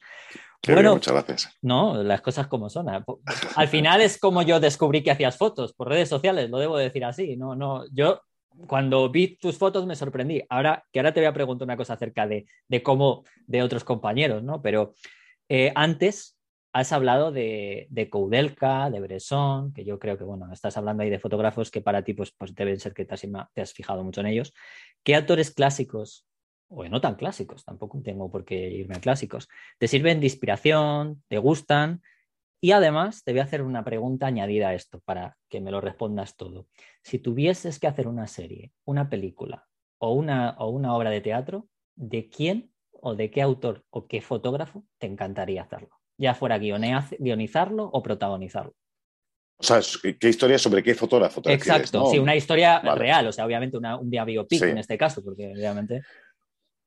bueno, 0.69 0.93
muchas 0.95 1.15
gracias. 1.15 1.57
No, 1.63 2.03
las 2.03 2.21
cosas 2.21 2.47
como 2.47 2.69
son. 2.69 2.89
¿eh? 2.91 3.03
Al 3.57 3.69
final 3.69 4.03
es 4.03 4.19
como 4.19 4.43
yo 4.43 4.61
descubrí 4.61 5.03
que 5.03 5.11
hacías 5.11 5.39
fotos 5.39 5.73
por 5.73 5.89
redes 5.89 6.09
sociales, 6.09 6.51
lo 6.51 6.59
debo 6.59 6.77
decir 6.77 7.05
así. 7.05 7.37
No, 7.37 7.57
no, 7.57 7.85
yo 7.93 8.21
cuando 8.67 9.11
vi 9.11 9.37
tus 9.37 9.57
fotos 9.57 9.87
me 9.87 9.97
sorprendí. 9.97 10.43
Ahora, 10.51 10.85
que 10.93 10.99
ahora 10.99 11.13
te 11.13 11.21
voy 11.21 11.29
a 11.29 11.35
preguntar 11.35 11.67
una 11.67 11.77
cosa 11.77 11.95
acerca 11.95 12.27
de, 12.27 12.47
de 12.69 12.83
cómo 12.83 13.25
de 13.47 13.63
otros 13.63 13.83
compañeros, 13.83 14.43
¿no? 14.43 14.61
Pero 14.61 14.95
eh, 15.49 15.73
antes 15.75 16.36
has 16.77 16.93
hablado 16.93 17.33
de, 17.33 17.87
de 17.89 18.11
de 18.11 19.01
Bresson, 19.01 19.73
que 19.73 19.83
yo 19.83 19.99
creo 19.99 20.19
que, 20.19 20.25
bueno, 20.25 20.53
estás 20.53 20.77
hablando 20.77 21.03
ahí 21.03 21.09
de 21.09 21.19
fotógrafos 21.19 21.71
que 21.71 21.81
para 21.81 22.05
ti 22.05 22.13
pues, 22.13 22.33
pues 22.33 22.55
deben 22.55 22.79
ser 22.79 22.93
que 22.93 23.07
te 23.07 23.15
has, 23.15 23.73
fijado 23.73 24.05
mucho 24.05 24.21
en 24.21 24.27
ellos. 24.27 24.53
¿Qué 25.03 25.15
autores 25.15 25.51
clásicos, 25.53 26.27
o 26.69 26.87
no 26.87 27.01
tan 27.01 27.15
clásicos, 27.15 27.65
tampoco 27.65 28.03
tengo 28.03 28.31
por 28.31 28.45
qué 28.45 28.69
irme 28.71 28.97
a 28.97 29.01
clásicos, 29.01 29.49
te 29.79 29.89
sirven 29.89 30.21
de 30.21 30.27
inspiración, 30.27 31.25
te 31.29 31.39
gustan? 31.39 32.03
Y 32.61 32.73
además 32.73 33.25
te 33.25 33.33
voy 33.33 33.41
a 33.41 33.45
hacer 33.45 33.63
una 33.63 33.83
pregunta 33.83 34.27
añadida 34.27 34.69
a 34.69 34.75
esto 34.75 35.01
para 35.01 35.39
que 35.49 35.63
me 35.63 35.71
lo 35.71 35.81
respondas 35.81 36.37
todo. 36.37 36.67
Si 37.03 37.19
tuvieses 37.19 37.79
que 37.79 37.87
hacer 37.87 38.07
una 38.07 38.27
serie, 38.27 38.73
una 38.85 39.09
película 39.09 39.67
o 39.97 40.13
una, 40.13 40.57
o 40.59 40.69
una 40.69 40.95
obra 40.95 41.09
de 41.09 41.23
teatro, 41.23 41.69
¿de 41.95 42.29
quién 42.29 42.71
o 42.93 43.15
de 43.15 43.31
qué 43.31 43.41
autor 43.41 43.87
o 43.89 44.07
qué 44.07 44.21
fotógrafo 44.21 44.85
te 44.99 45.07
encantaría 45.07 45.63
hacerlo? 45.63 45.96
Ya 46.19 46.35
fuera 46.35 46.59
guionizarlo 46.59 47.85
o 47.85 48.03
protagonizarlo. 48.03 48.75
O 49.59 49.63
sea, 49.63 49.81
¿qué 50.19 50.29
historia 50.29 50.59
sobre 50.59 50.83
qué 50.83 50.95
fotógrafo? 50.95 51.41
Exacto, 51.47 52.11
sí, 52.11 52.19
una 52.19 52.37
historia 52.37 52.81
real, 52.81 53.29
o 53.29 53.33
sea, 53.33 53.47
obviamente 53.47 53.79
un 53.79 54.11
día 54.11 54.25
biopic 54.25 54.63
en 54.63 54.79
este 54.79 54.99
caso, 54.99 55.23
porque 55.25 55.53
obviamente... 55.53 56.03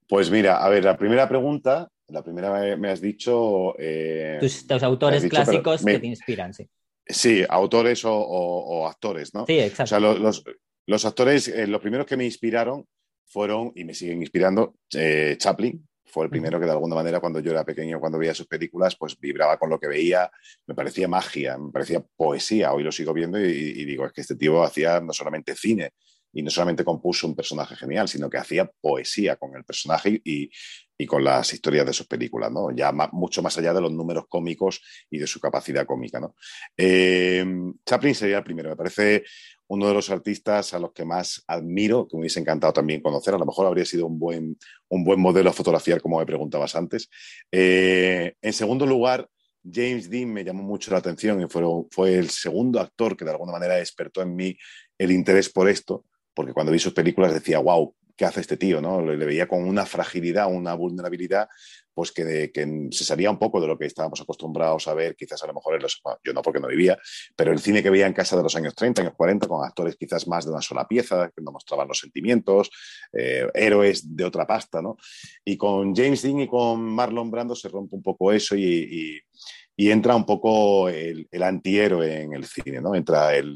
Pues 0.07 0.29
mira, 0.29 0.63
a 0.63 0.69
ver, 0.69 0.83
la 0.83 0.97
primera 0.97 1.27
pregunta, 1.27 1.87
la 2.07 2.23
primera 2.23 2.75
me 2.77 2.89
has 2.89 3.01
dicho... 3.01 3.75
Eh, 3.79 4.37
tus, 4.39 4.83
autores 4.83 5.23
clásicos 5.27 5.83
que 5.83 5.99
te 5.99 6.07
inspiran, 6.07 6.53
sí. 6.53 6.67
Sí, 7.07 7.43
autores 7.49 8.03
o, 8.05 8.87
actores, 8.87 9.33
¿no? 9.33 9.45
Sí, 9.47 9.59
exacto. 9.59 9.95
O 9.95 10.31
sea, 10.31 10.43
los, 10.85 11.05
actores, 11.05 11.47
eh, 11.47 11.65
los 11.65 11.81
primeros 11.81 12.05
que 12.05 12.17
me 12.17 12.25
inspiraron 12.25 12.85
fueron, 13.25 13.71
y 13.75 13.83
me 13.83 13.95
siguen 13.95 14.21
inspirando, 14.21 14.75
eh, 14.93 15.35
Chaplin, 15.39 15.87
fue 16.09 16.25
el 16.25 16.29
primero 16.29 16.59
que 16.59 16.65
de 16.65 16.71
alguna 16.71 16.95
manera 16.95 17.19
cuando 17.19 17.39
yo 17.39 17.51
era 17.51 17.63
pequeño, 17.63 17.99
cuando 17.99 18.17
veía 18.17 18.33
sus 18.33 18.47
películas, 18.47 18.95
pues 18.95 19.19
vibraba 19.19 19.57
con 19.57 19.69
lo 19.69 19.79
que 19.79 19.87
veía, 19.87 20.29
me 20.67 20.75
parecía 20.75 21.07
magia, 21.07 21.57
me 21.57 21.71
parecía 21.71 22.03
poesía, 22.15 22.73
hoy 22.73 22.83
lo 22.83 22.91
sigo 22.91 23.13
viendo 23.13 23.39
y, 23.39 23.85
digo, 23.85 24.05
es 24.05 24.13
que 24.13 24.21
este 24.21 24.35
tío 24.35 24.63
hacía 24.63 24.99
no 24.99 25.13
solamente 25.13 25.55
cine 25.55 25.93
y 26.31 26.43
no 26.43 26.49
solamente 26.49 26.83
compuso 26.83 27.27
un 27.27 27.35
personaje 27.35 27.75
genial, 27.75 28.07
sino 28.07 28.29
que 28.29 28.37
hacía 28.37 28.69
poesía 28.81 29.35
con 29.35 29.55
el 29.55 29.63
personaje 29.63 30.21
y, 30.23 30.49
con 31.07 31.23
las 31.23 31.53
historias 31.53 31.85
de 31.85 31.93
sus 31.93 32.07
películas, 32.07 32.51
¿no? 32.51 32.71
Ya 32.71 32.91
mucho 33.13 33.41
más 33.41 33.57
allá 33.57 33.73
de 33.73 33.79
los 33.79 33.91
números 33.91 34.25
cómicos 34.27 34.81
y 35.09 35.17
de 35.17 35.27
su 35.27 35.39
capacidad 35.39 35.85
cómica, 35.85 36.19
¿no? 36.19 36.35
Eh, 36.75 37.45
Chaplin 37.85 38.13
sería 38.13 38.39
el 38.39 38.43
primero, 38.43 38.69
me 38.69 38.75
parece 38.75 39.23
uno 39.69 39.87
de 39.87 39.93
los 39.93 40.09
artistas 40.09 40.73
a 40.73 40.79
los 40.79 40.91
que 40.93 41.05
más 41.05 41.43
admiro, 41.47 42.07
que 42.07 42.17
me 42.17 42.21
hubiese 42.21 42.39
encantado 42.39 42.73
también 42.73 43.01
conocer. 43.01 43.35
A 43.35 43.37
lo 43.37 43.45
mejor 43.45 43.67
habría 43.67 43.85
sido 43.85 44.07
un 44.07 44.17
buen, 44.17 44.57
un 44.89 45.03
buen 45.03 45.19
modelo 45.19 45.51
a 45.51 45.53
fotografiar, 45.53 46.01
como 46.01 46.17
me 46.17 46.25
preguntabas 46.25 46.75
antes. 46.75 47.07
Eh, 47.51 48.33
en 48.41 48.53
segundo 48.53 48.87
lugar, 48.87 49.29
James 49.63 50.09
Dean 50.09 50.33
me 50.33 50.43
llamó 50.43 50.63
mucho 50.63 50.89
la 50.91 50.97
atención 50.97 51.39
y 51.41 51.47
fue, 51.47 51.63
fue 51.91 52.15
el 52.15 52.31
segundo 52.31 52.79
actor 52.79 53.15
que 53.15 53.25
de 53.25 53.31
alguna 53.31 53.51
manera 53.51 53.75
despertó 53.75 54.23
en 54.23 54.35
mí 54.35 54.57
el 54.97 55.11
interés 55.11 55.49
por 55.49 55.69
esto, 55.69 56.05
porque 56.33 56.53
cuando 56.53 56.71
vi 56.71 56.79
sus 56.79 56.93
películas 56.93 57.33
decía, 57.33 57.59
wow, 57.59 57.93
¿qué 58.15 58.25
hace 58.25 58.41
este 58.41 58.57
tío? 58.57 58.81
¿no? 58.81 59.01
Le, 59.01 59.23
veía 59.23 59.47
con 59.47 59.63
una 59.63 59.85
fragilidad, 59.85 60.51
una 60.51 60.73
vulnerabilidad, 60.73 61.47
pues 61.99 62.13
que, 62.13 62.87
se 62.91 63.03
salía 63.03 63.29
un 63.29 63.37
poco 63.37 63.59
de 63.59 63.67
lo 63.67 63.77
que 63.77 63.85
estábamos 63.85 64.21
acostumbrados 64.21 64.87
a 64.87 64.93
ver, 64.93 65.17
quizás 65.17 65.43
a 65.43 65.47
lo 65.47 65.53
mejor 65.53 65.81
los, 65.81 66.01
yo 66.23 66.31
no 66.31 66.41
porque 66.41 66.61
no 66.61 66.69
vivía, 66.69 66.97
pero 67.35 67.51
el 67.51 67.59
cine 67.59 67.83
que 67.83 67.89
veía 67.89 68.07
en 68.07 68.13
casa 68.13 68.37
de 68.37 68.43
los 68.43 68.55
años 68.55 68.73
30, 68.73 69.01
años 69.01 69.15
40, 69.17 69.49
con 69.49 69.65
actores 69.65 69.97
quizás 69.97 70.25
más 70.25 70.45
de 70.45 70.51
una 70.51 70.61
sola 70.61 70.87
pieza, 70.87 71.29
que 71.35 71.41
no 71.41 71.51
mostraban 71.51 71.89
los 71.89 71.99
sentimientos, 71.99 72.69
eh, 73.11 73.45
héroes 73.53 74.15
de 74.15 74.23
otra 74.23 74.47
pasta, 74.47 74.81
¿no? 74.81 74.95
Y 75.43 75.57
con 75.57 75.93
James 75.93 76.21
Dean 76.21 76.39
y 76.39 76.47
con 76.47 76.81
Marlon 76.83 77.29
Brando 77.29 77.53
se 77.53 77.67
rompe 77.67 77.97
un 77.97 78.01
poco 78.01 78.31
eso 78.31 78.55
y, 78.55 79.19
entra 79.75 80.15
un 80.15 80.25
poco 80.25 80.87
el, 80.87 81.27
antihéroe 81.43 82.21
en 82.21 82.33
el 82.33 82.45
cine, 82.45 82.79
¿no? 82.79 82.95
Entra 82.95 83.35
el, 83.35 83.53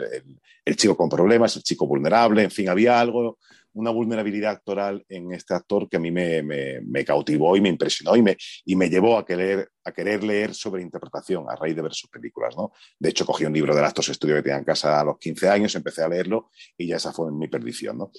chico 0.76 0.98
con 0.98 1.08
problemas, 1.08 1.56
el 1.56 1.64
chico 1.64 1.88
vulnerable, 1.88 2.44
en 2.44 2.52
fin, 2.52 2.68
había 2.68 3.00
algo 3.00 3.38
una 3.74 3.92
vulnerabilidad 3.92 4.52
actoral 4.52 5.04
en 5.10 5.32
este 5.32 5.54
actor 5.54 5.90
que 5.90 5.98
a 5.98 6.00
mí 6.00 6.12
me, 6.12 7.06
cautivó 7.06 7.56
y 7.58 7.62
me 7.62 7.70
impresionó 7.70 8.16
y 8.16 8.22
me, 8.22 8.38
y 8.66 8.76
me 8.76 8.90
llevó 8.90 9.18
a 9.18 9.26
querer, 9.26 9.70
a 9.84 9.92
querer 9.92 10.24
leer 10.24 10.54
sobre 10.54 10.82
interpretación 10.82 11.46
a 11.50 11.56
raíz 11.56 11.76
de 11.76 11.82
ver 11.82 11.94
sus 11.94 12.10
películas. 12.10 12.56
¿no? 12.56 12.72
De 13.00 13.10
hecho, 13.10 13.26
cogí 13.26 13.46
un 13.46 13.54
libro 13.54 13.76
de 13.76 13.82
Actos 13.82 14.10
Estudio 14.10 14.36
que 14.36 14.44
tenía 14.44 14.60
en 14.60 14.64
casa 14.64 15.00
a 15.00 15.04
los 15.04 15.18
15 15.18 15.50
años, 15.50 15.76
empecé 15.76 16.04
a 16.04 16.10
leerlo 16.10 16.50
y 16.78 16.88
ya 16.88 16.98
esa 16.98 17.12
fue 17.12 17.32
mi 17.32 17.48
perdición. 17.48 17.98
¿no? 17.98 18.12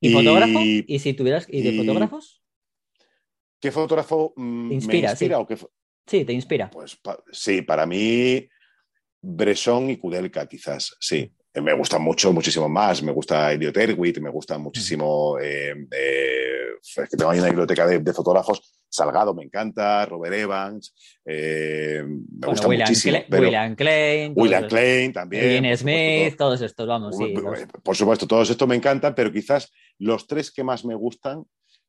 ¿Y, 0.00 0.12
fotógrafo? 0.12 0.60
¿Y 0.60 0.98
si 0.98 1.14
tuvieras, 1.14 1.46
¿y 1.48 1.62
de 1.62 1.76
fotógrafos? 1.76 2.42
¿Qué 3.60 3.72
fotógrafo 3.72 4.34
mm, 4.36 4.68
¿Te 4.68 4.74
inspira, 4.74 5.08
me 5.08 5.10
inspira? 5.12 5.46
Sí. 5.48 5.66
sí, 6.06 6.24
te 6.24 6.32
inspira. 6.32 6.70
Pues 6.70 6.98
sí, 7.32 7.62
para 7.62 7.86
mí 7.86 8.48
Bresson 9.22 9.90
y 9.90 9.96
Kudelka 9.96 10.46
quizás, 10.46 10.96
sí 11.00 11.32
me 11.62 11.72
gusta 11.74 11.98
mucho, 11.98 12.32
muchísimo 12.32 12.68
más. 12.68 13.02
Me 13.02 13.12
gusta 13.12 13.52
Elliot 13.52 13.76
Erwitt, 13.76 14.18
me 14.18 14.30
gusta 14.30 14.58
muchísimo. 14.58 15.38
Eh, 15.40 15.74
eh, 15.90 16.66
es 16.80 17.08
que 17.10 17.16
tengo 17.16 17.30
ahí 17.30 17.38
una 17.38 17.48
biblioteca 17.48 17.86
de, 17.86 18.12
fotógrafos. 18.12 18.72
Salgado 18.88 19.34
me 19.34 19.44
encanta, 19.44 20.06
Robert 20.06 20.34
Evans, 20.34 20.94
eh, 21.24 22.02
me 22.04 22.46
gusta 22.46 22.68
William 22.68 22.88
muchísimo. 22.88 23.18
William 23.30 23.74
Klein. 23.74 24.32
William 24.36 24.68
Klein 24.68 25.12
también. 25.12 25.64
Ian 25.64 25.76
Smith, 25.76 26.36
todos 26.36 26.60
estos, 26.62 26.86
vamos. 26.86 27.16
Sí, 27.16 27.34
por 27.82 27.96
supuesto, 27.96 28.26
todos 28.26 28.48
estos 28.48 28.68
me 28.68 28.76
encantan, 28.76 29.14
pero 29.14 29.32
quizás 29.32 29.72
los 29.98 30.26
tres 30.26 30.50
que 30.50 30.62
más 30.64 30.84
me 30.84 30.94
gustan 30.94 31.44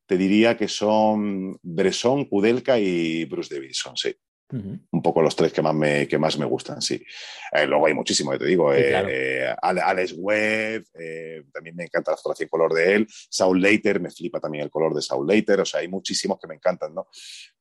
te 0.05 0.17
diría 0.17 0.57
que 0.57 0.67
son 0.67 1.59
Bresson, 1.61 2.25
Kudelka 2.25 2.79
y 2.79 3.25
Bruce 3.25 3.53
Davidson, 3.53 3.95
sí. 3.95 4.15
Un 4.49 5.01
poco 5.01 5.21
los 5.21 5.35
tres 5.35 5.51
que 5.51 5.61
más 5.61 5.75
me, 5.75 6.07
que 6.07 6.17
más 6.17 6.37
me 6.37 6.45
gustan, 6.45 6.81
sí. 6.81 7.03
Eh, 7.51 7.67
luego 7.67 7.87
hay 7.87 7.93
muchísimo, 7.93 8.37
te 8.37 8.45
digo. 8.45 8.73
Eh, 8.73 8.93
eh, 8.93 9.55
Alex 9.61 10.13
Webb, 10.17 10.85
también 11.51 11.75
me 11.75 11.83
encanta 11.83 12.11
la 12.11 12.17
fotografía 12.17 12.45
en 12.45 12.49
color 12.49 12.73
de 12.73 12.95
él. 12.95 13.07
Saul 13.29 13.61
Leiter, 13.61 13.99
me 13.99 14.09
flipa 14.09 14.39
también 14.39 14.63
el 14.63 14.69
color 14.69 14.93
de 14.93 15.01
Saul 15.01 15.27
Leiter. 15.27 15.59
O 15.59 15.65
sea, 15.65 15.81
hay 15.81 15.89
muchísimos 15.89 16.39
que 16.39 16.47
me 16.47 16.55
encantan, 16.55 16.93
¿no? 16.93 17.07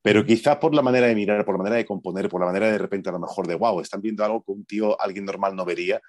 Pero 0.01 0.25
quizás 0.25 0.59
por 0.59 0.75
la 0.75 0.83
manera 0.83 1.09
de 1.09 1.17
mirar, 1.17 1.45
por 1.45 1.55
la 1.55 1.59
manera 1.59 1.77
de 1.77 1.85
componer, 1.85 2.29
por 2.29 2.41
la 2.41 2.47
manera 2.47 2.71
de, 2.71 2.79
repente 2.79 3.09
a 3.09 3.13
lo 3.13 3.19
mejor 3.19 3.49
de 3.49 3.57
wow, 3.57 3.81
están 3.81 4.01
viendo 4.01 4.25
algo 4.25 4.45
que 4.45 4.53
un 4.53 4.65
tío, 4.65 5.01
alguien 5.01 5.25
normal 5.25 5.57
no 5.57 5.65
vería. 5.65 6.01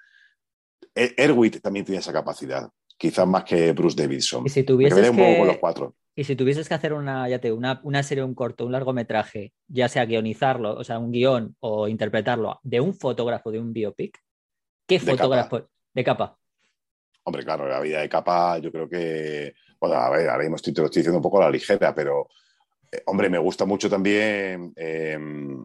E-, 0.94 1.14
Erwitt 1.16 1.60
también 1.60 1.84
tiene 1.84 1.98
esa 1.98 2.12
capacidad, 2.12 2.68
quizás 2.98 3.26
más 3.26 3.44
que 3.44 3.72
Bruce 3.72 3.96
Davidson. 4.00 4.44
Y 4.44 4.50
si 4.50 4.64
tuvieses 4.64 5.08
un 5.10 5.16
poco 5.16 5.38
con 5.38 5.46
los 5.46 5.58
cuatro. 5.58 5.94
Y 6.14 6.24
si 6.24 6.34
tuvieses 6.34 6.68
que 6.68 6.74
hacer 6.74 6.92
una, 6.92 7.28
ya 7.28 7.38
te, 7.38 7.52
una, 7.52 7.80
una 7.84 8.02
serie, 8.02 8.24
un 8.24 8.34
corto, 8.34 8.66
un 8.66 8.72
largometraje, 8.72 9.52
ya 9.68 9.88
sea 9.88 10.04
guionizarlo, 10.04 10.74
o 10.74 10.82
sea, 10.82 10.98
un 10.98 11.12
guion 11.12 11.56
o 11.60 11.86
interpretarlo 11.86 12.58
de 12.64 12.80
un 12.80 12.92
fotógrafo 12.92 13.52
de 13.52 13.60
un 13.60 13.72
biopic, 13.72 14.18
¿qué 14.84 14.98
fotógrafo 14.98 15.68
de 15.94 16.04
capa? 16.04 16.36
Hombre, 17.22 17.44
claro, 17.44 17.68
la 17.68 17.80
vida 17.80 18.00
de 18.00 18.08
capa, 18.08 18.58
yo 18.58 18.72
creo 18.72 18.88
que. 18.88 19.54
Bueno, 19.78 19.96
a 19.96 20.10
ver, 20.10 20.28
ahora 20.28 20.42
mismo 20.42 20.56
estoy, 20.56 20.72
te 20.72 20.80
lo 20.80 20.86
estoy 20.86 21.00
diciendo 21.00 21.18
un 21.18 21.22
poco 21.22 21.40
a 21.40 21.44
la 21.44 21.50
ligera, 21.50 21.94
pero. 21.94 22.28
Eh, 22.90 23.02
hombre, 23.06 23.28
me 23.28 23.38
gusta 23.38 23.64
mucho 23.64 23.88
también. 23.88 24.72
Em, 24.74 25.64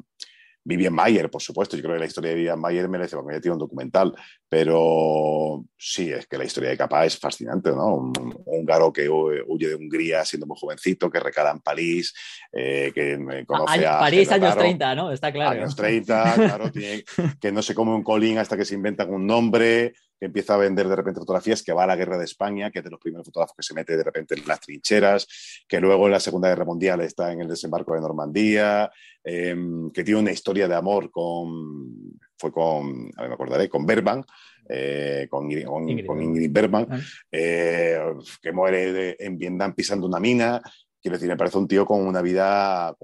Vivian 0.63 0.93
Mayer, 0.93 1.29
por 1.29 1.41
supuesto. 1.41 1.75
Yo 1.75 1.83
creo 1.83 1.95
que 1.95 1.99
la 1.99 2.05
historia 2.05 2.29
de 2.31 2.37
Vivian 2.37 2.59
Mayer 2.59 2.87
merece, 2.87 3.15
porque 3.15 3.35
ya 3.35 3.41
tiene 3.41 3.53
un 3.53 3.59
documental, 3.59 4.15
pero 4.47 5.65
sí, 5.77 6.11
es 6.11 6.25
que 6.27 6.37
la 6.37 6.45
historia 6.45 6.69
de 6.69 6.77
Capa 6.77 7.05
es 7.05 7.17
fascinante, 7.17 7.71
¿no? 7.71 7.95
Un 7.95 8.43
húngaro 8.45 8.93
que 8.93 9.09
huye 9.09 9.67
de 9.67 9.75
Hungría 9.75 10.23
siendo 10.23 10.47
muy 10.47 10.57
jovencito, 10.59 11.09
que 11.09 11.19
recala 11.19 11.51
en 11.51 11.59
París, 11.59 12.13
eh, 12.51 12.91
que 12.93 13.45
conoce 13.45 13.85
a... 13.85 13.99
París, 13.99 14.31
años 14.31 14.57
30, 14.57 14.95
¿no? 14.95 15.11
Está 15.11 15.31
claro. 15.31 15.61
Años 15.61 15.75
30, 15.75 16.33
claro, 16.35 16.71
que 17.41 17.51
no 17.51 17.61
se 17.61 17.75
come 17.75 17.93
un 17.93 18.03
colín 18.03 18.37
hasta 18.37 18.55
que 18.55 18.65
se 18.65 18.75
inventan 18.75 19.13
un 19.13 19.25
nombre, 19.27 19.93
que 20.23 20.27
empieza 20.27 20.53
a 20.53 20.57
vender 20.57 20.87
de 20.87 20.95
repente 20.95 21.19
fotografías, 21.19 21.61
que 21.61 21.73
va 21.73 21.83
a 21.83 21.87
la 21.87 21.97
guerra 21.97 22.17
de 22.17 22.23
España, 22.23 22.71
que 22.71 22.79
es 22.79 22.85
de 22.85 22.91
los 22.91 22.99
primeros 23.01 23.25
fotógrafos 23.25 23.57
que 23.57 23.63
se 23.63 23.73
mete 23.73 23.97
de 23.97 24.05
repente 24.05 24.35
en 24.35 24.47
las 24.47 24.61
trincheras, 24.61 25.27
que 25.67 25.81
luego 25.81 26.05
en 26.05 26.13
la 26.13 26.21
Segunda 26.21 26.47
Guerra 26.47 26.63
Mundial 26.63 27.01
está 27.01 27.33
en 27.33 27.41
el 27.41 27.49
desembarco 27.49 27.93
de 27.93 27.99
Normandía, 27.99 28.89
em, 29.21 29.91
que 29.91 30.01
tiene 30.01 30.21
una 30.21 30.31
historia 30.31 30.69
de 30.69 30.75
amor 30.75 31.11
con, 31.11 32.17
fue 32.37 32.53
con, 32.53 33.11
a 33.17 33.21
ver, 33.21 33.29
me 33.31 33.33
acordaré, 33.33 33.67
con 33.67 33.85
Bergman, 33.85 34.23
eh, 34.69 35.27
con, 35.29 35.51
Ingrid, 35.51 36.51
Bergman, 36.53 36.87
ah. 36.89 36.99
eh, 37.29 37.99
que 38.41 38.51
muere 38.53 39.17
en 39.19 39.37
Vietnam 39.37 39.73
pisando 39.75 40.07
una 40.07 40.21
mina, 40.21 40.61
Quiero 41.03 41.17
decir, 41.17 41.27
me 41.27 41.35
parece 41.35 41.57
un 41.57 41.67
tío 41.67 41.85
con 41.85 42.07
una 42.07 42.21
vida 42.21 42.95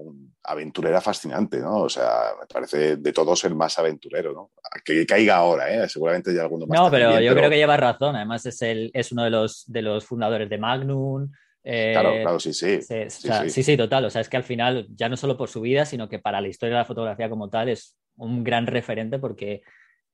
aventurera 0.44 1.02
fascinante, 1.02 1.58
¿no? 1.58 1.82
O 1.82 1.88
sea, 1.90 2.30
me 2.40 2.46
parece 2.46 2.96
de 2.96 3.12
todos 3.12 3.44
el 3.44 3.54
más 3.54 3.78
aventurero, 3.78 4.32
¿no? 4.32 4.52
Que 4.82 5.04
caiga 5.04 5.36
ahora, 5.36 5.70
¿eh? 5.70 5.86
Seguramente 5.86 6.30
hay 6.30 6.38
alguno 6.38 6.66
más. 6.66 6.80
No, 6.80 6.90
pero 6.90 7.20
yo 7.20 7.34
creo 7.34 7.50
que 7.50 7.58
lleva 7.58 7.76
razón. 7.76 8.16
Además, 8.16 8.46
es, 8.46 8.62
el, 8.62 8.90
es 8.94 9.12
uno 9.12 9.24
de 9.24 9.30
los, 9.30 9.64
de 9.66 9.82
los 9.82 10.06
fundadores 10.06 10.48
de 10.48 10.56
Magnum. 10.56 11.30
Eh, 11.62 11.90
claro, 11.92 12.12
claro, 12.22 12.40
sí 12.40 12.54
sí. 12.54 12.80
Sí, 12.80 13.62
sí. 13.62 13.76
total. 13.76 14.06
O 14.06 14.10
sea, 14.10 14.22
es 14.22 14.30
que 14.30 14.38
al 14.38 14.44
final, 14.44 14.86
ya 14.94 15.10
no 15.10 15.18
solo 15.18 15.36
por 15.36 15.50
su 15.50 15.60
vida, 15.60 15.84
sino 15.84 16.08
que 16.08 16.18
para 16.18 16.40
la 16.40 16.48
historia 16.48 16.76
de 16.76 16.80
la 16.80 16.86
fotografía 16.86 17.28
como 17.28 17.50
tal, 17.50 17.68
es 17.68 17.98
un 18.16 18.42
gran 18.42 18.66
referente 18.66 19.18
porque 19.18 19.60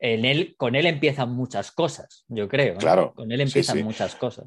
en 0.01 0.25
él, 0.25 0.55
con 0.57 0.75
él 0.75 0.87
empiezan 0.87 1.31
muchas 1.31 1.71
cosas, 1.71 2.25
yo 2.27 2.49
creo. 2.49 2.77
Claro. 2.79 3.15
Con 3.15 3.31
él 3.31 3.41
empiezan 3.41 3.83
muchas 3.85 4.17
cosas. 4.17 4.47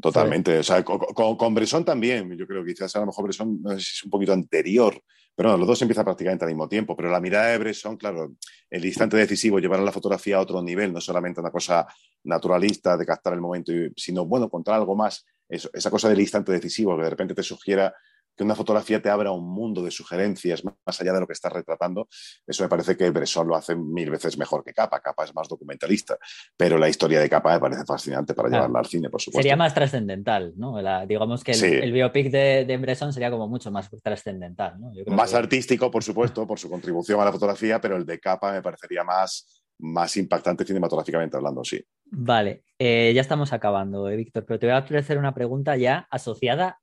Totalmente. 0.00 0.58
O 0.58 0.62
sea, 0.62 0.84
con, 0.84 1.36
con, 1.36 1.54
Bresson 1.54 1.84
también. 1.84 2.36
Yo 2.36 2.46
creo 2.46 2.64
que 2.64 2.72
quizás 2.72 2.94
a 2.96 3.00
lo 3.00 3.06
mejor 3.06 3.24
Bresson 3.24 3.60
no 3.62 3.70
sé 3.70 3.80
si 3.80 3.92
es 3.96 4.04
un 4.04 4.10
poquito 4.10 4.32
anterior, 4.32 5.00
pero 5.34 5.50
no, 5.50 5.58
los 5.58 5.66
dos 5.66 5.82
empiezan 5.82 6.04
prácticamente 6.04 6.44
al 6.44 6.50
mismo 6.50 6.68
tiempo. 6.68 6.96
Pero 6.96 7.10
la 7.10 7.20
mirada 7.20 7.48
de 7.48 7.58
Bresson, 7.58 7.96
claro, 7.96 8.32
el 8.70 8.84
instante 8.84 9.16
decisivo, 9.16 9.58
llevar 9.58 9.80
a 9.80 9.84
la 9.84 9.92
fotografía 9.92 10.36
a 10.36 10.40
otro 10.40 10.62
nivel, 10.62 10.92
no 10.92 11.00
solamente 11.00 11.40
una 11.40 11.50
cosa 11.50 11.86
naturalista 12.24 12.96
de 12.96 13.06
captar 13.06 13.34
el 13.34 13.40
momento, 13.40 13.72
sino, 13.96 14.24
bueno, 14.26 14.48
contar 14.48 14.76
algo 14.76 14.96
más. 14.96 15.26
esa 15.48 15.90
cosa 15.90 16.08
del 16.08 16.20
instante 16.20 16.52
decisivo, 16.52 16.96
que 16.96 17.04
de 17.04 17.10
repente 17.10 17.34
te 17.34 17.42
sugiera 17.42 17.92
que 18.40 18.44
una 18.44 18.54
fotografía 18.54 19.02
te 19.02 19.10
abra 19.10 19.32
un 19.32 19.52
mundo 19.52 19.82
de 19.82 19.90
sugerencias 19.90 20.64
más 20.64 20.98
allá 20.98 21.12
de 21.12 21.20
lo 21.20 21.26
que 21.26 21.34
estás 21.34 21.52
retratando, 21.52 22.08
eso 22.46 22.62
me 22.62 22.70
parece 22.70 22.96
que 22.96 23.10
Bresson 23.10 23.46
lo 23.46 23.54
hace 23.54 23.76
mil 23.76 24.08
veces 24.08 24.38
mejor 24.38 24.64
que 24.64 24.72
Capa. 24.72 24.98
Capa 25.00 25.24
es 25.24 25.34
más 25.34 25.46
documentalista, 25.46 26.16
pero 26.56 26.78
la 26.78 26.88
historia 26.88 27.20
de 27.20 27.28
Capa 27.28 27.52
me 27.52 27.60
parece 27.60 27.84
fascinante 27.84 28.32
para 28.32 28.48
llevarla 28.48 28.78
al 28.78 28.86
cine, 28.86 29.10
por 29.10 29.20
supuesto. 29.20 29.42
Sería 29.42 29.58
más 29.58 29.74
trascendental, 29.74 30.54
¿no? 30.56 30.78
digamos 31.06 31.44
que 31.44 31.52
el, 31.52 31.92
biopic 31.92 32.30
de, 32.30 32.78
Bresson 32.80 33.12
sería 33.12 33.30
como 33.30 33.46
mucho 33.46 33.70
más 33.70 33.90
trascendental, 34.02 34.80
¿no? 34.80 34.90
más 35.14 35.34
artístico, 35.34 35.90
por 35.90 36.02
supuesto, 36.02 36.46
por 36.46 36.58
su 36.58 36.70
contribución 36.70 37.20
a 37.20 37.26
la 37.26 37.32
fotografía, 37.32 37.78
pero 37.78 37.98
el 37.98 38.06
de 38.06 38.18
Capa 38.18 38.52
me 38.52 38.62
parecería 38.62 39.04
más, 39.04 39.66
más 39.80 40.16
impactante 40.16 40.64
cinematográficamente 40.64 41.36
hablando, 41.36 41.62
sí. 41.62 41.78
Vale, 42.06 42.64
eh, 42.78 43.12
ya 43.14 43.20
estamos 43.20 43.52
acabando, 43.52 44.08
eh, 44.08 44.16
Víctor, 44.16 44.46
pero 44.46 44.58
te 44.58 44.66
voy 44.66 44.76
a 44.96 44.98
hacer 44.98 45.18
una 45.18 45.34
pregunta 45.34 45.76
ya 45.76 46.08
asociada 46.10 46.78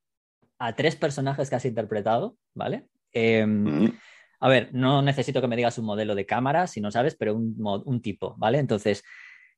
a 0.59 0.75
tres 0.75 0.95
personajes 0.95 1.49
que 1.49 1.55
has 1.55 1.65
interpretado, 1.65 2.37
¿vale? 2.53 2.87
Em, 3.13 3.91
a 4.39 4.49
ver, 4.49 4.69
no 4.73 5.01
necesito 5.01 5.41
que 5.41 5.47
me 5.47 5.55
digas 5.55 5.77
un 5.77 5.85
modelo 5.85 6.15
de 6.15 6.25
cámara, 6.25 6.67
si 6.67 6.81
no 6.81 6.91
sabes, 6.91 7.15
pero 7.15 7.35
un, 7.35 8.01
tipo, 8.01 8.35
¿vale? 8.37 8.59
Entonces, 8.59 9.03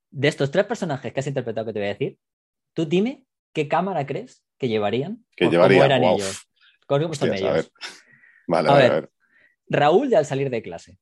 de 0.09 0.27
estos 0.27 0.51
tres 0.51 0.65
personajes 0.65 1.13
que 1.13 1.19
has 1.19 1.27
interpretado 1.27 1.67
que 1.67 1.73
te 1.73 1.79
voy 1.79 1.87
a 1.87 1.93
decir, 1.93 2.17
tú 2.73 2.85
dime 2.85 3.25
¿qué 3.53 3.67
cámara 3.67 4.05
crees 4.05 4.43
que 4.57 4.67
llevarían? 4.67 5.25
Que 5.35 5.47
¿O 5.47 5.51
llevarían, 5.51 5.81
¿Cómo 5.81 5.85
eran 5.85 6.01
wow. 6.01 6.15
ellos? 6.15 6.41
¿Cómo 6.85 7.05
Hostias, 7.07 7.31
a 7.31 7.35
ellos? 7.35 7.53
ver. 7.53 7.71
Vale, 8.47 8.69
A 8.69 8.71
a 8.71 8.75
ver, 8.75 8.83
ver. 8.83 8.91
a 8.91 8.95
ver. 9.01 9.09
Raúl 9.67 10.09
de 10.09 10.17
al 10.17 10.25
salir 10.25 10.49
de 10.49 10.61
clase. 10.61 10.97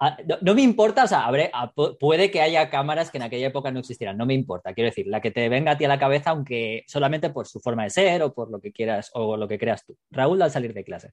Ah, 0.00 0.16
No, 0.42 0.54
me 0.54 0.62
importa, 0.62 1.04
o 1.04 1.06
sea, 1.06 1.26
ah, 1.26 1.72
pu- 1.74 1.96
puede 1.98 2.30
que 2.30 2.40
haya 2.40 2.68
cámaras 2.68 3.10
que 3.10 3.18
en 3.18 3.22
aquella 3.22 3.46
época 3.46 3.70
no 3.70 3.78
existieran, 3.80 4.16
no 4.16 4.26
me 4.26 4.34
importa, 4.34 4.74
quiero 4.74 4.90
decir, 4.90 5.06
la 5.06 5.20
que 5.20 5.30
te 5.30 5.48
venga 5.48 5.72
a 5.72 5.78
ti 5.78 5.84
a 5.84 5.88
la 5.88 5.98
cabeza, 5.98 6.30
aunque 6.30 6.84
solamente 6.88 7.30
por 7.30 7.46
su 7.46 7.60
forma 7.60 7.84
de 7.84 7.90
ser 7.90 8.22
o 8.22 8.34
por 8.34 8.50
lo 8.50 8.60
que 8.60 8.72
quieras 8.72 9.10
o 9.14 9.36
lo 9.36 9.46
que 9.48 9.58
creas 9.58 9.84
tú. 9.86 9.96
Raúl 10.10 10.42
al 10.42 10.50
salir 10.50 10.74
de 10.74 10.84
clase. 10.84 11.12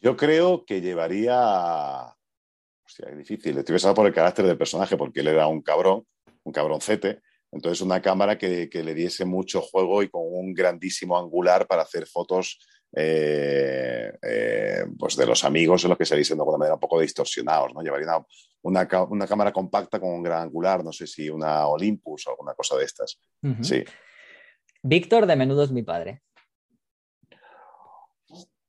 Yo 0.00 0.16
creo 0.16 0.64
que 0.64 0.80
llevaría. 0.80 2.14
Hostia, 2.86 3.08
es 3.10 3.18
difícil. 3.18 3.58
Estoy 3.58 3.72
pensando 3.74 3.94
por 3.94 4.06
el 4.06 4.14
carácter 4.14 4.46
del 4.46 4.56
personaje, 4.58 4.96
porque 4.96 5.20
él 5.20 5.28
era 5.28 5.46
un 5.48 5.62
cabrón, 5.62 6.06
un 6.44 6.52
cabroncete. 6.52 7.20
Entonces, 7.50 7.80
una 7.80 8.00
cámara 8.00 8.36
que, 8.38 8.68
que 8.68 8.84
le 8.84 8.94
diese 8.94 9.24
mucho 9.24 9.60
juego 9.62 10.02
y 10.02 10.08
con 10.10 10.22
un 10.24 10.52
grandísimo 10.54 11.18
angular 11.18 11.66
para 11.66 11.82
hacer 11.82 12.06
fotos 12.06 12.58
eh, 12.92 14.12
eh, 14.22 14.84
pues 14.98 15.16
de 15.16 15.26
los 15.26 15.44
amigos, 15.44 15.84
en 15.84 15.90
los 15.90 15.98
que 15.98 16.06
se 16.06 16.16
dicen 16.16 16.36
de 16.36 16.42
alguna 16.42 16.58
manera 16.58 16.74
un 16.74 16.80
poco 16.80 17.00
distorsionados. 17.00 17.74
¿no? 17.74 17.82
Llevaría 17.82 18.24
una, 18.62 18.88
una, 19.08 19.26
cámara 19.26 19.52
compacta 19.52 20.00
con 20.00 20.10
un 20.10 20.22
gran 20.22 20.42
angular, 20.42 20.82
no 20.84 20.92
sé 20.92 21.06
si 21.06 21.28
una 21.28 21.66
Olympus 21.66 22.26
o 22.26 22.30
alguna 22.30 22.54
cosa 22.54 22.76
de 22.76 22.84
estas. 22.84 23.20
Sí. 23.62 23.84
Víctor 24.82 25.26
de 25.26 25.36
Menudo 25.36 25.64
es 25.64 25.72
mi 25.72 25.82
padre. 25.82 26.22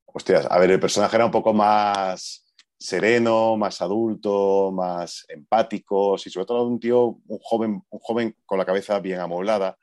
Hostias, 0.05 0.47
a 0.49 0.57
ver, 0.57 0.71
el 0.71 0.79
personaje 0.79 1.15
era 1.15 1.25
un 1.25 1.31
poco 1.31 1.53
más 1.53 2.45
sereno, 2.79 3.57
más 3.57 3.81
adulto, 3.81 4.71
más 4.71 5.25
empático, 5.27 6.15
y 6.15 6.29
sobre 6.29 6.45
todo 6.45 6.65
un 6.65 6.79
tío, 6.79 7.19
un 7.27 7.39
joven, 7.41 7.83
un 7.89 7.99
joven 7.99 8.35
con 8.45 8.57
la 8.57 8.65
cabeza 8.65 8.99
bien 8.99 9.19
amoblada, 9.19 9.77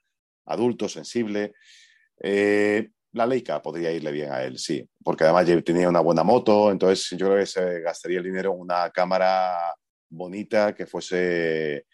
adulto, 0.47 0.89
sensible. 0.89 1.53
Eh, 2.21 2.91
la 3.17 3.27
Leica 3.27 3.63
podría 3.63 3.91
irle 3.91 4.13
bien 4.13 4.31
a 4.31 4.43
él, 4.43 4.59
sí, 4.59 4.87
porque 5.03 5.25
además 5.25 5.47
tenía 5.65 5.89
una 5.89 6.01
buena 6.01 6.23
moto, 6.23 6.71
entonces 6.71 7.19
yo 7.19 7.27
creo 7.27 7.39
que 7.39 7.47
se 7.47 7.81
gastaría 7.81 8.19
el 8.19 8.25
dinero 8.25 8.53
en 8.53 8.61
una 8.61 8.91
cámara 8.91 9.75
bonita 10.11 10.75
que 10.75 10.87
fuese, 10.87 11.87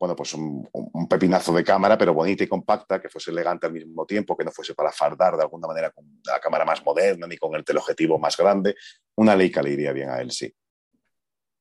bueno, 0.00 0.16
pues 0.16 0.32
un, 0.32 0.66
un 0.72 1.08
pepinazo 1.08 1.52
de 1.52 1.62
cámara, 1.62 1.98
pero 1.98 2.14
bonita 2.14 2.42
y 2.42 2.46
compacta, 2.46 3.00
que 3.02 3.10
fuese 3.10 3.30
elegante 3.30 3.66
al 3.66 3.74
mismo 3.74 4.06
tiempo, 4.06 4.34
que 4.34 4.44
no 4.44 4.50
fuese 4.50 4.74
para 4.74 4.90
fardar 4.90 5.36
de 5.36 5.42
alguna 5.42 5.68
manera 5.68 5.90
con 5.90 6.06
la 6.24 6.40
cámara 6.40 6.64
más 6.64 6.82
moderna 6.82 7.26
ni 7.26 7.36
con 7.36 7.54
el 7.54 7.64
teleobjetivo 7.64 8.18
más 8.18 8.36
grande. 8.36 8.74
Una 9.16 9.36
Leica 9.36 9.62
le 9.62 9.72
iría 9.72 9.92
bien 9.92 10.08
a 10.08 10.20
él, 10.22 10.30
sí. 10.30 10.52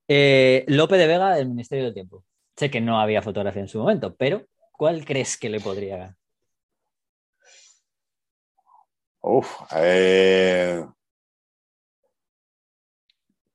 Eh, 0.07 0.63
Lope 0.67 0.97
de 0.97 1.07
Vega 1.07 1.35
del 1.35 1.49
Ministerio 1.49 1.85
del 1.85 1.93
Tiempo. 1.93 2.23
Sé 2.55 2.71
que 2.71 2.79
no 2.79 3.01
había 3.01 3.21
fotografía 3.21 3.61
en 3.61 3.67
su 3.67 3.79
momento, 3.79 4.15
pero 4.15 4.45
¿cuál 4.71 5.03
crees 5.03 5.37
que 5.37 5.49
le 5.49 5.59
podría 5.59 6.15
Uf, 9.23 9.61
eh, 9.75 10.83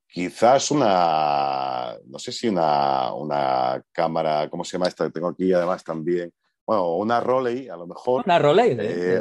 quizás 0.07 0.71
una, 0.71 1.97
no 2.07 2.19
sé 2.19 2.33
si 2.33 2.49
una, 2.49 3.13
una 3.13 3.83
cámara, 3.93 4.49
¿cómo 4.49 4.65
se 4.65 4.73
llama 4.73 4.89
esta 4.89 5.05
que 5.07 5.11
tengo 5.11 5.29
aquí 5.29 5.53
además 5.53 5.83
también? 5.83 6.33
Bueno, 6.65 6.97
una 6.97 7.21
Rolei, 7.21 7.69
a 7.69 7.77
lo 7.77 7.87
mejor. 7.87 8.23
Una 8.25 8.39
Rolex, 8.39 8.79
Eh, 8.79 9.17
¿eh? 9.19 9.21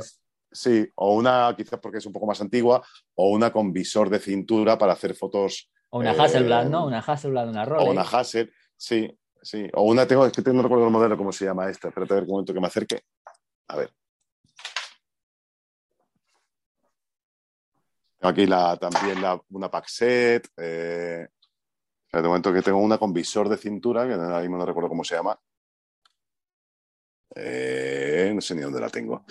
Sí, 0.51 0.87
o 0.95 1.15
una, 1.15 1.53
quizás 1.57 1.79
porque 1.81 1.97
es 1.97 2.05
un 2.05 2.13
poco 2.13 2.27
más 2.27 2.39
antigua, 2.39 2.81
o 3.15 3.29
una 3.29 3.51
con 3.51 3.73
visor 3.73 4.09
de 4.09 4.19
cintura 4.19 4.77
para 4.77 4.93
hacer 4.93 5.13
fotos, 5.13 5.69
O 5.89 5.99
una 5.99 6.13
eh, 6.13 6.15
Hasselblad, 6.17 6.67
¿no? 6.67 6.85
Una 6.85 6.99
Hasselblad, 6.99 7.49
una 7.49 7.65
Rolex. 7.65 7.87
o 7.87 7.91
una 7.91 8.01
Hasselblad, 8.03 8.53
sí, 8.77 9.19
sí, 9.41 9.67
o 9.73 9.83
una, 9.83 10.07
tengo, 10.07 10.25
es 10.25 10.31
que 10.31 10.41
no 10.53 10.61
recuerdo 10.61 10.85
el 10.85 10.91
modelo, 10.91 11.17
¿cómo 11.17 11.31
se 11.33 11.45
llama 11.45 11.69
esta? 11.69 11.89
Espérate 11.89 12.13
a 12.13 12.15
ver 12.15 12.23
un 12.23 12.29
momento 12.29 12.53
que 12.53 12.61
me 12.61 12.67
acerque. 12.67 13.01
A 13.67 13.75
ver. 13.75 13.91
Aquí 18.27 18.45
la, 18.45 18.77
también 18.77 19.21
la, 19.21 19.39
una 19.49 19.69
Paxet. 19.69 20.47
Eh, 20.57 21.27
un 22.13 22.21
momento 22.23 22.53
que 22.53 22.61
tengo 22.61 22.77
una 22.77 22.97
con 22.97 23.11
visor 23.11 23.49
de 23.49 23.57
cintura, 23.57 24.07
que 24.07 24.13
ahora 24.13 24.39
mismo 24.39 24.57
no 24.57 24.65
recuerdo 24.65 24.87
cómo 24.89 25.03
se 25.03 25.15
llama. 25.15 25.37
Eh, 27.35 28.31
no 28.33 28.41
sé 28.41 28.55
ni 28.55 28.61
dónde 28.61 28.79
la 28.79 28.89
tengo. 28.89 29.25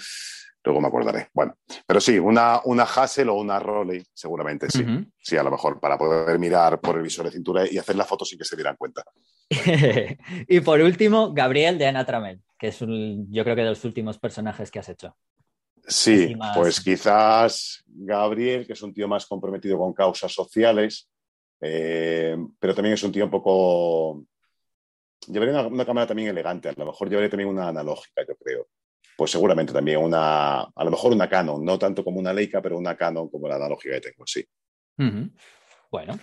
Luego 0.62 0.80
me 0.80 0.88
acordaré. 0.88 1.28
Bueno, 1.32 1.56
pero 1.86 2.00
sí, 2.00 2.18
una, 2.18 2.60
una 2.64 2.84
Hassel 2.84 3.28
o 3.28 3.34
una 3.34 3.58
Roley, 3.58 4.02
seguramente 4.12 4.70
sí. 4.70 4.84
Sí, 5.18 5.36
a 5.36 5.42
lo 5.42 5.50
mejor 5.50 5.78
para 5.80 5.98
poder 5.98 6.38
mirar 6.38 6.80
por 6.80 6.96
el 6.96 7.02
visor 7.02 7.26
de 7.26 7.32
cintura 7.32 7.64
y 7.70 7.76
hacer 7.78 7.96
la 7.96 8.04
foto 8.04 8.24
sin 8.24 8.38
que 8.38 8.44
se 8.44 8.56
dieran 8.56 8.76
cuenta. 8.76 9.02
y 10.48 10.60
por 10.60 10.80
último, 10.80 11.32
Gabriel 11.34 11.76
de 11.78 11.86
Ana 11.86 12.04
Tramel, 12.06 12.42
que 12.58 12.68
es 12.68 12.80
un- 12.80 13.30
yo 13.30 13.44
creo 13.44 13.56
que 13.56 13.62
de 13.62 13.68
los 13.70 13.84
últimos 13.84 14.18
personajes 14.18 14.70
que 14.70 14.78
has 14.78 14.88
hecho. 14.88 15.16
Sí, 15.86 16.34
más- 16.36 16.56
pues 16.56 16.80
quizás 16.80 17.82
Gabriel, 17.86 18.66
que 18.66 18.72
es 18.72 18.82
un 18.82 18.94
tío 18.94 19.06
más 19.06 19.26
comprometido 19.26 19.78
con 19.78 19.92
causas 19.92 20.32
sociales, 20.32 21.08
eh, 21.60 22.36
pero 22.58 22.74
también 22.74 22.94
es 22.94 23.02
un 23.02 23.12
tío 23.12 23.24
un 23.24 23.30
poco... 23.30 24.24
Llevaría 25.26 25.54
una, 25.54 25.66
una 25.68 25.86
cámara 25.86 26.06
también 26.06 26.28
elegante, 26.28 26.68
a 26.68 26.74
lo 26.76 26.86
mejor 26.86 27.08
llevaría 27.08 27.30
también 27.30 27.48
una 27.48 27.68
analógica, 27.68 28.22
yo 28.26 28.36
creo. 28.36 28.68
Pues 29.16 29.30
seguramente 29.30 29.72
también 29.72 29.98
una, 29.98 30.62
a 30.62 30.84
lo 30.84 30.90
mejor 30.90 31.12
una 31.12 31.28
Canon, 31.28 31.64
no 31.64 31.78
tanto 31.78 32.02
como 32.02 32.18
una 32.18 32.32
Leica, 32.32 32.60
pero 32.60 32.76
una 32.76 32.96
Canon 32.96 33.30
como 33.30 33.48
la 33.48 33.56
analógica 33.56 33.94
que 33.94 34.10
tengo, 34.10 34.26
sí. 34.26 34.44
Bueno, 35.90 36.18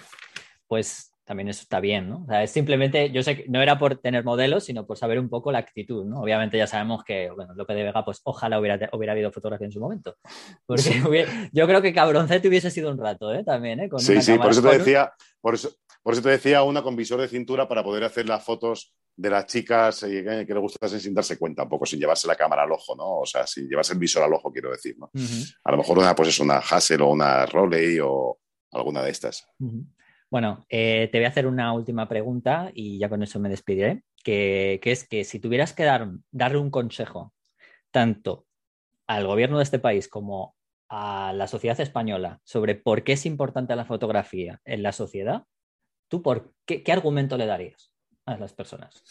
pues 0.67 1.10
también 1.31 1.47
eso 1.47 1.61
está 1.61 1.79
bien, 1.79 2.09
¿no? 2.09 2.23
O 2.23 2.25
sea, 2.27 2.43
es 2.43 2.51
simplemente, 2.51 3.09
yo 3.09 3.23
sé 3.23 3.37
que 3.37 3.45
no 3.47 3.61
era 3.61 3.79
por 3.79 3.95
tener 3.95 4.25
modelos, 4.25 4.65
sino 4.65 4.85
por 4.85 4.97
saber 4.97 5.17
un 5.17 5.29
poco 5.29 5.49
la 5.49 5.59
actitud, 5.59 6.03
¿no? 6.03 6.19
Obviamente 6.19 6.57
ya 6.57 6.67
sabemos 6.67 7.05
que, 7.05 7.29
bueno, 7.29 7.53
Lope 7.53 7.73
de 7.73 7.83
Vega, 7.83 8.03
pues 8.03 8.19
ojalá 8.25 8.59
hubiera, 8.59 8.89
hubiera 8.91 9.13
habido 9.13 9.31
fotografía 9.31 9.65
en 9.65 9.71
su 9.71 9.79
momento. 9.79 10.17
Porque 10.65 11.01
hubiera- 11.07 11.31
yo 11.53 11.65
creo 11.67 11.81
que 11.81 11.93
Cabroncete 11.93 12.49
hubiese 12.49 12.69
sido 12.69 12.91
un 12.91 12.97
rato, 12.97 13.33
¿eh? 13.33 13.45
También, 13.45 13.79
¿eh? 13.79 13.87
Con 13.87 14.01
Sí, 14.01 14.21
sí, 14.21 14.37
por 14.37 14.51
eso 14.51 14.61
te 14.61 14.77
decía, 14.77 15.13
por 15.39 15.53
eso, 15.53 15.69
por 16.03 16.15
eso 16.15 16.21
te 16.21 16.31
decía 16.31 16.63
una 16.63 16.83
con 16.83 16.97
visor 16.97 17.21
de 17.21 17.29
cintura 17.29 17.65
para 17.65 17.81
poder 17.81 18.03
hacer 18.03 18.27
las 18.27 18.43
fotos 18.43 18.93
de 19.15 19.29
las 19.29 19.45
chicas 19.45 20.03
eh, 20.03 20.43
que, 20.45 20.53
le 20.53 20.59
gustasen 20.59 20.99
sin 20.99 21.13
darse 21.13 21.37
cuenta, 21.37 21.63
un 21.63 21.69
poco 21.69 21.85
sin 21.85 21.97
llevarse 21.97 22.27
la 22.27 22.35
cámara 22.35 22.63
al 22.63 22.73
ojo, 22.73 22.93
¿no? 22.93 23.19
O 23.19 23.25
sea, 23.25 23.47
sin 23.47 23.69
llevarse 23.69 23.93
el 23.93 23.99
visor 23.99 24.23
al 24.23 24.33
ojo, 24.33 24.51
quiero 24.51 24.69
decir, 24.69 24.97
¿no? 24.99 25.09
A 25.63 25.71
lo 25.71 25.77
mejor 25.77 25.97
una, 25.97 26.13
pues 26.13 26.27
es 26.27 26.39
una 26.41 26.57
Hassel 26.57 27.01
o 27.01 27.07
una 27.07 27.45
Roley 27.45 27.99
o 28.03 28.37
alguna 28.73 29.01
de 29.01 29.11
estas. 29.11 29.47
Ujú. 29.59 29.85
Bueno, 30.31 30.65
eh, 30.69 31.09
te 31.11 31.17
voy 31.17 31.25
a 31.25 31.27
hacer 31.27 31.45
una 31.45 31.73
última 31.73 32.07
pregunta 32.07 32.71
y 32.73 32.97
ya 32.97 33.09
con 33.09 33.21
eso 33.21 33.37
me 33.41 33.49
despediré, 33.49 34.03
que, 34.23 34.79
es 34.81 35.05
que 35.05 35.25
si 35.25 35.41
tuvieras 35.41 35.73
que 35.73 35.83
dar, 35.83 36.07
darle 36.31 36.57
un 36.57 36.71
consejo 36.71 37.33
tanto 37.91 38.47
al 39.07 39.27
gobierno 39.27 39.57
de 39.57 39.63
este 39.63 39.77
país 39.77 40.07
como 40.07 40.55
a 40.87 41.33
la 41.33 41.47
sociedad 41.47 41.77
española 41.81 42.39
sobre 42.45 42.75
por 42.75 43.03
qué 43.03 43.13
es 43.13 43.25
importante 43.25 43.75
la 43.75 43.83
fotografía 43.83 44.61
en 44.63 44.83
la 44.83 44.93
sociedad, 44.93 45.43
¿tú 46.07 46.21
por 46.21 46.53
qué, 46.65 46.81
qué 46.81 46.93
argumento 46.93 47.35
le 47.35 47.45
darías 47.45 47.91
a 48.25 48.37
las 48.37 48.53
personas? 48.53 49.03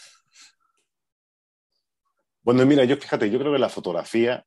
Bueno, 2.43 2.65
mira, 2.65 2.85
yo 2.85 2.97
fíjate, 2.97 3.31
yo 3.31 3.39
creo 3.39 3.53
que 3.53 3.59
la 3.59 3.69
fotografía, 3.69 4.47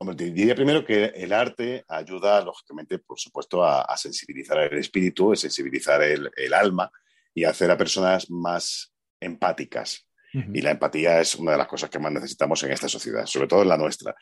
hombre, 0.00 0.16
te 0.16 0.30
diría 0.30 0.54
primero 0.54 0.84
que 0.84 1.04
el 1.04 1.32
arte 1.32 1.84
ayuda, 1.86 2.42
lógicamente, 2.42 2.98
por 2.98 3.20
supuesto, 3.20 3.62
a, 3.62 3.82
a 3.82 3.96
sensibilizar 3.98 4.58
el 4.58 4.78
espíritu, 4.78 5.32
a 5.32 5.36
sensibilizar 5.36 6.02
el, 6.02 6.30
el 6.36 6.54
alma 6.54 6.90
y 7.34 7.44
a 7.44 7.50
hacer 7.50 7.70
a 7.70 7.76
personas 7.76 8.30
más 8.30 8.92
empáticas. 9.20 10.06
Y 10.32 10.60
la 10.62 10.70
empatía 10.70 11.20
es 11.20 11.34
una 11.34 11.52
de 11.52 11.58
las 11.58 11.66
cosas 11.66 11.90
que 11.90 11.98
más 11.98 12.12
necesitamos 12.12 12.62
en 12.62 12.70
esta 12.70 12.88
sociedad, 12.88 13.26
sobre 13.26 13.48
todo 13.48 13.62
en 13.62 13.68
la 13.68 13.76
nuestra. 13.76 14.14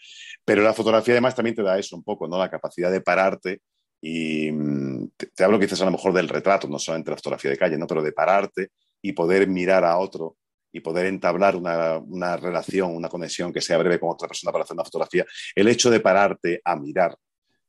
Pero 0.42 0.62
la 0.62 0.72
fotografía 0.72 1.12
además 1.12 1.34
también 1.34 1.54
te 1.54 1.62
da 1.62 1.78
eso 1.78 1.96
un 1.96 2.02
poco, 2.02 2.26
¿no? 2.26 2.38
La 2.38 2.48
capacidad 2.48 2.90
de 2.90 3.02
pararte 3.02 3.60
y 4.00 4.50
mm, 4.50 5.10
te, 5.18 5.26
te 5.26 5.44
hablo 5.44 5.60
quizás 5.60 5.82
a 5.82 5.84
lo 5.84 5.90
mejor 5.90 6.14
del 6.14 6.30
retrato, 6.30 6.66
no 6.66 6.78
solamente 6.78 7.10
la 7.10 7.18
fotografía 7.18 7.50
de 7.50 7.58
calle, 7.58 7.76
¿no? 7.76 7.86
Pero 7.86 8.02
de 8.02 8.12
pararte 8.12 8.70
y 9.02 9.12
poder 9.12 9.48
mirar 9.48 9.84
a 9.84 9.98
otro 9.98 10.37
y 10.72 10.80
poder 10.80 11.06
entablar 11.06 11.56
una, 11.56 11.98
una 11.98 12.36
relación, 12.36 12.94
una 12.94 13.08
conexión 13.08 13.52
que 13.52 13.60
sea 13.60 13.78
breve 13.78 13.98
con 13.98 14.10
otra 14.10 14.28
persona 14.28 14.52
para 14.52 14.64
hacer 14.64 14.74
una 14.74 14.84
fotografía. 14.84 15.24
El 15.54 15.68
hecho 15.68 15.90
de 15.90 16.00
pararte 16.00 16.60
a 16.64 16.76
mirar 16.76 17.16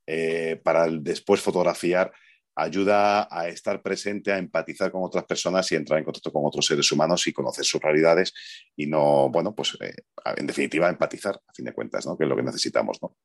eh, 0.06 0.60
para 0.64 0.88
después 0.88 1.42
fotografiar 1.42 2.12
ayuda 2.56 3.28
a 3.32 3.48
estar 3.48 3.82
presente, 3.82 4.32
a 4.32 4.38
empatizar 4.38 4.92
con 4.92 5.04
otras 5.04 5.24
personas 5.26 5.72
y 5.72 5.76
entrar 5.76 6.00
en 6.00 6.06
contacto 6.06 6.32
con 6.32 6.46
otros 6.46 6.66
seres 6.66 6.92
humanos 6.92 7.26
y 7.28 7.34
conocer 7.34 7.64
sus 7.64 7.82
realidades 7.82 8.34
y 8.76 8.88
no, 8.88 9.30
bueno, 9.30 9.54
pues 9.56 9.78
eh, 9.82 9.94
en 10.36 10.48
definitiva 10.48 10.90
empatizar, 10.90 11.36
a 11.36 11.54
fin 11.54 11.66
de 11.66 11.74
cuentas, 11.74 12.06
¿no? 12.06 12.18
Que 12.18 12.26
es 12.26 12.30
lo 12.30 12.36
que 12.36 12.44
necesitamos, 12.44 13.00
¿no? 13.02 13.16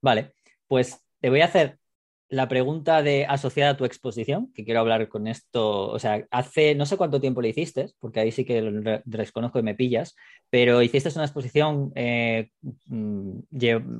Vale, 0.00 0.34
pues 0.66 0.98
te 1.20 1.30
voy 1.30 1.40
a 1.40 1.46
hacer 1.46 1.78
la 2.34 2.48
pregunta 2.48 3.02
de 3.02 3.26
asociada 3.26 3.70
a 3.70 3.76
tu 3.76 3.84
exposición, 3.84 4.52
que 4.52 4.64
quiero 4.64 4.80
hablar 4.80 5.08
con 5.08 5.28
esto, 5.28 5.88
o 5.88 5.98
sea, 6.00 6.26
hace 6.32 6.74
no 6.74 6.84
sé 6.84 6.96
cuánto 6.96 7.20
tiempo 7.20 7.40
le 7.40 7.50
hiciste, 7.50 7.90
porque 8.00 8.18
ahí 8.18 8.32
sí 8.32 8.44
que 8.44 8.60
lo 8.60 9.00
desconozco 9.04 9.60
y 9.60 9.62
me 9.62 9.76
pillas, 9.76 10.16
pero 10.50 10.82
hiciste 10.82 11.10
una 11.14 11.24
exposición 11.24 11.92
eh, 11.94 12.50
mm, 12.86 13.38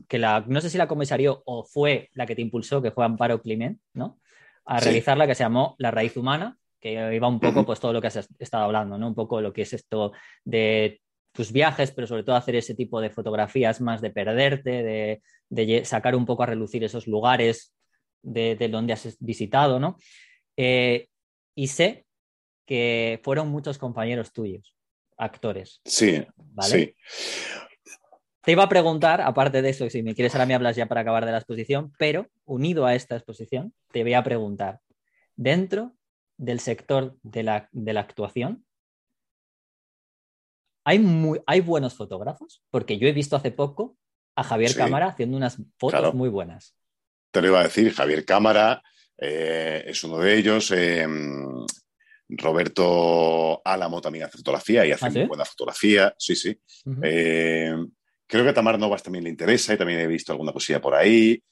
que 0.08 0.18
la, 0.18 0.44
no 0.48 0.60
sé 0.60 0.68
si 0.68 0.78
la 0.78 0.88
comisarió 0.88 1.42
o 1.46 1.62
fue 1.62 2.10
la 2.12 2.26
que 2.26 2.34
te 2.34 2.42
impulsó, 2.42 2.82
que 2.82 2.90
fue 2.90 3.04
Amparo 3.04 3.40
Climent, 3.40 3.78
¿no? 3.92 4.18
A 4.64 4.80
Sí. 4.80 4.86
realizarla, 4.86 5.28
que 5.28 5.36
se 5.36 5.44
llamó 5.44 5.76
La 5.78 5.92
raíz 5.92 6.16
humana, 6.16 6.58
que 6.80 7.14
iba 7.14 7.28
un 7.28 7.38
poco 7.38 7.64
pues 7.64 7.78
todo 7.78 7.92
lo 7.92 8.00
que 8.00 8.08
has 8.08 8.28
estado 8.38 8.64
hablando, 8.64 8.98
¿no? 8.98 9.06
Un 9.06 9.14
poco 9.14 9.40
lo 9.40 9.52
que 9.52 9.62
es 9.62 9.72
esto 9.72 10.12
de 10.44 11.00
tus 11.32 11.52
viajes, 11.52 11.92
pero 11.92 12.06
sobre 12.06 12.24
todo 12.24 12.36
hacer 12.36 12.56
ese 12.56 12.74
tipo 12.74 13.00
de 13.00 13.10
fotografías 13.10 13.80
más 13.80 14.00
de 14.00 14.10
perderte, 14.10 15.20
de, 15.50 15.84
sacar 15.84 16.14
un 16.16 16.26
poco 16.26 16.42
a 16.42 16.46
relucir 16.46 16.82
esos 16.82 17.06
lugares 17.06 17.74
de, 18.24 18.56
donde 18.68 18.92
has 18.92 19.16
visitado, 19.20 19.78
¿no? 19.78 19.98
Eh, 20.56 21.08
y 21.54 21.68
sé 21.68 22.06
que 22.66 23.20
fueron 23.22 23.48
muchos 23.48 23.78
compañeros 23.78 24.32
tuyos, 24.32 24.74
actores. 25.16 25.80
Sí, 25.84 26.24
sí. 26.62 26.94
Te 28.42 28.52
iba 28.52 28.62
a 28.62 28.68
preguntar, 28.68 29.22
aparte 29.22 29.62
de 29.62 29.70
eso, 29.70 29.88
si 29.88 30.02
me 30.02 30.14
quieres 30.14 30.34
ahora 30.34 30.46
me 30.46 30.54
hablas 30.54 30.76
ya 30.76 30.86
para 30.86 31.00
acabar 31.00 31.24
de 31.24 31.32
la 31.32 31.38
exposición, 31.38 31.92
pero 31.98 32.28
unido 32.44 32.84
a 32.84 32.94
esta 32.94 33.16
exposición, 33.16 33.72
te 33.90 34.02
voy 34.02 34.12
a 34.14 34.22
preguntar, 34.22 34.80
dentro 35.34 35.94
del 36.36 36.60
sector 36.60 37.16
de 37.22 37.42
la, 37.42 37.70
actuación, 37.96 38.66
¿hay, 40.84 41.02
¿hay 41.46 41.60
buenos 41.60 41.94
fotógrafos? 41.94 42.62
Porque 42.70 42.98
yo 42.98 43.08
he 43.08 43.12
visto 43.12 43.36
hace 43.36 43.50
poco 43.50 43.96
a 44.36 44.42
Javier 44.42 44.74
Cámara 44.74 45.06
haciendo 45.06 45.36
unas 45.36 45.62
fotos 45.78 46.12
muy 46.14 46.28
buenas. 46.28 46.76
Te 47.34 47.42
lo 47.42 47.48
iba 47.48 47.58
a 47.58 47.64
decir, 47.64 47.92
Javier 47.92 48.24
Cámara 48.24 48.80
eh, 49.18 49.82
es 49.88 50.04
uno 50.04 50.18
de 50.18 50.38
ellos. 50.38 50.70
Em, 50.70 51.66
Roberto 52.28 53.60
Álamo 53.64 54.00
también 54.00 54.26
hace 54.26 54.38
fotografía 54.38 54.86
y 54.86 54.92
hace 54.92 55.06
¿Ah, 55.06 55.10
muy 55.10 55.24
buena 55.24 55.44
fotografía. 55.44 56.14
Sí, 56.16 56.36
sí. 56.36 56.56
Creo 56.84 58.44
que 58.44 58.50
a 58.50 58.54
Tamar 58.54 58.78
Novas 58.78 59.02
también 59.02 59.24
le 59.24 59.30
interesa 59.30 59.74
y 59.74 59.76
también 59.76 59.98
he 59.98 60.06
visto 60.06 60.30
alguna 60.30 60.52
cosilla 60.52 60.80
por 60.80 60.94
ahí. 60.94 61.42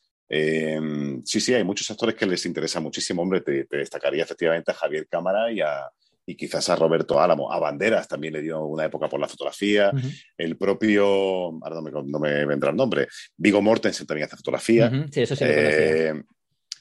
Sí, 1.24 1.40
sí, 1.40 1.52
hay 1.52 1.64
muchos 1.64 1.90
actores 1.90 2.14
que 2.14 2.26
les 2.26 2.46
interesa 2.46 2.78
muchísimo. 2.78 3.22
Hombre, 3.22 3.40
te, 3.40 3.66
destacaría 3.68 4.22
efectivamente 4.22 4.70
a 4.70 4.74
Javier 4.74 5.08
Cámara 5.08 5.50
y, 5.50 5.62
a, 5.62 5.90
y 6.26 6.36
quizás 6.36 6.68
a 6.68 6.76
Roberto 6.76 7.20
Álamo. 7.20 7.52
A 7.52 7.58
Banderas 7.58 8.08
también 8.08 8.34
le 8.34 8.42
dio 8.42 8.64
una 8.64 8.84
época 8.84 9.08
por 9.08 9.20
la 9.20 9.28
fotografía. 9.28 9.92
El 10.36 10.56
propio, 10.56 11.04
ahora 11.62 11.80
no 12.04 12.18
me, 12.18 12.46
vendrá 12.46 12.70
el 12.70 12.76
nombre, 12.76 13.08
Vigo 13.36 13.60
Mortensen 13.62 14.06
también 14.06 14.26
hace 14.26 14.36
fotografía. 14.36 14.90
Sí, 15.10 15.22
eso 15.22 15.36
sí 15.36 15.44
lo 15.44 15.54
conocía. 15.54 16.24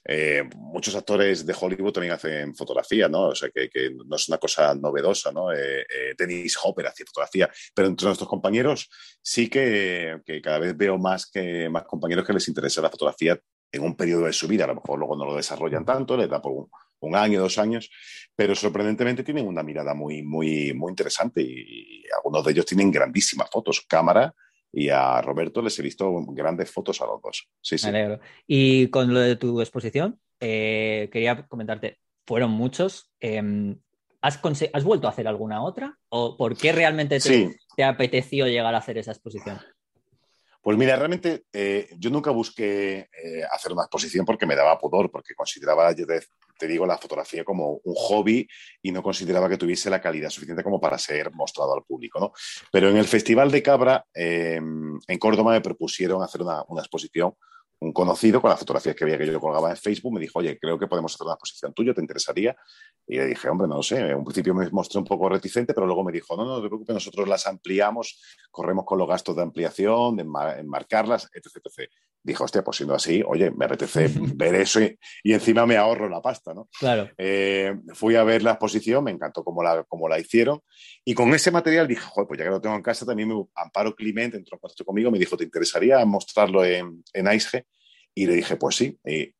Eh, 0.04 0.44
muchos 0.56 0.96
actores 0.96 1.46
de 1.46 1.56
Hollywood 1.60 1.94
también 1.94 2.14
hacen 2.14 2.56
fotografía, 2.56 3.08
¿no? 3.08 3.28
O 3.28 3.36
sea, 3.36 3.50
que, 3.50 3.70
no 4.06 4.16
es 4.16 4.28
una 4.30 4.39
cosa 4.39 4.74
novedosa, 4.74 5.32
¿no? 5.32 5.52
Eh, 5.52 5.82
eh, 5.82 6.16
Dennis 6.18 6.58
Hopper 6.64 6.88
hacía 6.88 7.06
fotografía, 7.06 7.50
pero 7.74 7.88
entre 7.88 8.06
nuestros 8.06 8.28
compañeros 8.28 8.89
sí 9.22 9.48
que, 9.48 10.22
cada 10.44 10.60
vez 10.60 10.76
veo 10.76 10.98
más, 10.98 11.30
que, 11.30 11.70
más 11.70 11.84
compañeros 11.84 12.26
que 12.26 12.34
les 12.34 12.48
interesa 12.48 12.82
la 12.82 12.89
fotografía 12.89 13.39
en 13.72 13.84
un 13.84 13.96
periodo 13.96 14.26
de 14.26 14.34
su 14.34 14.48
vida. 14.48 14.64
A 14.64 14.68
lo 14.68 14.76
mejor 14.76 14.98
luego 14.98 15.16
no 15.16 15.26
lo 15.26 15.36
desarrollan 15.36 15.86
tanto, 15.86 16.18
les 16.18 16.30
da 16.30 16.42
por 16.42 16.52
un, 16.52 16.70
un 17.02 17.16
año, 17.16 17.41
dos 17.41 17.58
años, 17.58 17.89
pero 18.36 18.56
sorprendentemente 18.56 19.24
tienen 19.24 19.47
una 19.47 19.64
mirada 19.64 19.93
muy, 19.93 20.24
muy, 20.24 20.74
muy 20.74 20.91
interesante 20.91 21.41
y 21.41 22.04
algunos 22.16 22.43
de 22.45 22.52
ellos 22.52 22.66
tienen 22.66 22.91
grandísimas 22.91 23.49
fotos, 23.49 23.82
cámara 23.88 24.34
y 24.72 24.89
a 24.89 25.22
Roberto 25.22 25.62
les 25.62 25.78
he 25.80 25.84
visto 25.84 26.10
grandes 26.28 26.72
fotos 26.72 27.02
a 27.02 27.06
los 27.06 27.22
dos. 27.22 27.47
Sí, 27.62 27.78
sí. 27.78 27.88
alegro. 27.88 28.20
Y 28.47 28.88
con 28.88 29.14
lo 29.14 29.20
de 29.20 29.36
tu 29.36 29.60
exposición, 29.60 30.20
eh, 30.39 31.10
quería 31.12 31.45
comentarte, 31.47 31.99
fueron 32.26 32.52
muchos. 32.52 33.12
Em, 33.20 33.78
¿has, 34.22 34.39
¿has, 34.74 34.84
vuelto 34.84 35.08
a 35.08 35.12
hacer 35.12 35.28
alguna 35.28 35.62
otra? 35.62 35.97
¿O 36.10 36.38
por 36.38 36.56
qué 36.58 36.72
realmente 36.72 37.20
te, 37.20 37.56
te 37.76 37.84
apeteció 37.84 38.47
llegar 38.47 38.74
a 38.74 38.78
hacer 38.78 38.97
esa 38.97 39.12
exposición? 39.12 39.60
Pues 40.62 40.78
mira, 40.78 40.95
realmente 40.95 41.45
eh, 41.52 41.89
yo 41.97 42.12
nunca 42.12 42.30
busqué 42.30 43.10
eh, 43.12 43.43
hacer 43.52 43.72
una 43.72 43.84
exposición 43.84 44.26
porque 44.26 44.45
me 44.45 44.56
daba 44.56 44.78
pudor, 44.78 45.10
porque 45.10 45.34
consideraba, 45.34 45.91
te, 46.62 46.68
digo, 46.68 46.86
la 46.86 46.97
fotografía 46.97 47.43
como 47.43 47.82
un 47.84 47.95
hobby 47.95 48.47
y 48.82 48.91
no 48.91 49.01
consideraba 49.01 49.49
que 49.49 49.57
tuviese 49.57 49.89
la 49.89 49.99
calidad 49.99 50.30
suficiente 50.30 50.64
como 50.64 50.80
para 50.80 50.97
ser 50.97 51.32
mostrado 51.34 51.74
al 51.74 51.84
público. 51.84 52.20
¿no? 52.20 52.32
Pero 52.72 52.89
en 52.89 52.97
el 52.97 53.05
Festival 53.05 53.51
de 53.51 53.64
Cabra, 53.64 54.05
em, 54.14 54.99
en 55.07 55.20
Córdoba, 55.20 55.53
me 55.53 55.62
propusieron 55.62 56.22
hacer 56.24 56.41
una, 56.41 56.64
una 56.68 56.82
exposición 56.82 57.34
un 57.82 57.93
conocido 57.93 58.39
con 58.39 58.51
las 58.51 58.59
fotografías 58.59 58.95
que 58.95 59.03
había 59.03 59.18
que 59.18 59.26
yo 59.26 59.39
colgaba 59.39 59.72
en 59.72 59.76
Facebook 59.76 60.14
me 60.14 60.20
dijo, 60.20 60.38
oye, 60.38 60.57
creo 60.59 60.78
que 60.78 60.86
podemos 60.86 61.16
hacer 61.16 61.26
una 61.26 61.34
exposición 61.34 61.74
tuya, 61.74 61.95
¿te 61.95 62.01
interesaría? 62.01 62.55
Y 63.07 63.18
le 63.18 63.26
dije, 63.26 63.49
hombre, 63.49 63.68
no 63.68 63.78
lo 63.78 63.84
sé. 63.84 63.99
En 63.99 64.18
un 64.18 64.24
principio 64.24 64.53
me 64.53 64.70
mostré 64.70 64.99
un 64.99 65.05
poco 65.05 65.28
reticente, 65.28 65.74
pero 65.74 65.88
luego 65.88 66.03
me 66.03 66.12
dijo, 66.12 66.38
no, 66.38 66.45
no, 66.45 66.57
no 66.57 66.62
te 66.62 66.68
preocupes, 66.68 66.93
nosotros 66.93 67.28
las 67.28 67.47
ampliamos, 67.47 68.22
corremos 68.51 68.86
con 68.86 68.99
los 68.99 69.07
gastos 69.07 69.36
de 69.36 69.41
ampliación, 69.41 70.16
de 70.16 70.22
enmarcarlas, 70.59 71.28
etc, 71.34 71.57
etc. 71.66 71.89
Dijo, 72.24 72.44
hostia, 72.44 72.64
pues 72.64 72.78
siendo 72.78 72.94
así, 72.94 73.24
oye, 73.26 73.52
me 73.52 73.66
apetece 73.66 74.10
ver 74.36 74.56
eso 74.56 74.80
y, 74.82 74.98
encima 75.24 75.66
me 75.66 75.78
ahorro 75.78 76.08
la 76.10 76.22
pasta, 76.22 76.54
¿no? 76.54 76.70
Claro. 76.80 77.10
Eh, 77.18 77.74
fui 77.94 78.16
a 78.16 78.24
ver 78.24 78.44
la 78.44 78.52
exposición, 78.52 79.04
me 79.04 79.12
encantó 79.12 79.44
cómo 79.44 79.64
la, 79.64 79.84
cómo 79.84 80.08
la 80.08 80.20
hicieron 80.20 80.62
y 81.04 81.14
con 81.14 81.34
ese 81.34 81.52
material 81.52 81.88
dije, 81.88 82.02
joder, 82.02 82.28
pues 82.28 82.38
ya 82.38 82.46
que 82.46 82.52
lo 82.52 82.62
tengo 82.62 82.76
en 82.76 82.84
casa, 82.84 83.06
también 83.06 83.30
me, 83.30 83.44
Amparo 83.56 83.96
Climent 83.96 84.36
entró 84.36 84.56
en 84.56 84.60
contacto 84.60 84.86
conmigo, 84.86 85.12
me 85.12 85.20
dijo, 85.20 85.38
¿te 85.38 85.44
interesaría 85.44 86.04
mostrarlo 86.06 86.64
en, 86.64 87.04
en 87.14 87.34
ICE? 87.34 87.66
Y 88.14 88.26
le 88.26 88.34
dije, 88.36 88.58
pues 88.58 88.76
sí, 88.76 89.00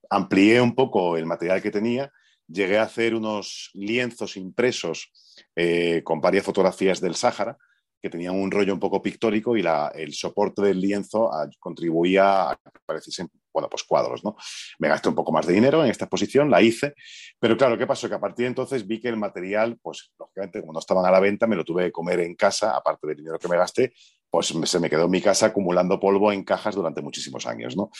amplié 0.10 0.62
un 0.62 0.76
poco 0.76 1.18
el 1.18 1.26
material 1.26 1.62
que 1.62 1.72
tenía, 1.72 2.12
llegué 2.48 2.78
a 2.78 2.84
hacer 2.84 3.16
unos 3.16 3.70
lienzos 3.74 4.38
impresos 4.38 5.12
eh, 5.56 6.02
con 6.04 6.22
varias 6.22 6.46
fotografías 6.46 7.02
del 7.02 7.16
Sáhara, 7.16 7.58
que 8.02 8.10
tenían 8.10 8.36
un 8.36 8.50
rollo 8.50 8.74
un 8.74 8.80
poco 8.80 9.02
pictórico 9.02 9.56
y 9.56 9.62
la, 9.62 9.92
el 9.94 10.14
soporte 10.14 10.62
del 10.62 10.82
lienzo 10.82 11.30
contribuía 11.60 12.50
a 12.50 12.56
que 12.56 12.80
pareciesen, 12.86 13.30
bueno, 13.54 13.70
pues 13.70 13.84
cuadros, 13.84 14.24
¿no? 14.24 14.36
Me 14.80 14.88
gasté 14.88 15.10
un 15.10 15.16
poco 15.16 15.32
más 15.32 15.46
de 15.46 15.54
dinero 15.54 15.84
en 15.84 15.92
esta 15.92 16.06
exposición, 16.06 16.50
la 16.50 16.62
hice, 16.62 16.96
pero 17.40 17.56
claro, 17.56 17.78
¿qué 17.78 17.86
pasó? 17.86 18.10
Que 18.10 18.16
a 18.16 18.20
partir 18.20 18.46
de 18.46 18.50
entonces 18.50 18.88
vi 18.88 19.00
que 19.00 19.10
el 19.10 19.18
material, 19.18 19.78
pues 19.82 20.12
lógicamente 20.18 20.62
como 20.62 20.74
no 20.74 20.80
estaban 20.80 21.06
a 21.06 21.12
la 21.12 21.20
venta, 21.20 21.46
me 21.46 21.56
lo 21.56 21.64
tuve 21.64 21.86
que 21.86 21.92
comer 21.92 22.22
en 22.22 22.36
casa, 22.36 22.76
aparte 22.76 23.08
del 23.08 23.18
dinero 23.18 23.38
que 23.38 23.48
me 23.48 23.58
gasté, 23.58 23.94
pues 24.30 24.48
se 24.48 24.80
me 24.80 24.90
quedó 24.90 25.06
en 25.06 25.12
mi 25.12 25.22
casa 25.22 25.48
acumulando 25.48 26.00
polvo 26.00 26.32
en 26.32 26.44
cajas 26.44 26.74
durante 26.74 27.02
muchísimos 27.02 27.46
años, 27.46 27.76
¿no? 27.76 27.92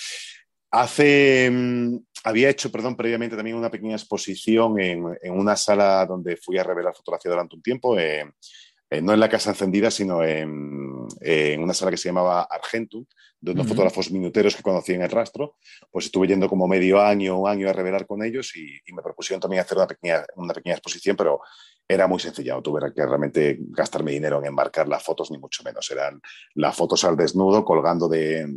Hace, 0.72 1.50
mm, 1.52 1.98
había 2.24 2.50
hecho, 2.50 2.72
perdón, 2.72 2.96
previamente 2.96 3.36
también 3.36 3.58
una 3.58 3.70
pequeña 3.70 3.96
exposición 3.96 4.80
en, 4.80 5.04
una 5.30 5.58
sala 5.58 6.06
donde 6.06 6.38
fui 6.38 6.58
a 6.58 6.64
revelar 6.64 6.96
fotografía 6.96 7.30
durante 7.30 7.58
un 7.58 7.62
tiempo, 7.62 8.00
eh, 8.00 8.24
eh, 8.92 9.02
no 9.02 9.14
en 9.14 9.20
la 9.20 9.30
Casa 9.30 9.50
Encendida, 9.50 9.90
sino 9.90 10.24
en, 10.24 10.52
una 11.60 11.74
sala 11.74 11.90
que 11.90 11.98
se 11.98 12.10
llamaba 12.10 12.44
Argentum, 12.44 13.06
de 13.40 13.52
unos 13.54 13.68
fotógrafos 13.68 14.12
minuteros 14.12 14.56
que 14.56 14.62
conocí 14.62 14.94
en 14.94 15.02
el 15.02 15.10
rastro. 15.10 15.56
Pues 15.90 16.06
estuve 16.06 16.28
yendo 16.28 16.48
como 16.48 16.68
medio 16.68 17.02
año, 17.02 17.40
un 17.40 17.50
año 17.50 17.68
a 17.70 17.74
revelar 17.74 18.06
con 18.06 18.24
ellos 18.24 18.56
y, 18.56 18.80
y 18.86 18.94
me 18.94 19.02
propusieron 19.02 19.42
también 19.42 19.62
hacer 19.62 19.78
una 19.80 19.88
pequeña, 19.88 20.24
una 20.36 20.54
pequeña 20.54 20.76
exposición, 20.76 21.16
pero 21.16 21.42
era 21.92 22.08
muy 22.08 22.20
sencilla, 22.20 22.56
no 22.56 22.62
tuve 22.62 22.94
que 22.94 23.06
realmente 23.06 23.58
gastarme 23.60 24.12
dinero 24.12 24.40
en 24.40 24.46
embarcar 24.46 24.88
las 24.88 25.04
fotos, 25.04 25.30
ni 25.30 25.38
mucho 25.38 25.62
menos. 25.64 25.90
Eran 25.92 26.22
las 26.56 26.76
fotos 26.76 27.04
al 27.04 27.18
desnudo 27.18 27.66
colgando 27.66 28.08
de, 28.08 28.48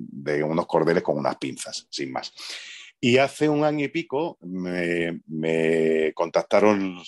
unos 0.44 0.66
cordeles 0.66 1.02
con 1.02 1.18
unas 1.18 1.36
pinzas, 1.36 1.86
sin 1.90 2.12
más. 2.12 2.32
Y 3.00 3.18
hace 3.18 3.48
un 3.48 3.64
año 3.64 3.84
y 3.84 3.88
pico 3.88 4.38
me, 4.42 6.12
contactaron 6.14 7.02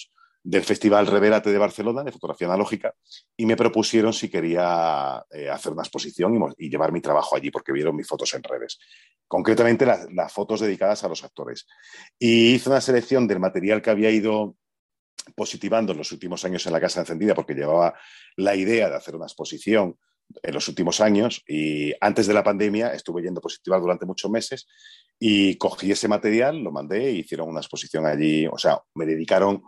del 0.46 0.62
Festival 0.62 1.08
Reverate 1.08 1.50
de 1.50 1.58
Barcelona 1.58 2.04
de 2.04 2.12
fotografía 2.12 2.46
analógica 2.46 2.94
y 3.36 3.44
me 3.46 3.56
propusieron 3.56 4.12
si 4.12 4.28
quería 4.28 5.24
eh, 5.28 5.50
hacer 5.50 5.72
una 5.72 5.82
exposición 5.82 6.54
y, 6.56 6.70
llevar 6.70 6.92
mi 6.92 7.00
trabajo 7.00 7.34
allí 7.34 7.50
porque 7.50 7.72
vieron 7.72 7.96
mis 7.96 8.06
fotos 8.06 8.32
en 8.34 8.44
redes, 8.44 8.78
concretamente 9.26 9.84
las, 9.84 10.32
fotos 10.32 10.60
dedicadas 10.60 11.02
a 11.02 11.08
los 11.08 11.24
actores. 11.24 11.66
Y 12.16 12.54
hice 12.54 12.68
una 12.68 12.80
selección 12.80 13.26
del 13.26 13.40
material 13.40 13.82
que 13.82 13.90
había 13.90 14.08
ido 14.10 14.54
positivando 15.34 15.90
en 15.90 15.98
los 15.98 16.12
últimos 16.12 16.44
años 16.44 16.64
en 16.64 16.72
la 16.72 16.80
Casa 16.80 17.00
Encendida 17.00 17.34
porque 17.34 17.54
llevaba 17.54 17.94
la 18.36 18.54
idea 18.54 18.88
de 18.88 18.94
hacer 18.94 19.16
una 19.16 19.26
exposición 19.26 19.98
en 20.44 20.54
los 20.54 20.68
últimos 20.68 21.00
años 21.00 21.42
y 21.48 21.92
antes 22.00 22.28
de 22.28 22.34
la 22.34 22.44
pandemia 22.44 22.92
estuve 22.92 23.22
yendo 23.22 23.38
a 23.38 23.42
positivar 23.42 23.80
durante 23.80 24.06
muchos 24.06 24.30
meses 24.30 24.68
y 25.18 25.56
cogí 25.56 25.90
ese 25.90 26.06
material, 26.06 26.58
lo 26.58 26.70
mandé 26.70 27.08
e 27.08 27.12
hicieron 27.12 27.48
una 27.48 27.60
exposición 27.60 28.06
allí, 28.06 28.46
o 28.46 28.58
sea, 28.58 28.80
me 28.94 29.06
dedicaron 29.06 29.62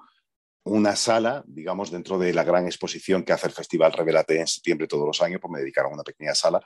una 0.69 0.97
sala, 0.97 1.45
digamos, 1.47 1.91
dentro 1.91 2.19
de 2.19 2.33
la 2.33 2.45
gran 2.45 2.67
exposición 2.67 3.23
que 3.23 3.33
hace 3.33 3.49
el 3.49 3.53
Festival 3.53 3.93
Revelate 3.93 4.41
en 4.41 4.47
septiembre 4.47 4.87
todos 4.87 5.07
los 5.07 5.21
años, 5.23 5.41
pues 5.41 5.53
me 5.53 5.61
dedicaron 5.61 5.93
una 5.93 6.03
pequeña 6.03 6.35
sala 6.35 6.61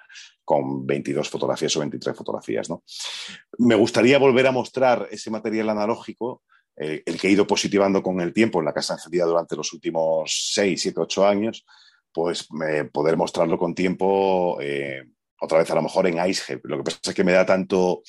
con 0.45 0.87
22 0.87 1.29
fotografías 1.29 1.77
o 1.77 1.81
23 1.81 2.17
fotografías, 2.17 2.69
¿no? 2.69 2.83
Me 3.59 3.75
gustaría 3.75 4.19
volver 4.19 4.47
a 4.47 4.53
mostrar 4.53 5.09
ese 5.11 5.31
material 5.31 5.71
analógico 5.71 6.43
eh, 6.77 7.03
el 7.05 7.21
que 7.21 7.29
he 7.29 7.33
ido 7.33 7.47
positivando 7.47 8.03
con 8.03 8.21
el 8.21 8.33
tiempo 8.33 8.59
en 8.59 8.65
la 8.65 8.73
casa 8.73 8.95
encendida 8.95 9.27
durante 9.27 9.57
los 9.57 9.73
últimos 9.73 10.53
6, 10.55 10.81
7, 10.81 11.01
8 11.01 11.27
años, 11.27 11.67
pues 12.13 12.49
poder 12.93 13.17
mostrarlo 13.17 13.59
con 13.59 13.75
tiempo, 13.75 14.59
eh, 14.61 15.03
otra 15.41 15.59
vez 15.59 15.71
a 15.71 15.75
lo 15.75 15.83
mejor 15.83 16.07
en 16.07 16.27
Icehead. 16.27 16.61
Lo 16.65 16.79
que 16.79 16.85
pasa 16.85 16.99
es 17.05 17.15
que 17.15 17.25
me 17.25 17.33
da 17.33 17.45
tanto, 17.45 18.03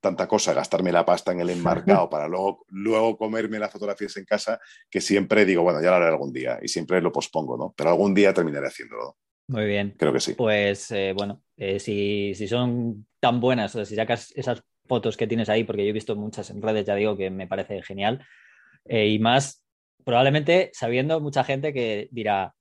tanta 0.00 0.26
cosa 0.26 0.54
gastarme 0.54 0.92
la 0.92 1.04
pasta 1.04 1.32
en 1.32 1.40
el 1.40 1.50
enmarcado 1.50 2.08
para 2.08 2.26
luego, 2.26 2.64
luego 2.68 3.16
comerme 3.16 3.58
las 3.58 3.70
fotografías 3.70 4.16
en 4.16 4.24
casa 4.24 4.58
que 4.90 5.00
siempre 5.00 5.44
digo, 5.44 5.62
bueno, 5.62 5.82
ya 5.82 5.90
lo 5.90 5.96
haré 5.96 6.06
algún 6.06 6.32
día 6.32 6.58
y 6.62 6.68
siempre 6.68 7.00
lo 7.00 7.12
pospongo, 7.12 7.56
¿no? 7.56 7.74
Pero 7.76 7.90
algún 7.90 8.14
día 8.14 8.32
terminaré 8.32 8.66
haciéndolo. 8.66 9.16
Muy 9.48 9.66
bien. 9.66 9.94
Creo 9.98 10.12
que 10.12 10.20
sí. 10.20 10.34
Pues 10.34 10.90
eh, 10.92 11.12
bueno, 11.14 11.42
si, 11.56 12.34
si, 12.34 12.48
son 12.48 13.06
tan 13.18 13.40
buenas, 13.40 13.74
o 13.74 13.84
si 13.84 13.96
sacas 13.96 14.32
esas 14.36 14.62
fotos 14.90 15.16
que 15.16 15.28
tienes 15.28 15.48
ahí, 15.48 15.62
porque 15.62 15.84
yo 15.84 15.90
he 15.90 15.92
visto 15.92 16.16
muchas 16.16 16.50
en 16.50 16.60
redes, 16.60 16.84
ya 16.84 16.96
digo 16.96 17.16
que 17.16 17.30
me 17.30 17.46
parece 17.46 17.80
genial. 17.82 18.26
Eh, 18.84 19.08
y 19.08 19.18
más, 19.20 19.62
probablemente 20.04 20.70
sabiendo 20.72 21.20
mucha 21.20 21.44
gente 21.44 21.72
que 21.72 22.08
dirá, 22.10 22.54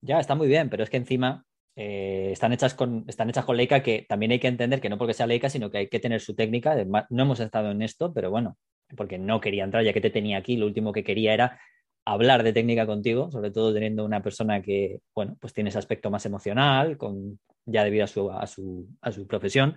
ya 0.00 0.18
está 0.18 0.34
muy 0.34 0.48
bien, 0.48 0.68
pero 0.70 0.82
es 0.82 0.90
que 0.90 0.96
encima 0.96 1.44
eh, 1.76 2.30
están, 2.32 2.52
hechas 2.52 2.74
con, 2.74 3.04
están 3.08 3.30
hechas 3.30 3.44
con 3.44 3.56
Leica, 3.56 3.82
que 3.82 4.04
también 4.08 4.32
hay 4.32 4.38
que 4.38 4.48
entender 4.48 4.80
que 4.80 4.88
no 4.88 4.98
porque 4.98 5.14
sea 5.14 5.26
Leica, 5.26 5.48
sino 5.48 5.70
que 5.70 5.78
hay 5.78 5.88
que 5.88 6.00
tener 6.00 6.20
su 6.20 6.34
técnica. 6.34 6.76
No 6.84 7.22
hemos 7.22 7.40
estado 7.40 7.70
en 7.70 7.82
esto, 7.82 8.12
pero 8.12 8.30
bueno, 8.30 8.56
porque 8.96 9.18
no 9.18 9.40
quería 9.40 9.64
entrar, 9.64 9.84
ya 9.84 9.92
que 9.92 10.00
te 10.00 10.10
tenía 10.10 10.38
aquí, 10.38 10.56
lo 10.56 10.66
último 10.66 10.92
que 10.92 11.04
quería 11.04 11.34
era 11.34 11.60
hablar 12.04 12.42
de 12.42 12.52
técnica 12.52 12.86
contigo, 12.86 13.30
sobre 13.30 13.50
todo 13.50 13.72
teniendo 13.72 14.04
una 14.04 14.22
persona 14.22 14.60
que, 14.60 15.00
bueno, 15.14 15.36
pues 15.40 15.52
tiene 15.52 15.70
ese 15.70 15.78
aspecto 15.78 16.10
más 16.10 16.26
emocional, 16.26 16.96
con, 16.96 17.38
ya 17.64 17.84
debido 17.84 18.04
a 18.04 18.08
su, 18.08 18.30
a 18.30 18.46
su, 18.46 18.88
a 19.00 19.12
su 19.12 19.26
profesión. 19.26 19.74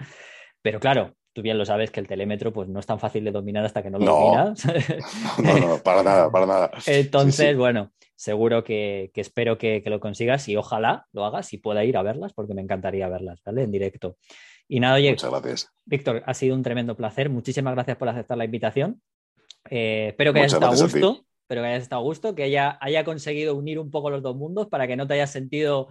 Pero 0.62 0.80
claro, 0.80 1.16
tú 1.34 1.42
bien 1.42 1.58
lo 1.58 1.66
sabes 1.66 1.92
que 1.92 2.00
el 2.00 2.08
telémetro 2.08 2.52
pues 2.52 2.68
no 2.68 2.80
es 2.80 2.86
tan 2.86 3.00
fácil 3.00 3.24
de 3.24 3.32
dominar 3.32 3.66
hasta 3.66 3.84
que 3.84 3.90
no 3.90 4.00
lo 4.00 4.06
dominas. 4.06 4.66
no, 5.44 5.60
no, 5.60 5.78
para 5.84 6.02
nada, 6.02 6.32
para 6.32 6.46
nada. 6.46 6.72
Entonces, 6.88 7.56
bueno, 7.56 7.92
seguro 8.16 8.64
que, 8.64 9.12
espero 9.14 9.58
que, 9.58 9.84
lo 9.86 10.00
consigas 10.00 10.48
y 10.48 10.56
ojalá 10.56 11.06
lo 11.12 11.26
hagas 11.26 11.54
y 11.54 11.58
pueda 11.58 11.84
ir 11.84 11.98
a 11.98 12.04
verlas 12.04 12.34
porque 12.34 12.54
me 12.54 12.62
encantaría 12.62 13.10
verlas, 13.10 13.42
¿vale? 13.46 13.64
En 13.64 13.72
directo. 13.72 14.18
Y 14.68 14.80
nada, 14.80 14.96
oye, 14.96 15.12
Muchas 15.12 15.30
gracias. 15.30 15.70
Víctor, 15.86 16.24
ha 16.26 16.34
sido 16.34 16.56
un 16.56 16.64
tremendo 16.64 16.96
placer. 16.96 17.30
Muchísimas 17.30 17.74
gracias 17.76 17.98
por 17.98 18.10
aceptar 18.10 18.38
la 18.38 18.46
invitación. 18.46 19.02
Eh, 19.70 20.08
espero 20.10 20.34
que 20.34 20.40
hayas 20.40 20.54
estado 20.54 20.72
a 20.72 20.76
gusto, 20.76 21.26
pero 21.48 21.62
que 21.62 21.68
hayas 21.68 21.84
estado 21.84 22.02
a 22.02 22.04
gusto, 22.06 22.36
que 22.36 22.44
haya, 22.44 22.78
haya 22.82 23.04
conseguido 23.04 23.56
unir 23.56 23.80
un 23.80 23.92
poco 23.92 24.10
los 24.10 24.24
dos 24.24 24.36
mundos 24.36 24.68
para 24.68 24.88
que 24.88 24.96
no 24.96 25.06
te 25.08 25.16
hayas 25.16 25.32
sentido 25.32 25.90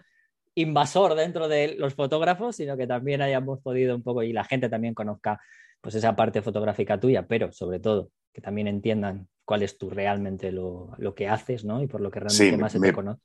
invasor 0.55 1.14
dentro 1.14 1.48
de 1.48 1.74
los 1.76 1.94
fotógrafos, 1.94 2.57
sino 2.57 2.76
que 2.76 2.86
también 2.86 3.22
hayamos 3.22 3.61
podido 3.61 3.94
un 3.94 4.02
poco 4.02 4.22
y 4.22 4.32
la 4.32 4.44
gente 4.44 4.68
también 4.68 4.94
conozca 4.94 5.40
pues 5.80 5.94
esa 5.94 6.16
parte 6.16 6.42
fotográfica 6.42 6.98
tuya, 6.98 7.26
pero 7.26 7.52
sobre 7.52 7.80
todo 7.80 8.11
que 8.32 8.40
también 8.40 8.66
entiendan 8.66 9.28
cuál 9.44 9.62
es 9.62 9.76
tú 9.78 9.90
realmente 9.90 10.50
lo, 10.50 10.96
que 11.14 11.28
haces, 11.28 11.64
¿no? 11.64 11.82
Y 11.82 11.86
por 11.86 12.00
lo 12.00 12.11
que 12.11 12.20
realmente 12.20 12.57
más 12.57 12.72
se 12.72 12.80
te 12.80 12.92
conoce. 12.92 13.20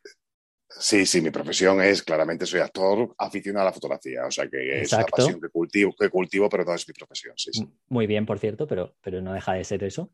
Sí, 0.71 1.05
sí, 1.07 1.19
mi 1.19 1.31
profesión 1.31 1.81
es, 1.81 2.03
claramente 2.03 2.45
soy 2.45 2.59
actor 2.59 3.15
aficionado 3.17 3.63
a 3.63 3.69
la 3.69 3.73
fotografía, 3.73 4.27
o 4.27 4.29
sea 4.29 4.47
que 4.47 4.81
es 4.81 4.91
la 4.91 5.03
pasión 5.03 5.41
que 5.41 5.49
cultivo, 5.49 5.95
que 5.97 6.09
cultivo, 6.09 6.47
pero 6.47 6.63
no 6.63 6.75
es 6.75 6.87
mi 6.87 6.93
profesión, 6.93 7.33
sí, 7.37 7.49
sí. 7.51 7.67
Muy 7.87 8.05
bien, 8.05 8.27
por 8.27 8.37
cierto, 8.37 8.67
pero, 8.67 8.93
pero 9.01 9.19
no 9.19 9.33
deja 9.33 9.53
de 9.53 9.63
ser 9.63 9.83
eso. 9.83 10.11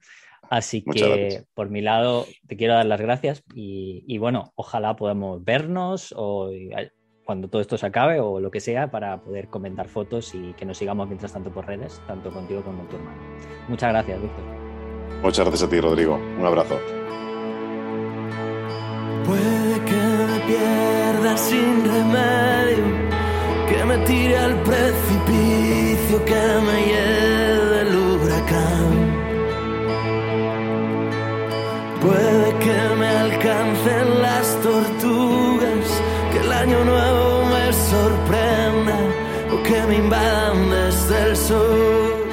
Así 0.49 0.81
que 0.81 1.43
por 1.53 1.69
mi 1.69 1.81
lado 1.81 2.25
te 2.47 2.55
quiero 2.55 2.75
dar 2.75 2.85
las 2.85 3.01
gracias 3.01 3.43
y, 3.53 4.05
y 4.07 4.17
bueno, 4.17 4.53
ojalá 4.55 4.95
podamos 4.95 5.43
vernos 5.43 6.13
o 6.15 6.51
cuando 7.25 7.47
todo 7.47 7.61
esto 7.61 7.77
se 7.77 7.87
acabe 7.87 8.19
o 8.19 8.39
lo 8.39 8.51
que 8.51 8.59
sea 8.59 8.91
para 8.91 9.17
poder 9.17 9.47
comentar 9.47 9.87
fotos 9.87 10.33
y 10.35 10.53
que 10.53 10.63
nos 10.63 10.77
sigamos 10.77 11.07
mientras 11.07 11.33
tanto 11.33 11.49
por 11.49 11.65
redes, 11.65 11.99
tanto 12.07 12.29
contigo 12.31 12.61
como 12.61 12.77
con 12.77 12.87
tu 12.87 12.95
hermano. 12.97 13.17
Muchas 13.67 13.89
gracias, 13.89 14.21
Víctor. 14.21 14.43
Muchas 15.23 15.45
gracias 15.45 15.67
a 15.67 15.71
ti, 15.71 15.81
Rodrigo. 15.81 16.19
Un 16.39 16.45
abrazo. 16.45 16.79
Puede 19.25 19.85
que 19.85 20.01
me 20.31 20.39
pierda 20.45 21.35
sin 21.35 21.83
remedio, 21.83 22.85
que 23.69 23.85
me 23.85 23.97
tire 24.05 24.37
al 24.37 24.61
precipicio, 24.61 26.25
que 26.25 26.43
me 26.67 26.77
lleve 26.85 27.81
el 27.81 27.95
huracán. 27.95 29.15
Puede 32.01 32.59
que 32.59 32.95
me 32.99 33.07
alcancen 33.07 34.21
las 34.21 34.61
tortugas 34.61 36.01
el 36.45 36.51
año 36.51 36.83
nuevo 36.83 37.14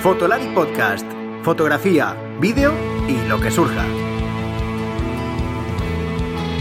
Fotolari 0.02 0.48
Podcast. 0.48 1.06
Fotografía, 1.44 2.16
vídeo 2.40 2.72
y 3.06 3.24
lo 3.28 3.40
que 3.40 3.52
surja. 3.52 3.84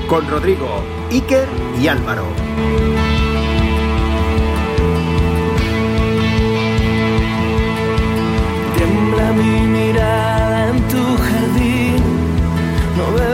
Con 0.07 0.29
Rodrigo, 0.29 0.83
Iker 1.09 1.47
y 1.81 1.87
Álvaro. 1.87 2.27
Tiembla 8.77 9.31
mi 9.31 9.67
mirada 9.67 10.69
en 10.69 10.87
tu 10.87 11.03
jardín. 11.17 12.03
No 12.95 13.13
veo 13.17 13.30